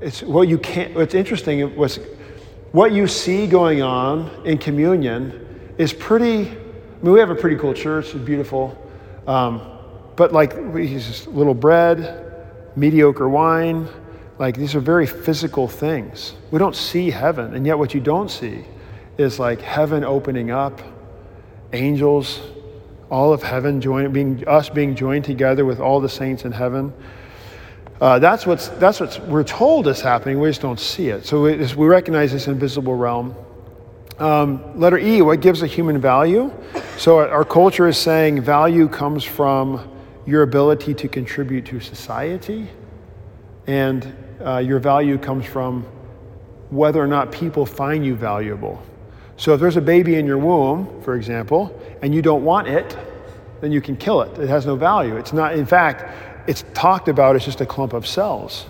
it's 0.00 0.22
what 0.22 0.46
you 0.46 0.58
can't. 0.58 0.94
What's 0.94 1.14
interesting 1.14 1.74
was 1.74 1.98
what 2.70 2.92
you 2.92 3.08
see 3.08 3.48
going 3.48 3.82
on 3.82 4.30
in 4.46 4.56
communion 4.56 5.74
is 5.78 5.92
pretty. 5.92 6.48
I 6.48 7.02
mean, 7.02 7.12
we 7.12 7.18
have 7.18 7.30
a 7.30 7.34
pretty 7.34 7.56
cool 7.56 7.74
church, 7.74 8.14
it's 8.14 8.24
beautiful, 8.24 8.78
um, 9.26 9.60
but 10.14 10.32
like 10.32 10.76
he's 10.76 11.08
just 11.08 11.26
little 11.26 11.54
bread, 11.54 12.23
mediocre 12.76 13.28
wine. 13.28 13.88
Like 14.38 14.56
these 14.56 14.74
are 14.74 14.80
very 14.80 15.06
physical 15.06 15.68
things. 15.68 16.34
We 16.50 16.58
don't 16.58 16.76
see 16.76 17.10
heaven, 17.10 17.54
and 17.54 17.66
yet 17.66 17.78
what 17.78 17.94
you 17.94 18.00
don't 18.00 18.30
see 18.30 18.64
is 19.16 19.38
like 19.38 19.60
heaven 19.60 20.02
opening 20.02 20.50
up, 20.50 20.82
angels, 21.72 22.40
all 23.10 23.32
of 23.32 23.42
heaven 23.42 23.80
joining, 23.80 24.12
being 24.12 24.48
us 24.48 24.68
being 24.68 24.96
joined 24.96 25.24
together 25.24 25.64
with 25.64 25.78
all 25.78 26.00
the 26.00 26.08
saints 26.08 26.44
in 26.44 26.52
heaven. 26.52 26.92
Uh, 28.00 28.18
that's 28.18 28.44
what's 28.44 28.68
that's 28.68 28.98
what 28.98 29.20
we're 29.28 29.44
told 29.44 29.86
is 29.86 30.00
happening. 30.00 30.40
We 30.40 30.48
just 30.48 30.60
don't 30.60 30.80
see 30.80 31.08
it. 31.08 31.24
So 31.24 31.42
we, 31.42 31.56
we 31.74 31.86
recognize 31.86 32.32
this 32.32 32.48
invisible 32.48 32.96
realm. 32.96 33.36
Um, 34.18 34.78
letter 34.78 34.98
E, 34.98 35.22
what 35.22 35.40
gives 35.40 35.62
a 35.62 35.66
human 35.66 36.00
value? 36.00 36.52
So 36.98 37.18
our 37.18 37.44
culture 37.44 37.88
is 37.88 37.98
saying 37.98 38.42
value 38.42 38.88
comes 38.88 39.24
from 39.24 39.90
your 40.26 40.42
ability 40.42 40.94
to 40.94 41.08
contribute 41.08 41.66
to 41.66 41.80
society, 41.80 42.68
and 43.66 44.14
uh, 44.44 44.58
your 44.58 44.78
value 44.78 45.18
comes 45.18 45.44
from 45.46 45.82
whether 46.70 47.00
or 47.00 47.06
not 47.06 47.30
people 47.30 47.66
find 47.66 48.04
you 48.04 48.14
valuable. 48.14 48.82
So 49.36 49.54
if 49.54 49.60
there's 49.60 49.76
a 49.76 49.82
baby 49.82 50.14
in 50.16 50.26
your 50.26 50.38
womb, 50.38 51.02
for 51.02 51.14
example, 51.14 51.80
and 52.02 52.14
you 52.14 52.22
don't 52.22 52.44
want 52.44 52.68
it, 52.68 52.96
then 53.60 53.72
you 53.72 53.80
can 53.80 53.96
kill 53.96 54.22
it. 54.22 54.38
It 54.38 54.48
has 54.48 54.66
no 54.66 54.76
value. 54.76 55.16
It's 55.16 55.32
not, 55.32 55.54
in 55.54 55.66
fact, 55.66 56.04
it's 56.46 56.64
talked 56.74 57.08
about 57.08 57.36
as 57.36 57.44
just 57.44 57.60
a 57.60 57.66
clump 57.66 57.92
of 57.92 58.06
cells. 58.06 58.66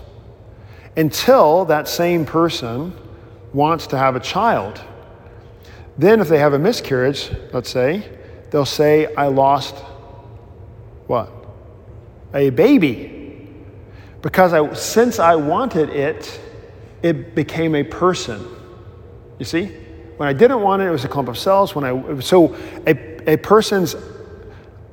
Until 0.96 1.64
that 1.66 1.88
same 1.88 2.24
person 2.24 2.96
wants 3.52 3.86
to 3.88 3.98
have 3.98 4.16
a 4.16 4.20
child. 4.20 4.80
Then, 5.98 6.20
if 6.20 6.28
they 6.28 6.38
have 6.38 6.52
a 6.52 6.58
miscarriage, 6.58 7.30
let's 7.52 7.70
say, 7.70 8.08
they'll 8.50 8.64
say, 8.64 9.12
I 9.14 9.26
lost 9.26 9.76
what? 11.06 11.43
A 12.34 12.50
baby. 12.50 13.48
Because 14.20 14.52
I, 14.52 14.72
since 14.74 15.18
I 15.18 15.36
wanted 15.36 15.90
it, 15.90 16.40
it 17.02 17.34
became 17.34 17.74
a 17.74 17.84
person. 17.84 18.44
You 19.38 19.44
see? 19.44 19.66
When 20.16 20.28
I 20.28 20.32
didn't 20.32 20.60
want 20.60 20.82
it, 20.82 20.86
it 20.86 20.90
was 20.90 21.04
a 21.04 21.08
clump 21.08 21.28
of 21.28 21.38
cells. 21.38 21.74
When 21.74 21.84
I, 21.84 22.20
so 22.20 22.54
a, 22.86 23.32
a 23.32 23.36
person's 23.36 23.96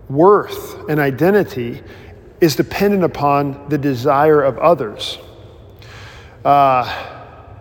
worth 0.10 0.90
and 0.90 1.00
identity 1.00 1.82
is 2.42 2.56
dependent 2.56 3.04
upon 3.04 3.70
the 3.70 3.78
desire 3.78 4.42
of 4.42 4.58
others. 4.58 5.20
Uh, 6.44 7.20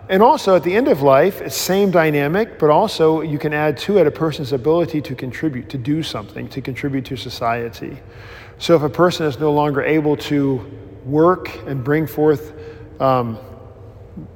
and 0.09 0.21
also 0.21 0.55
at 0.55 0.63
the 0.63 0.75
end 0.75 0.89
of 0.89 1.01
life, 1.01 1.49
same 1.53 1.91
dynamic, 1.91 2.59
but 2.59 2.69
also 2.69 3.21
you 3.21 3.37
can 3.37 3.53
add 3.53 3.77
to 3.77 3.99
it 3.99 4.07
a 4.07 4.11
person's 4.11 4.51
ability 4.51 5.01
to 5.03 5.15
contribute, 5.15 5.69
to 5.69 5.77
do 5.77 6.03
something, 6.03 6.49
to 6.49 6.61
contribute 6.61 7.05
to 7.05 7.15
society. 7.15 7.97
So 8.61 8.75
if 8.75 8.83
a 8.83 8.89
person 8.89 9.25
is 9.25 9.39
no 9.39 9.51
longer 9.51 9.81
able 9.81 10.15
to 10.17 10.63
work 11.03 11.49
and 11.65 11.83
bring 11.83 12.05
forth, 12.05 12.53
um, 13.01 13.39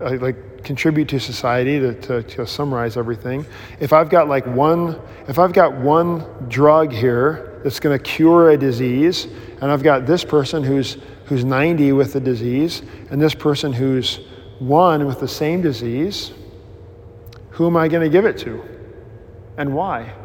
uh, 0.01 0.17
like 0.17 0.63
contribute 0.63 1.07
to 1.09 1.19
society, 1.19 1.80
to, 1.80 1.93
to, 2.01 2.23
to 2.23 2.47
summarize 2.47 2.97
everything, 2.97 3.45
if 3.80 3.93
I've 3.93 4.09
got 4.09 4.28
like 4.28 4.47
one, 4.47 4.99
if 5.28 5.38
I've 5.38 5.53
got 5.53 5.76
one 5.76 6.26
drug 6.49 6.91
here 6.91 7.61
that's 7.63 7.80
going 7.80 7.95
to 7.95 8.03
cure 8.03 8.49
a 8.49 8.57
disease, 8.57 9.28
and 9.61 9.71
I've 9.71 9.84
got 9.84 10.07
this 10.07 10.26
person 10.26 10.63
who's 10.63 10.97
who's 11.26 11.45
90 11.45 11.91
with 11.91 12.13
the 12.13 12.19
disease, 12.19 12.82
and 13.11 13.21
this 13.21 13.36
person 13.36 13.71
who's 13.73 14.21
one 14.57 15.05
with 15.05 15.19
the 15.19 15.28
same 15.28 15.61
disease, 15.61 16.32
who 17.51 17.67
am 17.67 17.78
I 17.78 17.88
going 17.88 18.01
to 18.01 18.09
give 18.09 18.26
it 18.26 18.39
to? 18.39 18.63
And 19.57 19.76
why? 19.76 20.15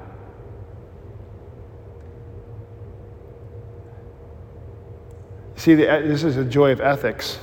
See, 5.61 5.74
this 5.74 6.24
is 6.24 6.36
the 6.36 6.44
joy 6.46 6.72
of 6.72 6.80
ethics. 6.80 7.38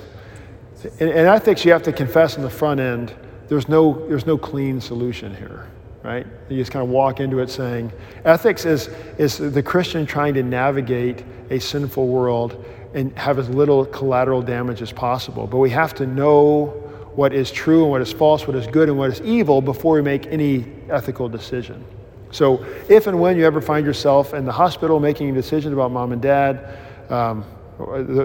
In, 0.98 1.10
in, 1.10 1.28
ethics, 1.28 1.64
you 1.64 1.72
have 1.72 1.84
to 1.84 1.94
confess 1.94 2.36
on 2.36 2.42
the 2.42 2.50
front 2.50 2.80
end. 2.80 3.14
There's 3.48 3.70
no, 3.70 4.08
there's 4.08 4.26
no 4.26 4.40
clean 4.40 4.82
solution 4.82 5.36
here, 5.36 5.68
right? 6.02 6.26
You 6.50 6.58
just 6.58 6.72
kind 6.72 6.82
of 6.82 6.90
walk 6.90 7.20
into 7.20 7.38
it 7.38 7.52
saying, 7.52 7.92
ethics 8.26 8.66
is, 8.66 8.88
is 9.20 9.38
the 9.38 9.62
Christian 9.62 10.08
trying 10.08 10.34
to 10.34 10.42
navigate 10.42 11.24
a 11.52 11.60
sinful 11.60 12.08
world 12.08 12.66
and 12.96 13.16
have 13.20 13.38
as 13.38 13.52
little 13.52 13.86
collateral 13.86 14.42
damage 14.42 14.82
as 14.82 14.92
possible. 14.92 15.46
But 15.46 15.58
we 15.58 15.70
have 15.70 15.94
to 15.94 16.08
know 16.08 16.70
what 17.14 17.34
is 17.34 17.52
true 17.52 17.84
and 17.84 17.92
what 17.92 18.02
is 18.02 18.12
false, 18.12 18.48
what 18.48 18.56
is 18.56 18.66
good 18.66 18.90
and 18.90 18.98
what 18.98 19.12
is 19.12 19.22
evil 19.22 19.62
before 19.62 19.94
we 19.94 20.02
make 20.02 20.26
any 20.26 20.66
ethical 20.90 21.30
decision. 21.30 21.86
So, 22.32 22.66
if 22.90 23.06
and 23.06 23.22
when 23.22 23.38
you 23.38 23.46
ever 23.46 23.62
find 23.62 23.86
yourself 23.86 24.34
in 24.34 24.44
the 24.44 24.52
hospital 24.52 25.00
making 25.00 25.30
a 25.30 25.34
decision 25.34 25.72
about 25.72 25.92
mom 25.92 26.14
and 26.14 26.22
dad, 26.22 26.80
um, 27.12 27.46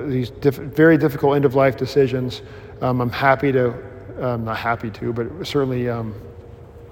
these 0.06 0.30
diff- 0.30 0.56
very 0.56 0.96
difficult 0.96 1.36
end 1.36 1.44
of 1.44 1.54
life 1.54 1.76
decisions. 1.76 2.42
Um, 2.80 3.00
I'm 3.00 3.10
happy 3.10 3.52
to, 3.52 3.74
um, 4.20 4.44
not 4.44 4.56
happy 4.56 4.90
to, 4.90 5.12
but 5.12 5.46
certainly 5.46 5.88
um, 5.88 6.14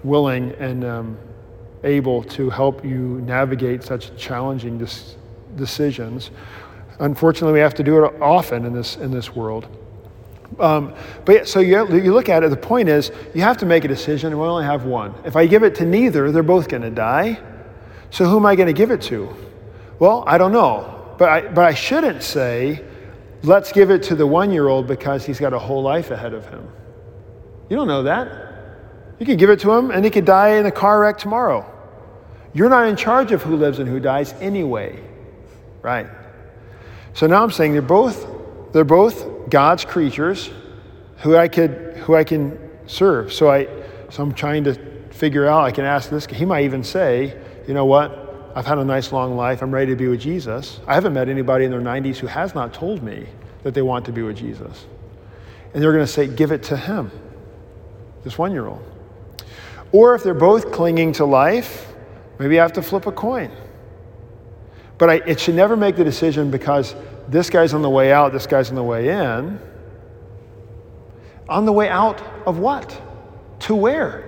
willing 0.05 0.53
and 0.59 0.85
um, 0.85 1.19
able 1.85 2.23
to 2.25 2.51
help 2.51 2.85
you 2.85 3.23
navigate 3.27 3.83
such 3.83 4.17
challenging 4.17 4.79
dis- 4.79 5.17
decisions. 5.57 6.31
Unfortunately, 6.99 7.55
we 7.55 7.61
have 7.61 7.75
to 7.75 7.83
do 7.83 8.05
it 8.05 8.21
often 8.21 8.67
in 8.67 8.75
this 8.75 8.97
in 8.97 9.11
this 9.11 9.35
world. 9.35 9.67
Um, 10.59 10.95
but 11.25 11.49
so 11.49 11.61
you, 11.61 11.87
you 11.97 12.13
look 12.13 12.29
at 12.29 12.43
it. 12.43 12.51
The 12.51 12.57
point 12.57 12.89
is, 12.89 13.13
you 13.35 13.41
have 13.43 13.57
to 13.59 13.67
make 13.67 13.85
a 13.85 13.89
decision, 13.89 14.33
and 14.33 14.41
we 14.41 14.47
only 14.47 14.65
have 14.65 14.85
one. 14.85 15.15
If 15.25 15.37
I 15.37 15.47
give 15.47 15.63
it 15.63 15.77
to 15.77 15.87
neither, 15.87 16.33
they're 16.33 16.43
both 16.43 16.69
going 16.69 16.83
to 16.83 16.91
die. 16.91 17.39
So 18.11 18.25
who 18.27 18.37
am 18.37 18.47
I 18.47 18.57
going 18.57 18.67
to 18.67 18.73
give 18.73 18.91
it 18.91 19.01
to? 19.03 19.35
Well, 19.99 20.25
I 20.27 20.39
don't 20.39 20.53
know. 20.53 21.00
But 21.21 21.29
I, 21.29 21.41
but 21.43 21.67
I 21.67 21.75
shouldn't 21.75 22.23
say, 22.23 22.83
let's 23.43 23.73
give 23.73 23.91
it 23.91 24.03
to 24.05 24.15
the 24.15 24.27
one 24.27 24.51
year 24.51 24.69
old 24.69 24.87
because 24.87 25.27
he's 25.27 25.39
got 25.39 25.53
a 25.53 25.59
whole 25.59 25.83
life 25.83 26.11
ahead 26.11 26.33
of 26.33 26.49
him. 26.49 26.67
You 27.69 27.77
don't 27.77 27.89
know 27.89 28.05
that. 28.05 28.27
You 29.19 29.27
can 29.27 29.37
give 29.37 29.51
it 29.51 29.61
to 29.61 29.71
him 29.71 29.91
and 29.91 30.03
he 30.03 30.11
could 30.11 30.25
die 30.25 30.53
in 30.53 30.65
a 30.65 30.71
car 30.71 30.99
wreck 30.99 31.19
tomorrow. 31.19 31.71
You're 32.55 32.71
not 32.71 32.89
in 32.89 32.97
charge 32.97 33.33
of 33.33 33.43
who 33.43 33.57
lives 33.57 33.81
and 33.81 33.87
who 33.87 34.01
dies 34.01 34.33
anyway. 34.41 34.99
Right. 35.83 36.07
So 37.13 37.27
now 37.27 37.43
I'm 37.43 37.51
saying 37.51 37.75
they're 37.75 37.83
both 37.83 38.27
they're 38.73 38.83
both 38.83 39.51
God's 39.51 39.85
creatures 39.85 40.49
who 41.19 41.37
I 41.37 41.49
could 41.49 41.99
who 41.99 42.17
I 42.17 42.25
can 42.25 42.59
serve. 42.87 43.31
So 43.31 43.51
I 43.51 43.69
so 44.09 44.23
I'm 44.23 44.33
trying 44.33 44.65
to 44.65 44.75
figure 45.11 45.47
out 45.47 45.65
I 45.65 45.71
can 45.71 45.85
ask 45.85 46.09
this 46.09 46.25
he 46.25 46.47
might 46.47 46.65
even 46.65 46.83
say, 46.83 47.39
you 47.69 47.75
know 47.75 47.85
what? 47.85 48.20
I've 48.55 48.67
had 48.67 48.79
a 48.79 48.85
nice 48.85 49.13
long 49.13 49.37
life. 49.37 49.63
I'm 49.63 49.73
ready 49.73 49.93
to 49.93 49.97
be 49.97 50.09
with 50.09 50.21
Jesus. 50.21 50.81
I 50.87 50.95
haven't 50.95 51.13
met 51.13 51.29
anybody 51.29 51.65
in 51.65 51.71
their 51.71 51.81
90s 51.81 52.17
who 52.17 52.27
has 52.27 52.55
not 52.55 52.75
told 52.75 53.03
me 53.03 53.27
that 53.63 53.75
they 53.75 53.83
want 53.83 54.05
to 54.07 54.13
be 54.13 54.23
with 54.23 54.37
Jesus. 54.37 54.87
And 55.73 55.83
they're 55.83 55.93
going 55.93 56.05
to 56.05 56.13
say, 56.13 56.27
give 56.27 56.51
it 56.51 56.63
to 56.65 56.77
him, 56.77 57.11
this 58.25 58.37
one 58.37 58.53
year 58.53 58.67
old. 58.67 58.83
Or 59.93 60.15
if 60.15 60.23
they're 60.23 60.35
both 60.35 60.73
clinging 60.73 61.13
to 61.15 61.25
life, 61.25 61.93
maybe 62.39 62.59
I 62.59 62.63
have 62.63 62.73
to 62.75 62.83
flip 62.83 63.07
a 63.07 63.13
coin. 63.13 63.51
But 64.99 65.11
I, 65.11 65.15
it 65.27 65.41
should 65.41 65.55
never 65.55 65.77
make 65.77 65.97
the 65.97 66.05
decision 66.05 66.51
because 66.51 66.95
this 67.29 67.51
guy's 67.51 67.73
on 67.73 67.83
the 67.83 67.91
way 67.91 68.13
out, 68.13 68.33
this 68.33 68.47
guy's 68.47 68.69
on 68.71 68.75
the 68.75 68.83
way 68.83 69.09
in. 69.09 69.61
On 71.49 71.65
the 71.65 71.73
way 71.73 71.89
out 71.89 72.21
of 72.47 72.59
what? 72.59 73.01
To 73.61 73.75
where? 73.75 74.27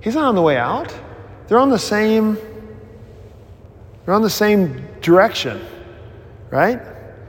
He's 0.00 0.14
not 0.14 0.24
on 0.24 0.34
the 0.34 0.42
way 0.42 0.56
out. 0.56 0.92
They're 1.52 1.60
on 1.60 1.68
the 1.68 1.78
same 1.78 2.38
they're 4.06 4.14
on 4.14 4.22
the 4.22 4.30
same 4.30 4.88
direction, 5.02 5.60
right? 6.50 6.80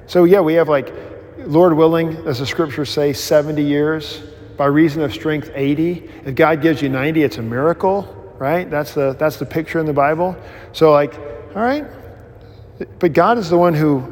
So 0.08 0.24
yeah, 0.24 0.40
we 0.40 0.54
have 0.54 0.70
like 0.70 0.94
Lord 1.40 1.74
willing, 1.74 2.16
as 2.26 2.40
the 2.40 2.46
scriptures 2.46 2.90
say, 2.90 3.12
70 3.12 3.62
years, 3.62 4.24
by 4.56 4.68
reason 4.68 5.02
of 5.02 5.14
strength 5.14 5.52
80. 5.54 6.10
If 6.24 6.36
God 6.36 6.62
gives 6.62 6.82
you 6.82 6.88
90, 6.88 7.22
it's 7.22 7.38
a 7.38 7.42
miracle, 7.42 8.04
right? 8.38 8.72
That's 8.72 8.94
the 8.94 9.12
that's 9.20 9.36
the 9.40 9.46
picture 9.46 9.82
in 9.82 9.86
the 9.86 9.92
Bible. 9.92 10.38
So 10.72 10.94
like, 10.94 11.14
all 11.54 11.62
right. 11.62 11.86
But 13.00 13.12
God 13.12 13.38
is 13.38 13.50
the 13.50 13.58
one 13.58 13.74
who 13.74 14.08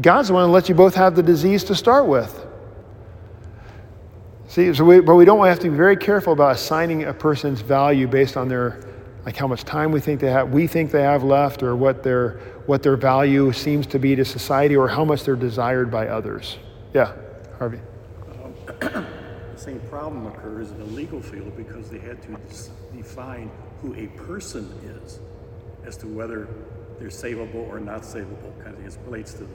God's 0.00 0.26
the 0.26 0.34
one 0.34 0.46
who 0.46 0.50
lets 0.50 0.68
you 0.68 0.74
both 0.74 0.96
have 0.96 1.14
the 1.14 1.22
disease 1.22 1.62
to 1.62 1.76
start 1.76 2.06
with. 2.08 2.44
See, 4.48 4.74
so 4.74 4.84
we, 4.84 4.98
but 4.98 5.14
we 5.14 5.24
don't 5.24 5.46
have 5.46 5.60
to 5.60 5.70
be 5.70 5.76
very 5.76 5.96
careful 5.96 6.32
about 6.32 6.56
assigning 6.56 7.04
a 7.04 7.14
person's 7.14 7.60
value 7.60 8.08
based 8.08 8.36
on 8.36 8.48
their 8.48 8.80
like 9.28 9.36
how 9.36 9.46
much 9.46 9.62
time 9.62 9.92
we 9.92 10.00
think 10.00 10.20
they 10.20 10.30
have 10.30 10.48
we 10.54 10.66
think 10.66 10.90
they 10.90 11.02
have 11.02 11.22
left 11.22 11.62
or 11.62 11.76
what 11.76 12.02
their 12.02 12.40
what 12.64 12.82
their 12.82 12.96
value 12.96 13.52
seems 13.52 13.86
to 13.86 13.98
be 13.98 14.16
to 14.16 14.24
society 14.24 14.74
or 14.74 14.88
how 14.88 15.04
much 15.04 15.22
they're 15.22 15.36
desired 15.36 15.90
by 15.90 16.08
others. 16.08 16.56
Yeah 16.94 17.12
harvey. 17.58 17.78
The 18.80 19.04
same 19.56 19.80
problem 19.90 20.26
occurs 20.28 20.70
in 20.70 20.78
the 20.78 20.86
legal 20.86 21.20
field 21.20 21.54
because 21.58 21.90
they 21.90 21.98
had 21.98 22.22
to 22.22 22.38
define 22.96 23.50
who 23.82 23.94
a 23.96 24.06
person 24.16 24.64
is 25.02 25.18
as 25.84 25.98
to 25.98 26.06
whether 26.06 26.48
they're 26.98 27.08
savable 27.08 27.68
or 27.68 27.80
not 27.80 28.04
savable 28.04 28.50
kind 28.64 28.78
of 28.78 28.86
as 28.86 28.96
relates 29.04 29.34
to 29.34 29.46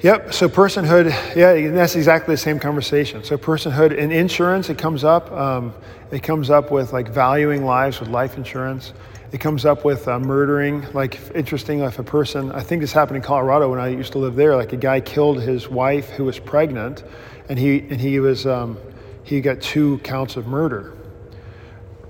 Yep. 0.00 0.32
So 0.32 0.48
personhood, 0.48 1.10
yeah, 1.36 1.70
that's 1.70 1.96
exactly 1.96 2.34
the 2.34 2.38
same 2.38 2.58
conversation. 2.58 3.22
So 3.24 3.36
personhood 3.36 3.96
in 3.96 4.10
insurance, 4.10 4.70
it 4.70 4.78
comes 4.78 5.04
up. 5.04 5.30
Um, 5.30 5.74
it 6.10 6.22
comes 6.22 6.50
up 6.50 6.70
with 6.70 6.92
like 6.92 7.08
valuing 7.08 7.64
lives 7.64 8.00
with 8.00 8.08
life 8.08 8.36
insurance. 8.36 8.94
It 9.32 9.40
comes 9.40 9.64
up 9.64 9.84
with 9.84 10.08
uh, 10.08 10.18
murdering. 10.18 10.90
Like 10.92 11.20
interesting, 11.34 11.80
if 11.80 11.98
a 11.98 12.02
person, 12.02 12.52
I 12.52 12.62
think 12.62 12.80
this 12.80 12.92
happened 12.92 13.18
in 13.18 13.22
Colorado 13.22 13.70
when 13.70 13.78
I 13.78 13.88
used 13.88 14.12
to 14.12 14.18
live 14.18 14.34
there. 14.34 14.56
Like 14.56 14.72
a 14.72 14.76
guy 14.76 15.00
killed 15.00 15.40
his 15.42 15.68
wife 15.68 16.08
who 16.10 16.24
was 16.24 16.38
pregnant, 16.38 17.04
and 17.48 17.58
he 17.58 17.80
and 17.80 18.00
he 18.00 18.18
was 18.18 18.46
um, 18.46 18.78
he 19.24 19.40
got 19.40 19.60
two 19.60 19.98
counts 19.98 20.36
of 20.36 20.46
murder. 20.46 20.96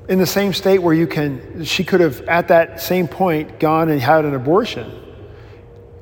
In 0.09 0.19
the 0.19 0.27
same 0.27 0.53
state 0.53 0.79
where 0.79 0.95
you 0.95 1.07
can, 1.07 1.65
she 1.65 1.85
could 1.85 2.01
have 2.01 2.23
at 2.23 2.49
that 2.49 2.81
same 2.81 3.07
point 3.07 3.61
gone 3.61 3.89
and 3.89 4.01
had 4.01 4.25
an 4.25 4.35
abortion, 4.35 4.91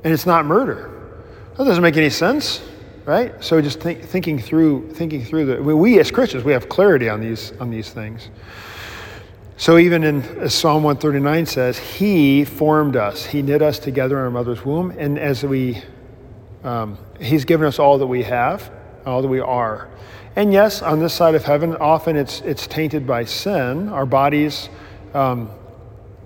and 0.05 0.12
it's 0.12 0.26
not 0.26 0.45
murder 0.45 0.89
that 1.61 1.69
doesn't 1.69 1.83
make 1.83 1.97
any 1.99 2.11
sense, 2.11 2.63
right? 3.05 3.33
So 3.45 3.61
just 3.61 3.81
think, 3.81 4.03
thinking 4.03 4.39
through, 4.39 4.93
thinking 4.95 5.23
through 5.23 5.45
the, 5.45 5.63
we 5.63 5.99
as 6.01 6.11
Christians, 6.11 6.43
we 6.43 6.53
have 6.53 6.69
clarity 6.69 7.09
on 7.09 7.21
these, 7.21 7.53
on 7.61 7.71
these 7.71 7.91
things. 7.91 8.31
So 9.59 9.77
even 9.77 10.03
in 10.05 10.23
as 10.39 10.55
Psalm 10.55 10.83
139 10.83 11.45
says, 11.45 11.79
He 11.79 12.47
formed 12.47 12.97
us. 12.97 13.27
He 13.27 13.43
knit 13.43 13.61
us 13.61 13.79
together 13.79 14.17
in 14.19 14.25
our 14.25 14.31
mother's 14.31 14.65
womb. 14.65 14.91
And 14.97 15.19
as 15.19 15.45
we, 15.45 15.83
um, 16.65 16.97
He's 17.21 17.45
given 17.45 17.67
us 17.67 17.79
all 17.79 17.99
that 17.99 18.07
we 18.07 18.23
have, 18.23 18.73
all 19.05 19.21
that 19.21 19.29
we 19.29 19.41
are. 19.41 19.91
And 20.37 20.51
yes, 20.55 20.81
on 20.81 20.99
this 21.01 21.13
side 21.13 21.35
of 21.35 21.45
heaven, 21.45 21.77
often 21.77 22.17
it's, 22.17 22.41
it's 22.41 22.67
tainted 22.67 23.07
by 23.07 23.27
sin. 23.27 23.91
Our 23.91 24.07
bodies 24.07 24.71
um, 25.13 25.51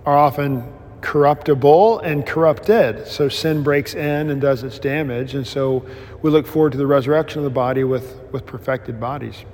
are 0.06 0.16
often 0.16 0.72
corruptible 1.04 1.98
and 2.00 2.26
corrupted. 2.26 3.06
So 3.06 3.28
sin 3.28 3.62
breaks 3.62 3.94
in 3.94 4.30
and 4.30 4.40
does 4.40 4.62
its 4.62 4.78
damage. 4.78 5.34
And 5.34 5.46
so 5.46 5.84
we 6.22 6.30
look 6.30 6.46
forward 6.46 6.72
to 6.72 6.78
the 6.78 6.86
resurrection 6.86 7.40
of 7.40 7.44
the 7.44 7.50
body 7.50 7.84
with, 7.84 8.18
with 8.32 8.46
perfected 8.46 8.98
bodies. 8.98 9.44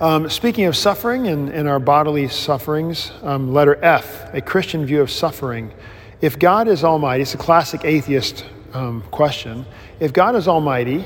Um, 0.00 0.28
speaking 0.28 0.66
of 0.66 0.76
suffering 0.76 1.26
and, 1.26 1.48
and 1.48 1.66
our 1.66 1.80
bodily 1.80 2.28
sufferings, 2.28 3.10
um, 3.22 3.52
letter 3.52 3.82
F, 3.82 4.32
a 4.34 4.42
Christian 4.42 4.84
view 4.84 5.00
of 5.00 5.10
suffering. 5.10 5.72
If 6.20 6.38
God 6.38 6.68
is 6.68 6.84
almighty, 6.84 7.22
it's 7.22 7.34
a 7.34 7.38
classic 7.38 7.84
atheist 7.84 8.44
um, 8.74 9.02
question. 9.10 9.64
If 9.98 10.12
God 10.12 10.36
is 10.36 10.46
almighty, 10.46 11.04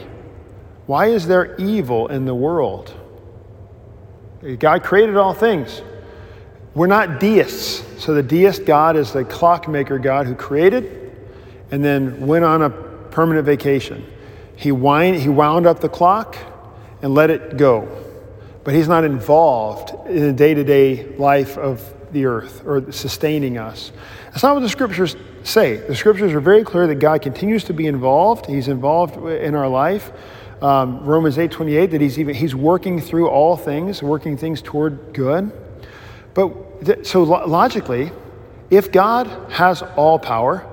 why 0.86 1.06
is 1.06 1.28
there 1.28 1.54
evil 1.56 2.08
in 2.08 2.24
the 2.24 2.34
world? 2.34 2.92
God 4.58 4.82
created 4.82 5.16
all 5.16 5.32
things. 5.32 5.80
We're 6.74 6.86
not 6.86 7.20
deists. 7.20 7.84
So 8.02 8.14
the 8.14 8.22
deist 8.22 8.64
God 8.64 8.96
is 8.96 9.12
the 9.12 9.24
clockmaker 9.24 9.98
God 9.98 10.26
who 10.26 10.34
created 10.34 11.00
and 11.70 11.84
then 11.84 12.26
went 12.26 12.44
on 12.44 12.62
a 12.62 12.70
permanent 12.70 13.46
vacation. 13.46 14.06
He, 14.56 14.72
wind, 14.72 15.16
he 15.16 15.28
wound 15.28 15.66
up 15.66 15.80
the 15.80 15.88
clock 15.88 16.36
and 17.02 17.14
let 17.14 17.30
it 17.30 17.56
go. 17.56 17.88
But 18.64 18.74
he's 18.74 18.88
not 18.88 19.04
involved 19.04 20.08
in 20.08 20.20
the 20.20 20.32
day 20.32 20.54
to 20.54 20.64
day 20.64 21.16
life 21.16 21.58
of 21.58 21.82
the 22.12 22.26
earth 22.26 22.62
or 22.64 22.92
sustaining 22.92 23.58
us. 23.58 23.92
That's 24.26 24.42
not 24.42 24.54
what 24.54 24.60
the 24.60 24.68
scriptures 24.68 25.16
say. 25.42 25.76
The 25.76 25.96
scriptures 25.96 26.32
are 26.32 26.40
very 26.40 26.64
clear 26.64 26.86
that 26.86 26.96
God 26.96 27.22
continues 27.22 27.64
to 27.64 27.74
be 27.74 27.86
involved. 27.86 28.46
He's 28.46 28.68
involved 28.68 29.16
in 29.26 29.54
our 29.54 29.68
life. 29.68 30.12
Um, 30.62 31.04
Romans 31.04 31.38
8 31.38 31.50
28, 31.50 31.86
that 31.90 32.00
he's, 32.00 32.18
even, 32.18 32.34
he's 32.34 32.54
working 32.54 33.00
through 33.00 33.28
all 33.28 33.56
things, 33.56 34.02
working 34.02 34.36
things 34.36 34.62
toward 34.62 35.12
good. 35.12 35.50
But 36.34 37.06
so 37.06 37.22
logically, 37.22 38.12
if 38.70 38.90
God 38.90 39.26
has 39.50 39.82
all 39.96 40.18
power, 40.18 40.66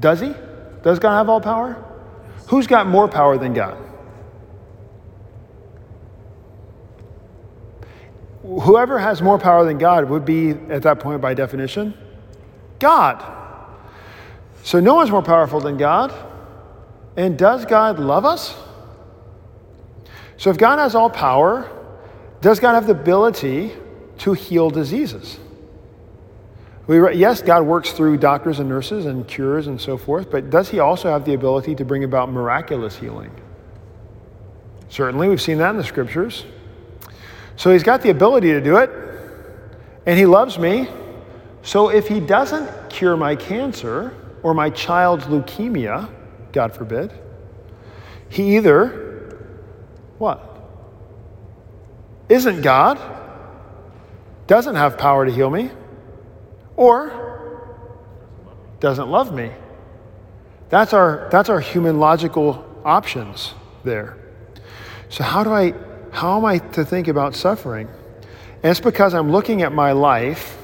does 0.00 0.20
he? 0.20 0.34
Does 0.82 0.98
God 0.98 1.16
have 1.16 1.28
all 1.28 1.40
power? 1.40 1.82
Who's 2.48 2.66
got 2.66 2.86
more 2.86 3.08
power 3.08 3.38
than 3.38 3.54
God? 3.54 3.76
Whoever 8.42 8.98
has 8.98 9.22
more 9.22 9.38
power 9.38 9.64
than 9.64 9.78
God 9.78 10.08
would 10.10 10.24
be, 10.24 10.50
at 10.50 10.82
that 10.82 11.00
point, 11.00 11.22
by 11.22 11.32
definition, 11.32 11.94
God. 12.78 13.24
So 14.62 14.80
no 14.80 14.94
one's 14.94 15.10
more 15.10 15.22
powerful 15.22 15.60
than 15.60 15.78
God. 15.78 16.12
And 17.16 17.38
does 17.38 17.64
God 17.64 17.98
love 17.98 18.24
us? 18.24 18.54
So 20.36 20.50
if 20.50 20.58
God 20.58 20.78
has 20.78 20.94
all 20.94 21.08
power, 21.08 21.70
does 22.40 22.60
God 22.60 22.74
have 22.74 22.86
the 22.86 22.92
ability 22.92 23.72
to 24.18 24.32
heal 24.32 24.70
diseases. 24.70 25.38
We, 26.86 27.14
yes, 27.14 27.40
God 27.40 27.64
works 27.64 27.92
through 27.92 28.18
doctors 28.18 28.60
and 28.60 28.68
nurses 28.68 29.06
and 29.06 29.26
cures 29.26 29.66
and 29.66 29.80
so 29.80 29.96
forth, 29.96 30.30
but 30.30 30.50
does 30.50 30.68
He 30.68 30.80
also 30.80 31.08
have 31.08 31.24
the 31.24 31.32
ability 31.32 31.74
to 31.76 31.84
bring 31.84 32.04
about 32.04 32.30
miraculous 32.30 32.96
healing? 32.96 33.30
Certainly, 34.90 35.28
we've 35.28 35.40
seen 35.40 35.58
that 35.58 35.70
in 35.70 35.76
the 35.76 35.84
scriptures. 35.84 36.44
So 37.56 37.72
He's 37.72 37.82
got 37.82 38.02
the 38.02 38.10
ability 38.10 38.52
to 38.52 38.60
do 38.60 38.76
it, 38.76 38.90
and 40.04 40.18
He 40.18 40.26
loves 40.26 40.58
me. 40.58 40.88
So 41.62 41.88
if 41.88 42.06
He 42.06 42.20
doesn't 42.20 42.90
cure 42.90 43.16
my 43.16 43.34
cancer 43.34 44.14
or 44.42 44.52
my 44.52 44.68
child's 44.68 45.24
leukemia, 45.24 46.10
God 46.52 46.74
forbid, 46.74 47.12
He 48.28 48.56
either, 48.56 49.40
what? 50.18 50.50
Isn't 52.28 52.60
God 52.60 52.98
doesn't 54.46 54.74
have 54.74 54.98
power 54.98 55.24
to 55.24 55.32
heal 55.32 55.50
me, 55.50 55.70
or 56.76 57.68
doesn't 58.80 59.08
love 59.08 59.32
me. 59.32 59.50
That's 60.68 60.92
our, 60.92 61.28
that's 61.30 61.48
our 61.48 61.60
human 61.60 62.00
logical 62.00 62.64
options 62.84 63.54
there. 63.84 64.18
So, 65.08 65.24
how 65.24 65.44
do 65.44 65.52
I, 65.52 65.74
how 66.10 66.36
am 66.36 66.44
I 66.44 66.58
to 66.58 66.84
think 66.84 67.08
about 67.08 67.34
suffering? 67.34 67.88
And 68.62 68.70
it's 68.70 68.80
because 68.80 69.14
I'm 69.14 69.30
looking 69.30 69.62
at 69.62 69.72
my 69.72 69.92
life 69.92 70.58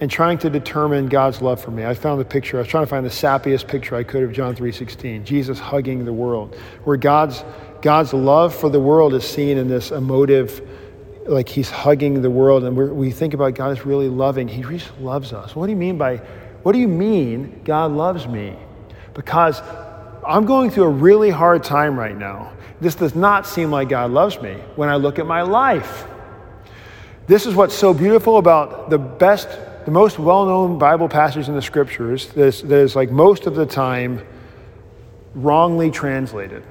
and 0.00 0.10
trying 0.10 0.38
to 0.38 0.50
determine 0.50 1.06
God's 1.06 1.40
love 1.42 1.62
for 1.62 1.70
me. 1.70 1.84
I 1.84 1.94
found 1.94 2.20
the 2.20 2.24
picture. 2.24 2.56
I 2.56 2.60
was 2.60 2.68
trying 2.68 2.84
to 2.84 2.90
find 2.90 3.06
the 3.06 3.10
sappiest 3.10 3.68
picture 3.68 3.94
I 3.94 4.02
could 4.02 4.24
of 4.24 4.32
John 4.32 4.56
3:16. 4.56 5.24
Jesus 5.24 5.60
hugging 5.60 6.04
the 6.04 6.12
world, 6.12 6.56
where 6.84 6.96
God's 6.96 7.44
God's 7.82 8.12
love 8.12 8.54
for 8.54 8.70
the 8.70 8.80
world 8.80 9.14
is 9.14 9.24
seen 9.24 9.58
in 9.58 9.68
this 9.68 9.90
emotive 9.90 10.66
like 11.26 11.48
he's 11.48 11.70
hugging 11.70 12.20
the 12.22 12.30
world 12.30 12.64
and 12.64 12.76
we 12.76 13.10
think 13.10 13.34
about 13.34 13.54
God 13.54 13.76
is 13.76 13.86
really 13.86 14.08
loving. 14.08 14.48
He 14.48 14.62
just 14.62 14.98
loves 14.98 15.32
us. 15.32 15.54
What 15.54 15.66
do 15.66 15.72
you 15.72 15.78
mean 15.78 15.98
by 15.98 16.16
what 16.62 16.72
do 16.72 16.78
you 16.78 16.88
mean 16.88 17.62
God 17.64 17.92
loves 17.92 18.26
me? 18.26 18.56
Because 19.14 19.60
I'm 20.26 20.46
going 20.46 20.70
through 20.70 20.84
a 20.84 20.90
really 20.90 21.30
hard 21.30 21.64
time 21.64 21.98
right 21.98 22.16
now. 22.16 22.52
This 22.80 22.94
does 22.94 23.14
not 23.14 23.46
seem 23.46 23.70
like 23.70 23.88
God 23.88 24.10
loves 24.10 24.40
me 24.40 24.54
when 24.76 24.88
I 24.88 24.96
look 24.96 25.18
at 25.18 25.26
my 25.26 25.42
life. 25.42 26.06
This 27.26 27.46
is 27.46 27.54
what's 27.54 27.74
so 27.74 27.94
beautiful 27.94 28.38
about 28.38 28.90
the 28.90 28.98
best, 28.98 29.48
the 29.84 29.90
most 29.90 30.18
well 30.18 30.44
known 30.44 30.78
Bible 30.78 31.08
passage 31.08 31.48
in 31.48 31.54
the 31.54 31.62
scriptures 31.62 32.28
that 32.30 32.46
is, 32.46 32.62
that 32.62 32.78
is 32.78 32.96
like 32.96 33.10
most 33.10 33.46
of 33.46 33.54
the 33.54 33.66
time 33.66 34.24
wrongly 35.34 35.90
translated 35.90 36.62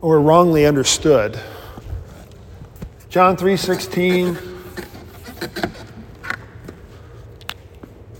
or 0.00 0.20
wrongly 0.20 0.66
understood. 0.66 1.38
John 3.16 3.34
3:16 3.34 4.36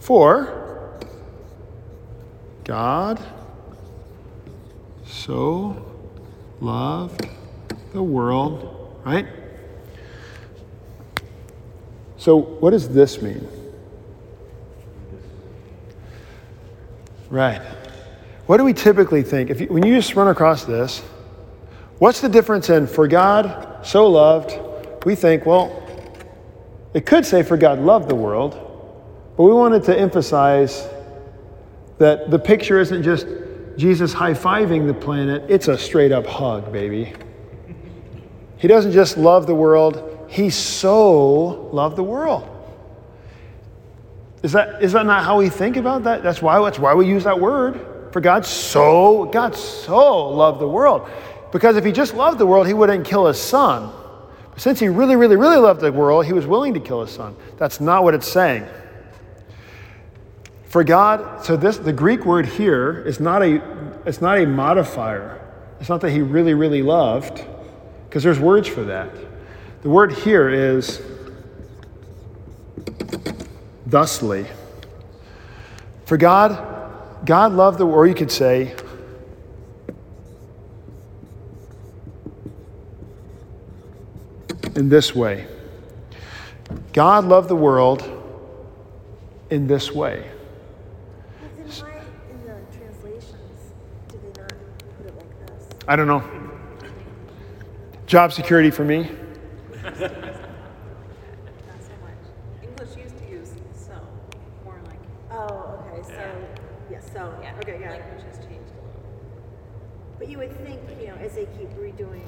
For 0.01 0.99
God 2.65 3.21
so 5.05 5.77
loved 6.63 7.29
the 7.93 8.03
world, 8.03 8.99
right? 9.05 9.27
So, 12.17 12.39
what 12.39 12.71
does 12.71 12.89
this 12.89 13.21
mean? 13.21 13.47
Right. 17.29 17.61
What 18.47 18.57
do 18.57 18.65
we 18.65 18.73
typically 18.73 19.23
think? 19.23 19.51
If 19.51 19.61
you, 19.61 19.67
when 19.67 19.85
you 19.85 19.95
just 19.95 20.17
run 20.17 20.29
across 20.29 20.65
this, 20.65 21.03
what's 21.99 22.23
the 22.23 22.31
difference 22.31 22.71
in 22.71 22.87
for 22.87 23.07
God 23.07 23.85
so 23.85 24.07
loved? 24.07 24.63
We 25.07 25.15
think, 25.15 25.47
well, 25.47 25.85
it 26.93 27.07
could 27.07 27.25
say 27.25 27.45
for 27.45 27.57
God 27.57 27.79
loved 27.79 28.09
the 28.09 28.17
world, 28.17 28.55
but 29.37 29.45
we 29.45 29.53
wanted 29.53 29.85
to 29.85 29.97
emphasize 29.97 30.85
that 31.99 32.29
the 32.29 32.41
picture 32.41 32.81
isn't 32.81 33.05
just 33.05 33.29
Jesus 33.77 34.13
high 34.13 34.33
fiving 34.33 34.89
the 34.89 34.95
planet, 34.95 35.45
it's 35.49 35.69
a 35.69 35.79
straight 35.79 36.11
up 36.11 36.27
hug, 36.27 36.73
baby. 36.73 37.13
He 38.57 38.67
doesn't 38.67 38.91
just 38.91 39.17
love 39.17 39.47
the 39.47 39.55
world, 39.55 40.27
he 40.29 40.51
so 40.51 41.71
loved 41.73 41.95
the 41.95 42.03
world. 42.03 42.43
Is 44.43 44.51
that, 44.51 44.83
is 44.83 44.91
that 44.91 45.07
not 45.07 45.23
how 45.23 45.39
we 45.39 45.51
think 45.51 45.77
about 45.77 46.03
that? 46.03 46.25
That's 46.25 46.43
why, 46.43 46.61
that's 46.61 46.81
why 46.81 46.95
we 46.95 47.07
use 47.07 47.23
that 47.23 47.39
word. 47.39 48.11
For 48.11 48.21
God 48.21 48.45
so, 48.45 49.27
God 49.27 49.55
so 49.55 50.31
loved 50.31 50.61
the 50.61 50.67
world. 50.67 51.09
Because 51.53 51.77
if 51.77 51.85
he 51.85 51.93
just 51.93 52.15
loved 52.15 52.39
the 52.39 52.47
world, 52.47 52.67
he 52.67 52.75
wouldn't 52.75 53.05
kill 53.07 53.27
his 53.27 53.41
son. 53.41 53.93
Since 54.57 54.81
he 54.81 54.89
really, 54.89 55.17
really, 55.17 55.37
really 55.37 55.59
loved 55.59 55.81
the 55.81 55.93
world, 55.93 56.25
he 56.27 56.33
was 56.33 56.47
willing 56.47 56.75
to 56.75 56.81
kill 56.81 57.03
his 57.03 57.11
son. 57.11 57.37
That's 57.59 57.81
not 57.81 58.05
what 58.05 58.15
it's 58.15 58.27
saying. 58.29 58.67
For 60.65 60.83
God, 60.83 61.45
so 61.45 61.57
this 61.57 61.79
the 61.79 61.93
Greek 61.93 62.25
word 62.25 62.47
here 62.47 63.03
is 63.07 63.21
not 63.21 63.43
a 63.43 63.63
it's 64.07 64.21
not 64.21 64.39
a 64.39 64.47
modifier. 64.47 65.41
It's 65.81 65.89
not 65.89 66.01
that 66.01 66.11
he 66.11 66.21
really, 66.21 66.55
really 66.55 66.83
loved, 66.83 67.45
because 68.09 68.23
there's 68.23 68.41
words 68.41 68.67
for 68.67 68.85
that. 68.85 69.11
The 69.83 69.91
word 69.91 70.13
here 70.13 70.49
is 70.49 71.03
thusly. 73.87 74.47
For 76.07 76.17
God, 76.17 77.27
God 77.27 77.53
loved 77.53 77.79
the 77.79 77.87
or 77.87 78.07
you 78.07 78.15
could 78.15 78.31
say, 78.31 78.75
in 84.77 84.89
this 84.89 85.15
way. 85.15 85.47
God 86.93 87.25
loved 87.25 87.49
the 87.49 87.57
world 87.57 88.03
in 89.51 89.67
this 89.67 89.93
way. 89.93 90.31
I 95.89 95.95
don't 95.95 96.09
know. 96.09 96.25
Job 98.07 98.33
security 98.33 98.71
for 98.71 98.85
me. 98.85 99.03
Not 99.85 99.99
so 100.01 100.09
much. 102.03 102.23
English 102.61 102.97
used 102.97 103.17
to 103.19 103.31
use 103.31 103.53
so, 103.73 103.93
more 104.65 104.81
like, 104.87 104.99
Oh, 105.31 105.79
okay, 105.93 106.03
so, 106.03 106.49
yes, 106.91 107.05
so, 107.13 107.33
yeah, 107.41 107.55
okay, 107.59 107.79
got 107.79 107.93
it. 107.93 108.01
language 108.01 108.25
has 108.25 108.39
changed 108.39 108.73
a 108.73 108.83
little. 108.83 109.01
But 110.19 110.29
you 110.29 110.39
would 110.39 110.57
think, 110.67 110.81
you 111.01 111.07
know, 111.07 111.15
as 111.17 111.37
they 111.37 111.47
keep 111.57 111.71
redoing 111.75 112.27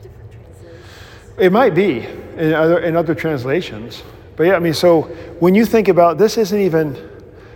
different 0.00 0.30
translations. 0.30 1.31
It 1.42 1.50
might 1.50 1.74
be 1.74 2.06
in 2.36 2.54
other, 2.54 2.78
in 2.78 2.96
other 2.96 3.16
translations. 3.16 4.04
But 4.36 4.44
yeah, 4.44 4.54
I 4.54 4.60
mean, 4.60 4.74
so 4.74 5.02
when 5.40 5.56
you 5.56 5.66
think 5.66 5.88
about 5.88 6.16
this, 6.16 6.38
isn't 6.38 6.60
even, 6.60 6.96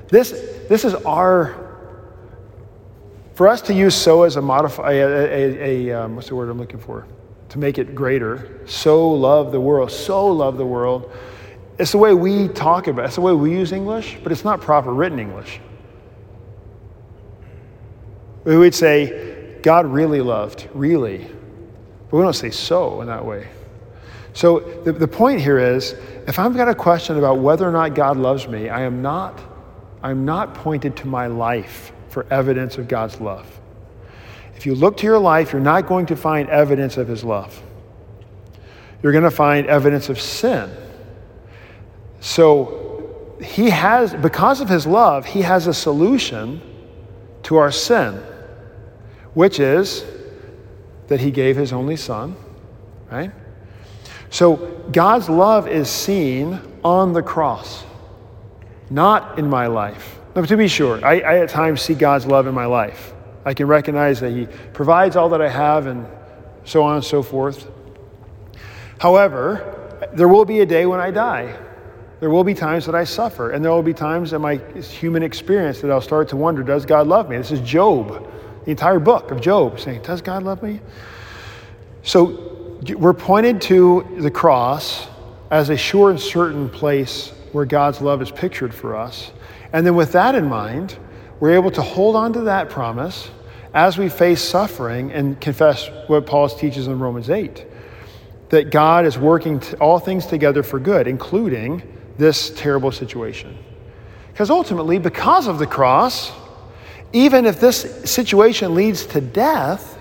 this, 0.09 0.31
this 0.69 0.85
is 0.85 0.95
our 0.95 1.63
for 3.37 3.47
us 3.47 3.61
to 3.61 3.75
use 3.75 3.95
so 3.95 4.25
as 4.25 4.35
a 4.37 4.43
modify, 4.43 4.93
a, 4.93 5.07
a, 5.07 5.91
a 5.91 5.93
um, 5.93 6.17
what's 6.17 6.29
the 6.29 6.35
word 6.35 6.49
I'm 6.49 6.59
looking 6.59 6.81
for? 6.81 7.07
To 7.51 7.59
make 7.59 7.79
it 7.79 7.95
greater. 7.95 8.61
So 8.67 9.09
love 9.09 9.53
the 9.53 9.61
world. 9.61 9.93
So 9.93 10.27
love 10.27 10.57
the 10.57 10.67
world. 10.67 11.13
It's 11.79 11.93
the 11.93 11.99
way 11.99 12.13
we 12.13 12.49
talk 12.49 12.89
about 12.89 13.03
it. 13.03 13.07
It's 13.07 13.15
the 13.17 13.21
way 13.21 13.35
we 13.35 13.53
use 13.53 13.71
English, 13.71 14.17
but 14.23 14.33
it's 14.33 14.43
not 14.43 14.63
proper 14.63 14.93
written 14.93 15.21
English. 15.21 15.61
We 18.45 18.57
would 18.57 18.75
say, 18.75 19.61
God 19.63 19.87
really 19.87 20.23
loved, 20.23 20.69
really. 20.75 21.19
But 22.11 22.17
we 22.17 22.23
don't 22.25 22.33
say 22.33 22.51
so 22.51 23.01
in 23.01 23.07
that 23.07 23.25
way. 23.25 23.47
So 24.37 24.61
the, 24.61 24.93
the 24.93 25.09
point 25.09 25.41
here 25.41 25.59
is 25.59 25.93
if 26.29 26.39
I've 26.39 26.55
got 26.55 26.69
a 26.69 26.75
question 26.75 27.17
about 27.17 27.39
whether 27.39 27.67
or 27.67 27.73
not 27.73 27.95
God 27.95 28.19
loves 28.19 28.47
me, 28.47 28.69
I 28.69 28.83
am 28.83 29.01
not, 29.01 29.41
I'm 30.03 30.27
not 30.27 30.53
pointed 30.53 30.95
to 30.99 31.07
my 31.07 31.27
life 31.27 31.91
for 32.11 32.27
evidence 32.31 32.77
of 32.77 32.87
God's 32.87 33.19
love. 33.19 33.47
If 34.55 34.67
you 34.67 34.75
look 34.75 34.99
to 34.99 35.05
your 35.05 35.19
life, 35.19 35.55
you're 35.55 35.63
not 35.63 35.87
going 35.87 36.05
to 36.07 36.17
find 36.17 36.51
evidence 36.51 36.99
of 36.99 37.09
His 37.09 37.25
love. 37.25 37.63
You're 39.03 39.13
going 39.13 39.25
to 39.25 39.31
find 39.31 39.69
evidence 39.69 40.11
of 40.11 40.21
sin. 40.21 40.71
So, 42.21 43.39
He 43.43 43.71
has, 43.71 44.13
because 44.13 44.61
of 44.61 44.69
His 44.69 44.87
love, 44.87 45.25
He 45.25 45.41
has 45.41 45.67
a 45.67 45.73
solution 45.73 46.61
to 47.45 47.57
our 47.57 47.73
sin, 47.73 48.23
which 49.33 49.61
is 49.61 50.05
that 51.07 51.21
He 51.21 51.31
gave 51.31 51.57
His 51.57 51.73
only 51.73 51.97
Son, 51.97 52.37
right? 53.11 53.31
So, 54.37 54.57
God's 54.93 55.31
love 55.31 55.67
is 55.67 55.89
seen 55.89 56.61
on 56.85 57.15
the 57.15 57.23
cross, 57.23 57.87
not 58.91 59.39
in 59.39 59.49
my 59.49 59.67
life. 59.67 60.19
Now, 60.35 60.45
to 60.45 60.59
be 60.59 60.69
sure, 60.69 61.03
I, 61.03 61.21
I 61.21 61.39
at 61.39 61.49
times 61.49 61.81
see 61.81 61.95
God's 61.95 62.27
love 62.27 62.47
in 62.47 62.53
my 62.55 62.67
life. 62.67 63.15
I 63.47 63.55
can 63.55 63.67
recognize 63.67 64.21
that 64.21 64.33
He 64.33 64.47
provides 64.75 65.17
all 65.17 65.31
that 65.31 65.41
I 65.41 65.49
have 65.49 65.87
and 65.87 66.07
so 66.65 66.83
on 66.83 66.97
and 66.97 67.03
so 67.03 67.23
forth. 67.23 67.67
However, 68.99 70.07
there 70.13 70.29
will 70.29 70.45
be 70.45 70.61
a 70.61 70.67
day 70.67 70.85
when 70.85 71.01
I 71.01 71.11
die. 71.11 71.59
There 72.21 72.29
will 72.29 72.45
be 72.45 72.53
times 72.53 72.85
that 72.85 72.95
I 72.95 73.05
suffer, 73.05 73.53
and 73.53 73.65
there 73.65 73.73
will 73.73 73.83
be 73.83 73.95
times 73.95 74.35
in 74.35 74.43
my 74.43 74.57
human 74.83 75.23
experience 75.23 75.81
that 75.81 75.91
I'll 75.91 76.03
start 76.03 76.29
to 76.29 76.37
wonder, 76.37 76.63
does 76.63 76.85
God 76.85 77.07
love 77.07 77.31
me? 77.31 77.39
This 77.39 77.53
is 77.53 77.61
Job, 77.63 78.31
the 78.67 78.71
entire 78.71 78.99
book 78.99 79.31
of 79.31 79.41
Job, 79.41 79.81
saying, 79.81 80.03
Does 80.03 80.21
God 80.21 80.43
love 80.43 80.63
me? 80.63 80.81
So 82.03 82.56
we're 82.95 83.15
pointed 83.15 83.61
to 83.63 84.07
the 84.19 84.31
cross 84.31 85.07
as 85.51 85.71
a 85.71 85.77
sure 85.77 86.11
and 86.11 86.21
certain 86.21 86.69
place 86.69 87.33
where 87.53 87.65
God's 87.65 88.01
love 88.01 88.21
is 88.21 88.31
pictured 88.31 88.75
for 88.75 88.97
us. 88.97 89.31
And 89.73 89.87
then, 89.87 89.95
with 89.95 90.13
that 90.13 90.35
in 90.35 90.47
mind, 90.47 90.97
we're 91.41 91.55
able 91.55 91.71
to 91.73 91.83
hold 91.83 92.17
on 92.17 92.33
to 92.35 92.41
that 92.43 92.71
promise 92.71 93.31
as 93.75 93.99
we 93.99 94.09
face 94.09 94.41
suffering 94.41 95.13
and 95.13 95.41
confess 95.41 95.89
what 96.07 96.27
Paul 96.27 96.49
teaches 96.49 96.87
in 96.87 96.99
Romans 96.99 97.31
8 97.31 97.67
that 98.49 98.71
God 98.71 99.05
is 99.05 99.19
working 99.19 99.61
all 99.81 99.99
things 99.99 100.27
together 100.27 100.63
for 100.63 100.79
good, 100.79 101.09
including 101.09 101.83
this 102.17 102.51
terrible 102.51 102.93
situation. 102.93 103.57
Because 104.33 104.51
ultimately, 104.51 104.99
because 104.99 105.47
of 105.47 105.59
the 105.59 105.67
cross, 105.67 106.33
even 107.13 107.45
if 107.45 107.61
this 107.61 108.11
situation 108.11 108.75
leads 108.75 109.07
to 109.07 109.21
death, 109.21 109.99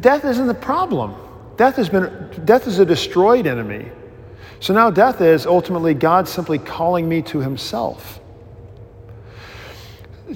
death 0.00 0.24
isn't 0.24 0.46
the 0.46 0.54
problem. 0.54 1.14
Death 1.56 1.76
has 1.76 1.88
been 1.88 2.30
death 2.44 2.66
is 2.66 2.78
a 2.78 2.86
destroyed 2.86 3.46
enemy. 3.46 3.90
So 4.60 4.72
now 4.72 4.90
death 4.90 5.20
is 5.20 5.46
ultimately 5.46 5.94
God 5.94 6.28
simply 6.28 6.58
calling 6.58 7.08
me 7.08 7.22
to 7.22 7.40
himself 7.40 8.20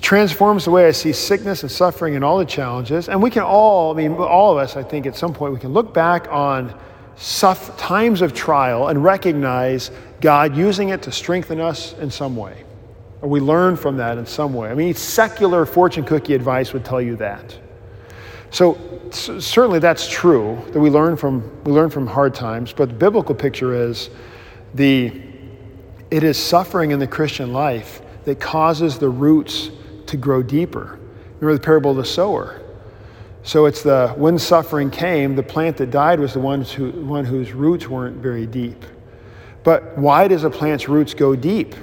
transforms 0.00 0.64
the 0.64 0.70
way 0.70 0.86
I 0.86 0.90
see 0.90 1.12
sickness 1.12 1.62
and 1.62 1.70
suffering 1.70 2.14
and 2.14 2.24
all 2.24 2.38
the 2.38 2.44
challenges. 2.44 3.08
And 3.08 3.22
we 3.22 3.30
can 3.30 3.42
all, 3.42 3.92
I 3.92 3.96
mean, 3.96 4.12
all 4.12 4.52
of 4.52 4.58
us, 4.58 4.76
I 4.76 4.82
think 4.82 5.06
at 5.06 5.16
some 5.16 5.32
point, 5.32 5.52
we 5.52 5.60
can 5.60 5.72
look 5.72 5.94
back 5.94 6.28
on 6.30 6.78
suff- 7.16 7.76
times 7.78 8.20
of 8.20 8.34
trial 8.34 8.88
and 8.88 9.02
recognize 9.02 9.90
God 10.20 10.56
using 10.56 10.90
it 10.90 11.02
to 11.02 11.12
strengthen 11.12 11.60
us 11.60 11.94
in 11.94 12.10
some 12.10 12.36
way. 12.36 12.64
Or 13.22 13.28
we 13.28 13.40
learn 13.40 13.76
from 13.76 13.96
that 13.96 14.18
in 14.18 14.26
some 14.26 14.54
way. 14.54 14.70
I 14.70 14.74
mean, 14.74 14.94
secular 14.94 15.66
fortune 15.66 16.04
cookie 16.04 16.34
advice 16.34 16.72
would 16.72 16.84
tell 16.84 17.02
you 17.02 17.16
that. 17.16 17.58
So 18.50 18.78
c- 19.10 19.40
certainly 19.40 19.78
that's 19.78 20.08
true 20.08 20.62
that 20.72 20.80
we 20.80 20.90
learn 20.90 21.16
from 21.16 21.62
we 21.64 21.72
learn 21.72 21.90
from 21.90 22.06
hard 22.06 22.34
times, 22.34 22.72
but 22.72 22.88
the 22.88 22.94
biblical 22.94 23.34
picture 23.34 23.74
is 23.74 24.10
the 24.74 25.22
it 26.10 26.24
is 26.24 26.38
suffering 26.38 26.90
in 26.90 26.98
the 26.98 27.06
Christian 27.06 27.52
life 27.52 28.00
that 28.24 28.40
causes 28.40 28.98
the 28.98 29.08
roots 29.08 29.70
to 30.06 30.16
grow 30.16 30.42
deeper. 30.42 30.98
Remember 31.40 31.54
the 31.54 31.64
parable 31.64 31.92
of 31.92 31.96
the 31.98 32.04
sower. 32.04 32.60
So 33.42 33.66
it's 33.66 33.82
the 33.82 34.08
when 34.16 34.38
suffering 34.38 34.90
came, 34.90 35.36
the 35.36 35.42
plant 35.42 35.76
that 35.78 35.90
died 35.90 36.20
was 36.20 36.32
the 36.32 36.40
one, 36.40 36.62
who, 36.62 36.90
one 36.90 37.24
whose 37.24 37.52
roots 37.52 37.88
weren't 37.88 38.16
very 38.16 38.46
deep. 38.46 38.84
But 39.64 39.96
why 39.96 40.28
does 40.28 40.44
a 40.44 40.50
plant's 40.50 40.88
roots 40.88 41.14
go 41.14 41.36
deep? 41.36 41.74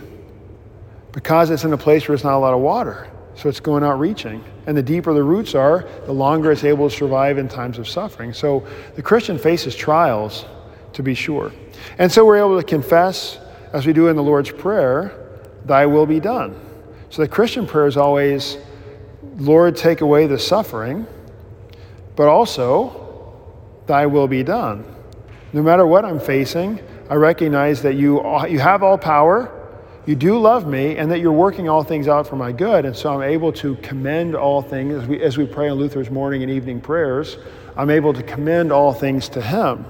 Because 1.11 1.49
it's 1.49 1.63
in 1.63 1.73
a 1.73 1.77
place 1.77 2.03
where 2.03 2.15
there's 2.15 2.23
not 2.23 2.35
a 2.35 2.37
lot 2.37 2.53
of 2.53 2.59
water. 2.59 3.09
So 3.35 3.49
it's 3.49 3.59
going 3.59 3.83
out 3.83 3.99
reaching. 3.99 4.43
And 4.65 4.75
the 4.77 4.83
deeper 4.83 5.13
the 5.13 5.23
roots 5.23 5.55
are, 5.55 5.87
the 6.05 6.13
longer 6.13 6.51
it's 6.51 6.63
able 6.63 6.89
to 6.89 6.95
survive 6.95 7.37
in 7.37 7.47
times 7.47 7.77
of 7.77 7.87
suffering. 7.87 8.33
So 8.33 8.65
the 8.95 9.01
Christian 9.01 9.37
faces 9.37 9.75
trials, 9.75 10.45
to 10.93 11.03
be 11.03 11.13
sure. 11.13 11.51
And 11.97 12.11
so 12.11 12.25
we're 12.25 12.37
able 12.37 12.59
to 12.59 12.65
confess, 12.65 13.37
as 13.73 13.85
we 13.85 13.93
do 13.93 14.07
in 14.07 14.15
the 14.15 14.23
Lord's 14.23 14.51
Prayer, 14.51 15.21
Thy 15.65 15.85
will 15.85 16.05
be 16.05 16.19
done. 16.19 16.59
So 17.09 17.21
the 17.21 17.27
Christian 17.27 17.67
prayer 17.67 17.87
is 17.87 17.97
always, 17.97 18.57
Lord, 19.37 19.75
take 19.75 20.01
away 20.01 20.27
the 20.27 20.39
suffering, 20.39 21.05
but 22.15 22.27
also, 22.27 23.33
Thy 23.87 24.05
will 24.05 24.27
be 24.27 24.43
done. 24.43 24.85
No 25.53 25.61
matter 25.61 25.85
what 25.85 26.05
I'm 26.05 26.19
facing, 26.19 26.79
I 27.09 27.15
recognize 27.15 27.81
that 27.83 27.95
you, 27.95 28.21
you 28.47 28.59
have 28.59 28.83
all 28.83 28.97
power 28.97 29.51
you 30.05 30.15
do 30.15 30.37
love 30.37 30.67
me 30.67 30.97
and 30.97 31.11
that 31.11 31.19
you're 31.19 31.31
working 31.31 31.67
all 31.67 31.83
things 31.83 32.07
out 32.07 32.27
for 32.27 32.35
my 32.35 32.51
good. 32.51 32.85
And 32.85 32.95
so 32.95 33.13
I'm 33.13 33.23
able 33.23 33.51
to 33.53 33.75
commend 33.77 34.35
all 34.35 34.61
things 34.61 34.93
as 35.01 35.07
we, 35.07 35.21
as 35.21 35.37
we 35.37 35.45
pray 35.45 35.69
on 35.69 35.77
Luther's 35.77 36.11
morning 36.11 36.43
and 36.43 36.51
evening 36.51 36.81
prayers. 36.81 37.37
I'm 37.75 37.89
able 37.89 38.13
to 38.13 38.23
commend 38.23 38.71
all 38.71 38.93
things 38.93 39.29
to 39.29 39.41
him. 39.41 39.85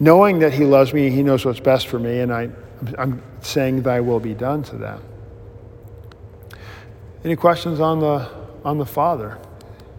Knowing 0.00 0.38
that 0.38 0.52
he 0.52 0.64
loves 0.64 0.94
me, 0.94 1.10
he 1.10 1.24
knows 1.24 1.44
what's 1.44 1.58
best 1.58 1.88
for 1.88 1.98
me, 1.98 2.20
and 2.20 2.32
I, 2.32 2.50
I'm 2.96 3.20
saying, 3.40 3.82
Thy 3.82 4.00
will 4.00 4.20
be 4.20 4.32
done 4.32 4.62
to 4.62 4.76
them. 4.76 5.02
Any 7.24 7.34
questions 7.34 7.80
on 7.80 7.98
the, 7.98 8.30
on 8.64 8.78
the 8.78 8.86
Father? 8.86 9.38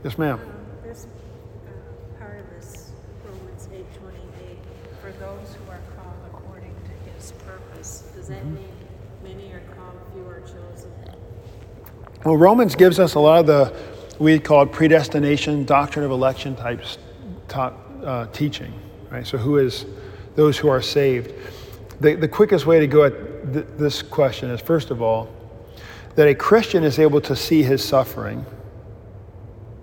Yes, 0.05 0.17
ma'am. 0.17 0.39
This 0.83 1.05
uh, 1.05 2.17
part 2.17 2.39
of 2.39 2.49
this 2.51 2.91
Romans 3.25 3.67
eight 3.73 3.93
twenty-eight, 3.99 4.59
for 5.01 5.11
those 5.11 5.53
who 5.53 5.69
are 5.69 5.81
called 5.97 6.15
according 6.33 6.73
to 6.85 7.11
his 7.11 7.33
purpose, 7.45 8.05
does 8.15 8.29
that 8.29 8.45
mean 8.45 8.69
many 9.21 9.51
are 9.51 9.61
called, 9.75 9.99
few 10.13 10.25
are 10.25 10.39
chosen? 10.39 10.93
Well, 12.25 12.35
Romans 12.35 12.75
gives 12.75 12.99
us 12.99 13.15
a 13.15 13.19
lot 13.19 13.39
of 13.39 13.47
the 13.47 13.73
we 14.19 14.37
call 14.37 14.63
it 14.63 14.73
predestination, 14.73 15.63
doctrine 15.63 16.03
of 16.03 16.11
election 16.11 16.55
types 16.55 16.97
uh, 17.55 18.27
teaching, 18.33 18.73
right? 19.09 19.25
So, 19.25 19.37
who 19.37 19.57
is 19.57 19.85
those 20.35 20.57
who 20.57 20.67
are 20.67 20.81
saved? 20.81 21.33
The, 22.01 22.15
the 22.15 22.27
quickest 22.27 22.65
way 22.65 22.79
to 22.79 22.87
go 22.87 23.05
at 23.05 23.53
th- 23.53 23.65
this 23.77 24.01
question 24.01 24.49
is 24.49 24.59
first 24.59 24.91
of 24.91 25.01
all, 25.01 25.33
that 26.15 26.27
a 26.27 26.35
Christian 26.35 26.83
is 26.83 26.99
able 26.99 27.21
to 27.21 27.35
see 27.35 27.63
his 27.63 27.83
suffering. 27.83 28.45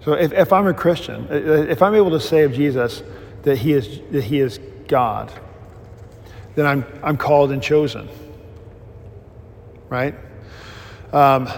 So, 0.05 0.13
if, 0.13 0.33
if 0.35 0.53
I'm 0.53 0.67
a 0.67 0.75
Christian, 0.75 1.27
if 1.31 1.81
I'm 1.81 1.95
able 1.95 2.11
to 2.11 2.21
say 2.21 2.45
of 2.45 2.53
Jesus 2.53 3.03
that 3.43 3.57
he 3.57 3.73
is, 3.73 4.01
that 4.11 4.25
he 4.25 4.41
is 4.41 4.61
God, 4.89 5.33
then 6.55 6.67
I'm, 6.67 6.85
I'm 7.03 7.17
called 7.17 7.53
and 7.53 7.63
chosen, 7.63 8.09
right? 9.89 10.15
Um, 11.15 11.49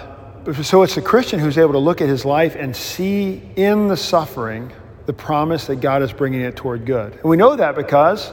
so 0.62 0.82
it's 0.82 0.94
the 0.94 1.02
Christian 1.02 1.38
who's 1.38 1.58
able 1.58 1.72
to 1.72 1.78
look 1.78 2.00
at 2.00 2.08
his 2.08 2.24
life 2.24 2.56
and 2.56 2.74
see 2.74 3.42
in 3.56 3.88
the 3.88 3.96
suffering 3.96 4.72
the 5.06 5.12
promise 5.12 5.66
that 5.66 5.76
God 5.76 6.02
is 6.02 6.12
bringing 6.12 6.40
it 6.40 6.56
toward 6.56 6.84
good. 6.84 7.14
And 7.14 7.24
we 7.24 7.36
know 7.36 7.56
that 7.56 7.74
because 7.74 8.30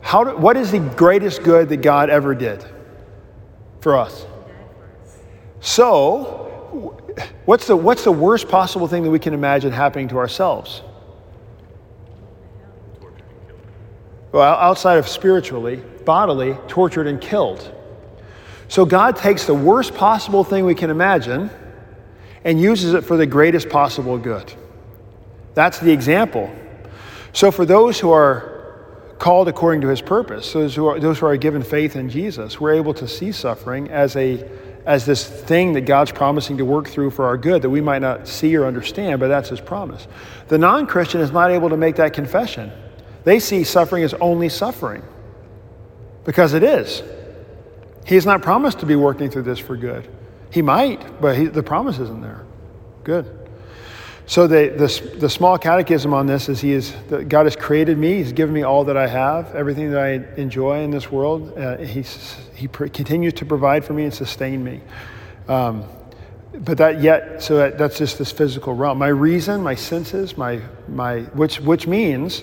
how 0.00 0.24
do, 0.24 0.36
what 0.36 0.56
is 0.56 0.70
the 0.70 0.78
greatest 0.78 1.42
good 1.42 1.68
that 1.70 1.78
God 1.78 2.10
ever 2.10 2.34
did 2.34 2.64
for 3.80 3.96
us? 3.96 4.26
So, 5.60 6.92
what's 7.44 7.66
the, 7.66 7.76
what's 7.76 8.04
the 8.04 8.12
worst 8.12 8.48
possible 8.48 8.86
thing 8.88 9.02
that 9.02 9.10
we 9.10 9.18
can 9.18 9.34
imagine 9.34 9.72
happening 9.72 10.08
to 10.08 10.18
ourselves? 10.18 10.82
Well, 14.32 14.54
outside 14.54 14.98
of 14.98 15.08
spiritually, 15.08 15.82
bodily, 16.04 16.56
tortured 16.68 17.06
and 17.06 17.20
killed. 17.20 17.72
So 18.68 18.84
God 18.84 19.16
takes 19.16 19.46
the 19.46 19.54
worst 19.54 19.94
possible 19.94 20.44
thing 20.44 20.64
we 20.64 20.74
can 20.74 20.90
imagine 20.90 21.50
and 22.44 22.60
uses 22.60 22.94
it 22.94 23.04
for 23.04 23.16
the 23.16 23.26
greatest 23.26 23.68
possible 23.68 24.18
good. 24.18 24.52
That's 25.54 25.78
the 25.78 25.92
example. 25.92 26.54
So 27.32 27.50
for 27.50 27.64
those 27.64 27.98
who 27.98 28.10
are 28.12 29.14
called 29.18 29.48
according 29.48 29.80
to 29.80 29.88
his 29.88 30.02
purpose, 30.02 30.52
those 30.52 30.74
who 30.74 30.86
are, 30.86 31.00
those 31.00 31.18
who 31.18 31.26
are 31.26 31.36
given 31.36 31.62
faith 31.62 31.96
in 31.96 32.10
Jesus, 32.10 32.60
we're 32.60 32.74
able 32.74 32.94
to 32.94 33.08
see 33.08 33.32
suffering 33.32 33.90
as 33.90 34.16
a 34.16 34.48
as 34.86 35.04
this 35.04 35.26
thing 35.26 35.72
that 35.72 35.80
God's 35.80 36.12
promising 36.12 36.58
to 36.58 36.64
work 36.64 36.86
through 36.86 37.10
for 37.10 37.24
our 37.24 37.36
good 37.36 37.62
that 37.62 37.70
we 37.70 37.80
might 37.80 38.00
not 38.00 38.28
see 38.28 38.54
or 38.56 38.66
understand, 38.66 39.18
but 39.18 39.26
that's 39.26 39.48
his 39.48 39.60
promise. 39.60 40.06
The 40.46 40.58
non-Christian 40.58 41.20
is 41.20 41.32
not 41.32 41.50
able 41.50 41.70
to 41.70 41.76
make 41.76 41.96
that 41.96 42.12
confession. 42.12 42.70
They 43.24 43.40
see 43.40 43.64
suffering 43.64 44.04
as 44.04 44.14
only 44.14 44.48
suffering 44.48 45.02
because 46.24 46.54
it 46.54 46.62
is. 46.62 47.02
He 48.06 48.14
has 48.14 48.24
not 48.24 48.40
promised 48.40 48.78
to 48.78 48.86
be 48.86 48.96
working 48.96 49.30
through 49.30 49.42
this 49.42 49.58
for 49.58 49.76
good. 49.76 50.08
He 50.50 50.62
might, 50.62 51.20
but 51.20 51.36
he, 51.36 51.46
the 51.46 51.62
promise 51.62 51.98
isn't 51.98 52.22
there. 52.22 52.44
Good. 53.02 53.50
So 54.26 54.46
the, 54.46 54.68
the, 54.68 55.18
the, 55.18 55.28
small 55.28 55.58
catechism 55.58 56.14
on 56.14 56.26
this 56.26 56.48
is 56.48 56.60
he 56.60 56.72
is 56.72 56.90
God 57.28 57.46
has 57.46 57.54
created 57.54 57.98
me. 57.98 58.14
He's 58.14 58.32
given 58.32 58.54
me 58.54 58.62
all 58.62 58.84
that 58.84 58.96
I 58.96 59.06
have, 59.06 59.54
everything 59.54 59.90
that 59.90 60.00
I 60.00 60.40
enjoy 60.40 60.82
in 60.82 60.90
this 60.90 61.12
world. 61.12 61.56
Uh, 61.56 61.78
he 61.78 62.68
pr- 62.68 62.86
continues 62.86 63.34
to 63.34 63.44
provide 63.44 63.84
for 63.84 63.92
me 63.92 64.04
and 64.04 64.14
sustain 64.14 64.64
me. 64.64 64.80
Um, 65.48 65.84
but 66.52 66.78
that 66.78 67.02
yet, 67.02 67.42
so 67.42 67.56
that, 67.56 67.76
that's 67.78 67.98
just 67.98 68.18
this 68.18 68.32
physical 68.32 68.72
realm. 68.74 68.98
My 68.98 69.08
reason, 69.08 69.62
my 69.62 69.74
senses, 69.74 70.36
my, 70.36 70.60
my 70.88 71.20
which, 71.34 71.60
which 71.60 71.86
means 71.86 72.42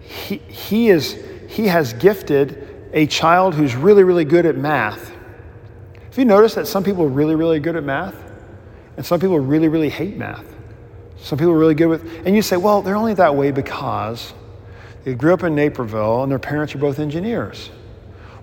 he, 0.00 0.38
he, 0.38 0.88
is, 0.88 1.18
he 1.48 1.66
has 1.68 1.92
gifted 1.94 2.71
a 2.92 3.06
child 3.06 3.54
who's 3.54 3.74
really, 3.74 4.04
really 4.04 4.24
good 4.24 4.46
at 4.46 4.56
math. 4.56 5.10
Have 5.94 6.18
you 6.18 6.24
noticed 6.24 6.56
that 6.56 6.66
some 6.66 6.84
people 6.84 7.04
are 7.04 7.08
really, 7.08 7.34
really 7.34 7.60
good 7.60 7.76
at 7.76 7.84
math? 7.84 8.14
And 8.96 9.06
some 9.06 9.18
people 9.18 9.38
really, 9.38 9.68
really 9.68 9.88
hate 9.88 10.16
math? 10.16 10.44
Some 11.16 11.38
people 11.38 11.52
are 11.52 11.58
really 11.58 11.74
good 11.74 11.86
with, 11.86 12.26
and 12.26 12.34
you 12.36 12.42
say, 12.42 12.56
well, 12.56 12.82
they're 12.82 12.96
only 12.96 13.14
that 13.14 13.34
way 13.34 13.50
because 13.52 14.34
they 15.04 15.14
grew 15.14 15.32
up 15.32 15.42
in 15.42 15.54
Naperville 15.54 16.22
and 16.22 16.30
their 16.30 16.38
parents 16.38 16.74
are 16.74 16.78
both 16.78 16.98
engineers. 16.98 17.70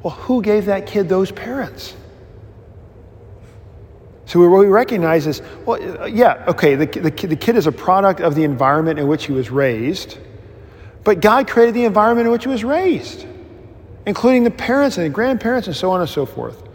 Well, 0.01 0.13
who 0.13 0.41
gave 0.41 0.65
that 0.65 0.87
kid 0.87 1.09
those 1.09 1.31
parents? 1.31 1.95
So 4.25 4.47
what 4.47 4.59
we 4.59 4.67
recognize 4.67 5.27
is, 5.27 5.41
well, 5.65 6.07
yeah, 6.07 6.45
okay, 6.47 6.75
the, 6.75 6.85
the, 6.85 7.09
the 7.27 7.35
kid 7.35 7.55
is 7.55 7.67
a 7.67 7.71
product 7.71 8.21
of 8.21 8.35
the 8.35 8.43
environment 8.43 8.99
in 8.99 9.07
which 9.07 9.25
he 9.25 9.31
was 9.31 9.49
raised, 9.49 10.17
but 11.03 11.19
God 11.19 11.47
created 11.47 11.73
the 11.73 11.85
environment 11.85 12.27
in 12.27 12.31
which 12.31 12.43
he 12.43 12.49
was 12.49 12.63
raised, 12.63 13.25
including 14.09 14.43
the 14.43 14.51
parents 14.51 14.97
and 14.97 15.05
the 15.05 15.09
grandparents 15.09 15.67
and 15.67 15.75
so 15.75 15.91
on 15.91 16.01
and 16.01 16.09
so 16.09 16.25
forth. 16.25 16.67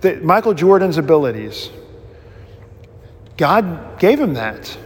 That 0.00 0.24
Michael 0.24 0.52
Jordan's 0.52 0.98
abilities, 0.98 1.70
God 3.36 4.00
gave 4.00 4.18
him 4.18 4.34
that. 4.34 4.76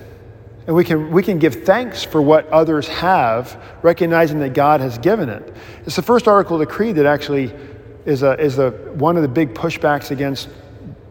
And 0.66 0.76
we 0.76 0.84
can, 0.84 1.10
we 1.10 1.22
can 1.22 1.38
give 1.38 1.64
thanks 1.64 2.04
for 2.04 2.20
what 2.20 2.46
others 2.48 2.86
have, 2.88 3.62
recognizing 3.82 4.40
that 4.40 4.52
God 4.52 4.80
has 4.80 4.98
given 4.98 5.30
it. 5.30 5.54
It's 5.86 5.96
the 5.96 6.02
first 6.02 6.28
article 6.28 6.56
of 6.56 6.60
the 6.60 6.66
Creed 6.66 6.96
that 6.96 7.06
actually 7.06 7.50
is, 8.04 8.22
a, 8.22 8.38
is 8.38 8.58
a, 8.58 8.70
one 8.94 9.16
of 9.16 9.22
the 9.22 9.28
big 9.28 9.54
pushbacks 9.54 10.10
against 10.10 10.48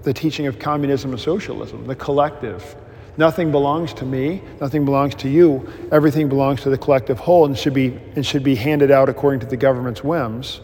the 0.04 0.14
teaching 0.14 0.46
of 0.46 0.60
communism 0.60 1.12
and 1.12 1.20
socialism, 1.20 1.88
the 1.88 1.96
collective. 1.96 2.76
Nothing 3.18 3.50
belongs 3.50 3.92
to 3.96 4.06
me, 4.06 4.44
nothing 4.62 4.86
belongs 4.86 5.16
to 5.16 5.30
you, 5.30 5.68
everything 5.92 6.30
belongs 6.30 6.62
to 6.62 6.70
the 6.70 6.78
collective 6.78 7.18
whole 7.18 7.46
and 7.46 7.58
should 7.58 7.74
be, 7.74 8.00
and 8.16 8.24
should 8.24 8.44
be 8.44 8.54
handed 8.54 8.92
out 8.92 9.10
according 9.10 9.40
to 9.40 9.48
the 9.48 9.58
government's 9.58 10.04
whims. 10.04 10.62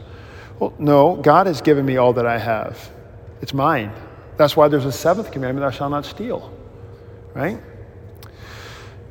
Well, 0.61 0.75
no, 0.77 1.15
God 1.15 1.47
has 1.47 1.59
given 1.59 1.87
me 1.87 1.97
all 1.97 2.13
that 2.13 2.27
I 2.27 2.37
have. 2.37 2.91
It's 3.41 3.51
mine. 3.51 3.91
That's 4.37 4.55
why 4.55 4.67
there's 4.67 4.85
a 4.85 4.91
seventh 4.91 5.31
commandment 5.31 5.65
I 5.65 5.75
shall 5.75 5.89
not 5.89 6.05
steal, 6.05 6.55
right? 7.33 7.59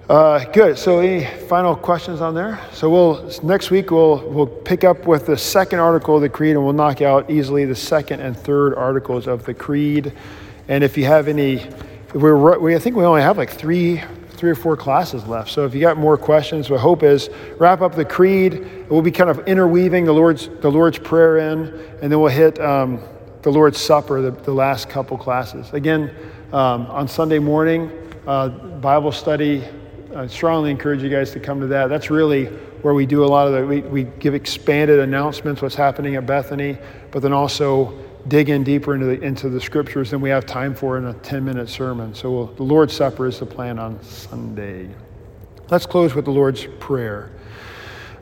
Uh, 0.09 0.45
good. 0.53 0.79
So, 0.79 1.01
any 1.01 1.25
final 1.49 1.75
questions 1.75 2.21
on 2.21 2.37
there? 2.37 2.61
So, 2.73 2.89
we'll 2.89 3.33
next 3.43 3.73
week 3.73 3.91
we'll 3.91 4.29
we'll 4.29 4.47
pick 4.47 4.85
up 4.85 5.09
with 5.09 5.27
the 5.27 5.37
second 5.37 5.81
article 5.81 6.15
of 6.15 6.23
the 6.23 6.29
creed, 6.29 6.55
and 6.55 6.65
we'll 6.65 6.73
knock 6.73 7.03
out 7.03 7.29
easily 7.29 7.65
the 7.65 7.75
second 7.75 8.21
and 8.21 8.37
third 8.37 8.73
articles 8.77 9.27
of 9.27 9.45
the 9.45 9.53
creed. 9.53 10.13
And 10.69 10.85
if 10.85 10.97
you 10.97 11.07
have 11.07 11.27
any, 11.27 11.69
we're 12.15 12.61
we 12.61 12.77
I 12.77 12.79
think 12.79 12.95
we 12.95 13.05
only 13.05 13.23
have 13.23 13.39
like 13.39 13.51
three 13.51 14.05
three 14.41 14.51
or 14.51 14.55
four 14.55 14.75
classes 14.75 15.27
left. 15.27 15.51
So 15.51 15.67
if 15.67 15.75
you 15.75 15.83
got 15.83 15.99
more 15.99 16.17
questions, 16.17 16.69
the 16.69 16.79
hope 16.79 17.03
is 17.03 17.29
wrap 17.59 17.83
up 17.83 17.95
the 17.95 18.07
creed. 18.07 18.89
We'll 18.89 19.03
be 19.03 19.11
kind 19.11 19.29
of 19.29 19.47
interweaving 19.47 20.07
the 20.07 20.15
Lord's 20.15 20.49
the 20.61 20.71
Lord's 20.71 20.99
prayer 20.99 21.37
in, 21.37 21.69
and 22.01 22.11
then 22.11 22.19
we'll 22.19 22.29
hit 22.29 22.59
um, 22.59 23.03
the 23.43 23.53
Lord's 23.53 23.79
Supper, 23.79 24.23
the, 24.23 24.31
the 24.31 24.55
last 24.55 24.89
couple 24.89 25.19
classes. 25.19 25.71
Again, 25.75 26.11
um, 26.55 26.87
on 26.87 27.07
Sunday 27.07 27.39
morning, 27.39 27.91
uh, 28.27 28.49
Bible 28.49 29.13
study. 29.13 29.63
I 30.17 30.27
strongly 30.27 30.71
encourage 30.71 31.03
you 31.03 31.11
guys 31.11 31.31
to 31.33 31.41
come 31.41 31.61
to 31.61 31.69
that. 31.69 31.89
That's 31.89 32.11
really 32.11 32.47
where 32.83 32.95
we 32.95 33.07
do 33.07 33.23
a 33.23 33.27
lot 33.27 33.47
of 33.47 33.53
the, 33.53 33.65
we, 33.65 33.83
we 33.83 34.05
give 34.05 34.35
expanded 34.35 34.99
announcements, 35.01 35.63
what's 35.63 35.77
happening 35.77 36.17
at 36.17 36.27
Bethany, 36.27 36.79
but 37.13 37.21
then 37.23 37.33
also 37.33 37.97
dig 38.29 38.49
in 38.49 38.65
deeper 38.65 38.95
into 38.95 39.07
the, 39.07 39.21
into 39.21 39.49
the 39.49 39.61
scriptures 39.61 40.11
than 40.11 40.21
we 40.21 40.31
have 40.31 40.47
time 40.47 40.75
for 40.75 40.99
in 40.99 41.07
a 41.07 41.15
10 41.15 41.45
minute 41.45 41.69
sermon. 41.69 42.15
So 42.15 42.31
we'll, 42.31 42.47
the 42.47 42.63
Lord's 42.63 42.95
Supper 42.95 43.27
is 43.27 43.39
the 43.39 43.47
plan 43.47 43.79
on 43.79 44.03
Sunday. 44.03 44.91
Let's 45.71 45.87
close 45.87 46.15
with 46.15 46.25
the 46.25 46.31
Lord's 46.31 46.67
Prayer. 46.79 47.31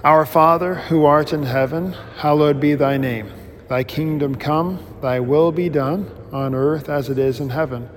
Our 0.05 0.25
Father, 0.27 0.75
who 0.75 1.05
art 1.05 1.33
in 1.33 1.43
heaven, 1.43 1.93
hallowed 2.17 2.61
be 2.61 2.75
thy 2.75 2.99
name. 2.99 3.33
Thy 3.69 3.85
kingdom 3.85 4.35
come, 4.35 4.85
thy 5.03 5.21
will 5.21 5.51
be 5.53 5.69
done, 5.69 6.11
on 6.33 6.55
earth 6.55 6.89
as 6.89 7.11
it 7.11 7.19
is 7.19 7.41
in 7.41 7.51
heaven. 7.51 7.89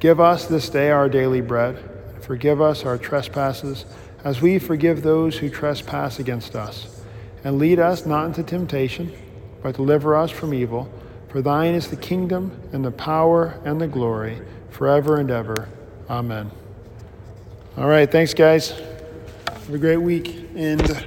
Give 0.00 0.18
us 0.18 0.46
this 0.46 0.68
day 0.68 0.90
our 0.90 1.08
daily 1.08 1.40
bread, 1.40 1.78
forgive 2.20 2.60
us 2.60 2.84
our 2.84 2.98
trespasses, 2.98 3.84
as 4.24 4.40
we 4.40 4.58
forgive 4.58 5.02
those 5.02 5.38
who 5.38 5.50
trespass 5.50 6.18
against 6.18 6.56
us. 6.56 7.02
And 7.44 7.58
lead 7.58 7.78
us 7.78 8.06
not 8.06 8.26
into 8.26 8.42
temptation, 8.42 9.12
but 9.62 9.76
deliver 9.76 10.16
us 10.16 10.30
from 10.30 10.54
evil. 10.54 10.92
For 11.32 11.40
thine 11.40 11.74
is 11.74 11.88
the 11.88 11.96
kingdom, 11.96 12.60
and 12.72 12.84
the 12.84 12.90
power, 12.90 13.58
and 13.64 13.80
the 13.80 13.88
glory, 13.88 14.38
forever 14.68 15.16
and 15.16 15.30
ever. 15.30 15.66
Amen. 16.10 16.50
All 17.78 17.88
right, 17.88 18.10
thanks, 18.10 18.34
guys. 18.34 18.78
Have 19.48 19.72
a 19.72 19.78
great 19.78 19.96
week. 19.96 20.50
And 20.54 21.06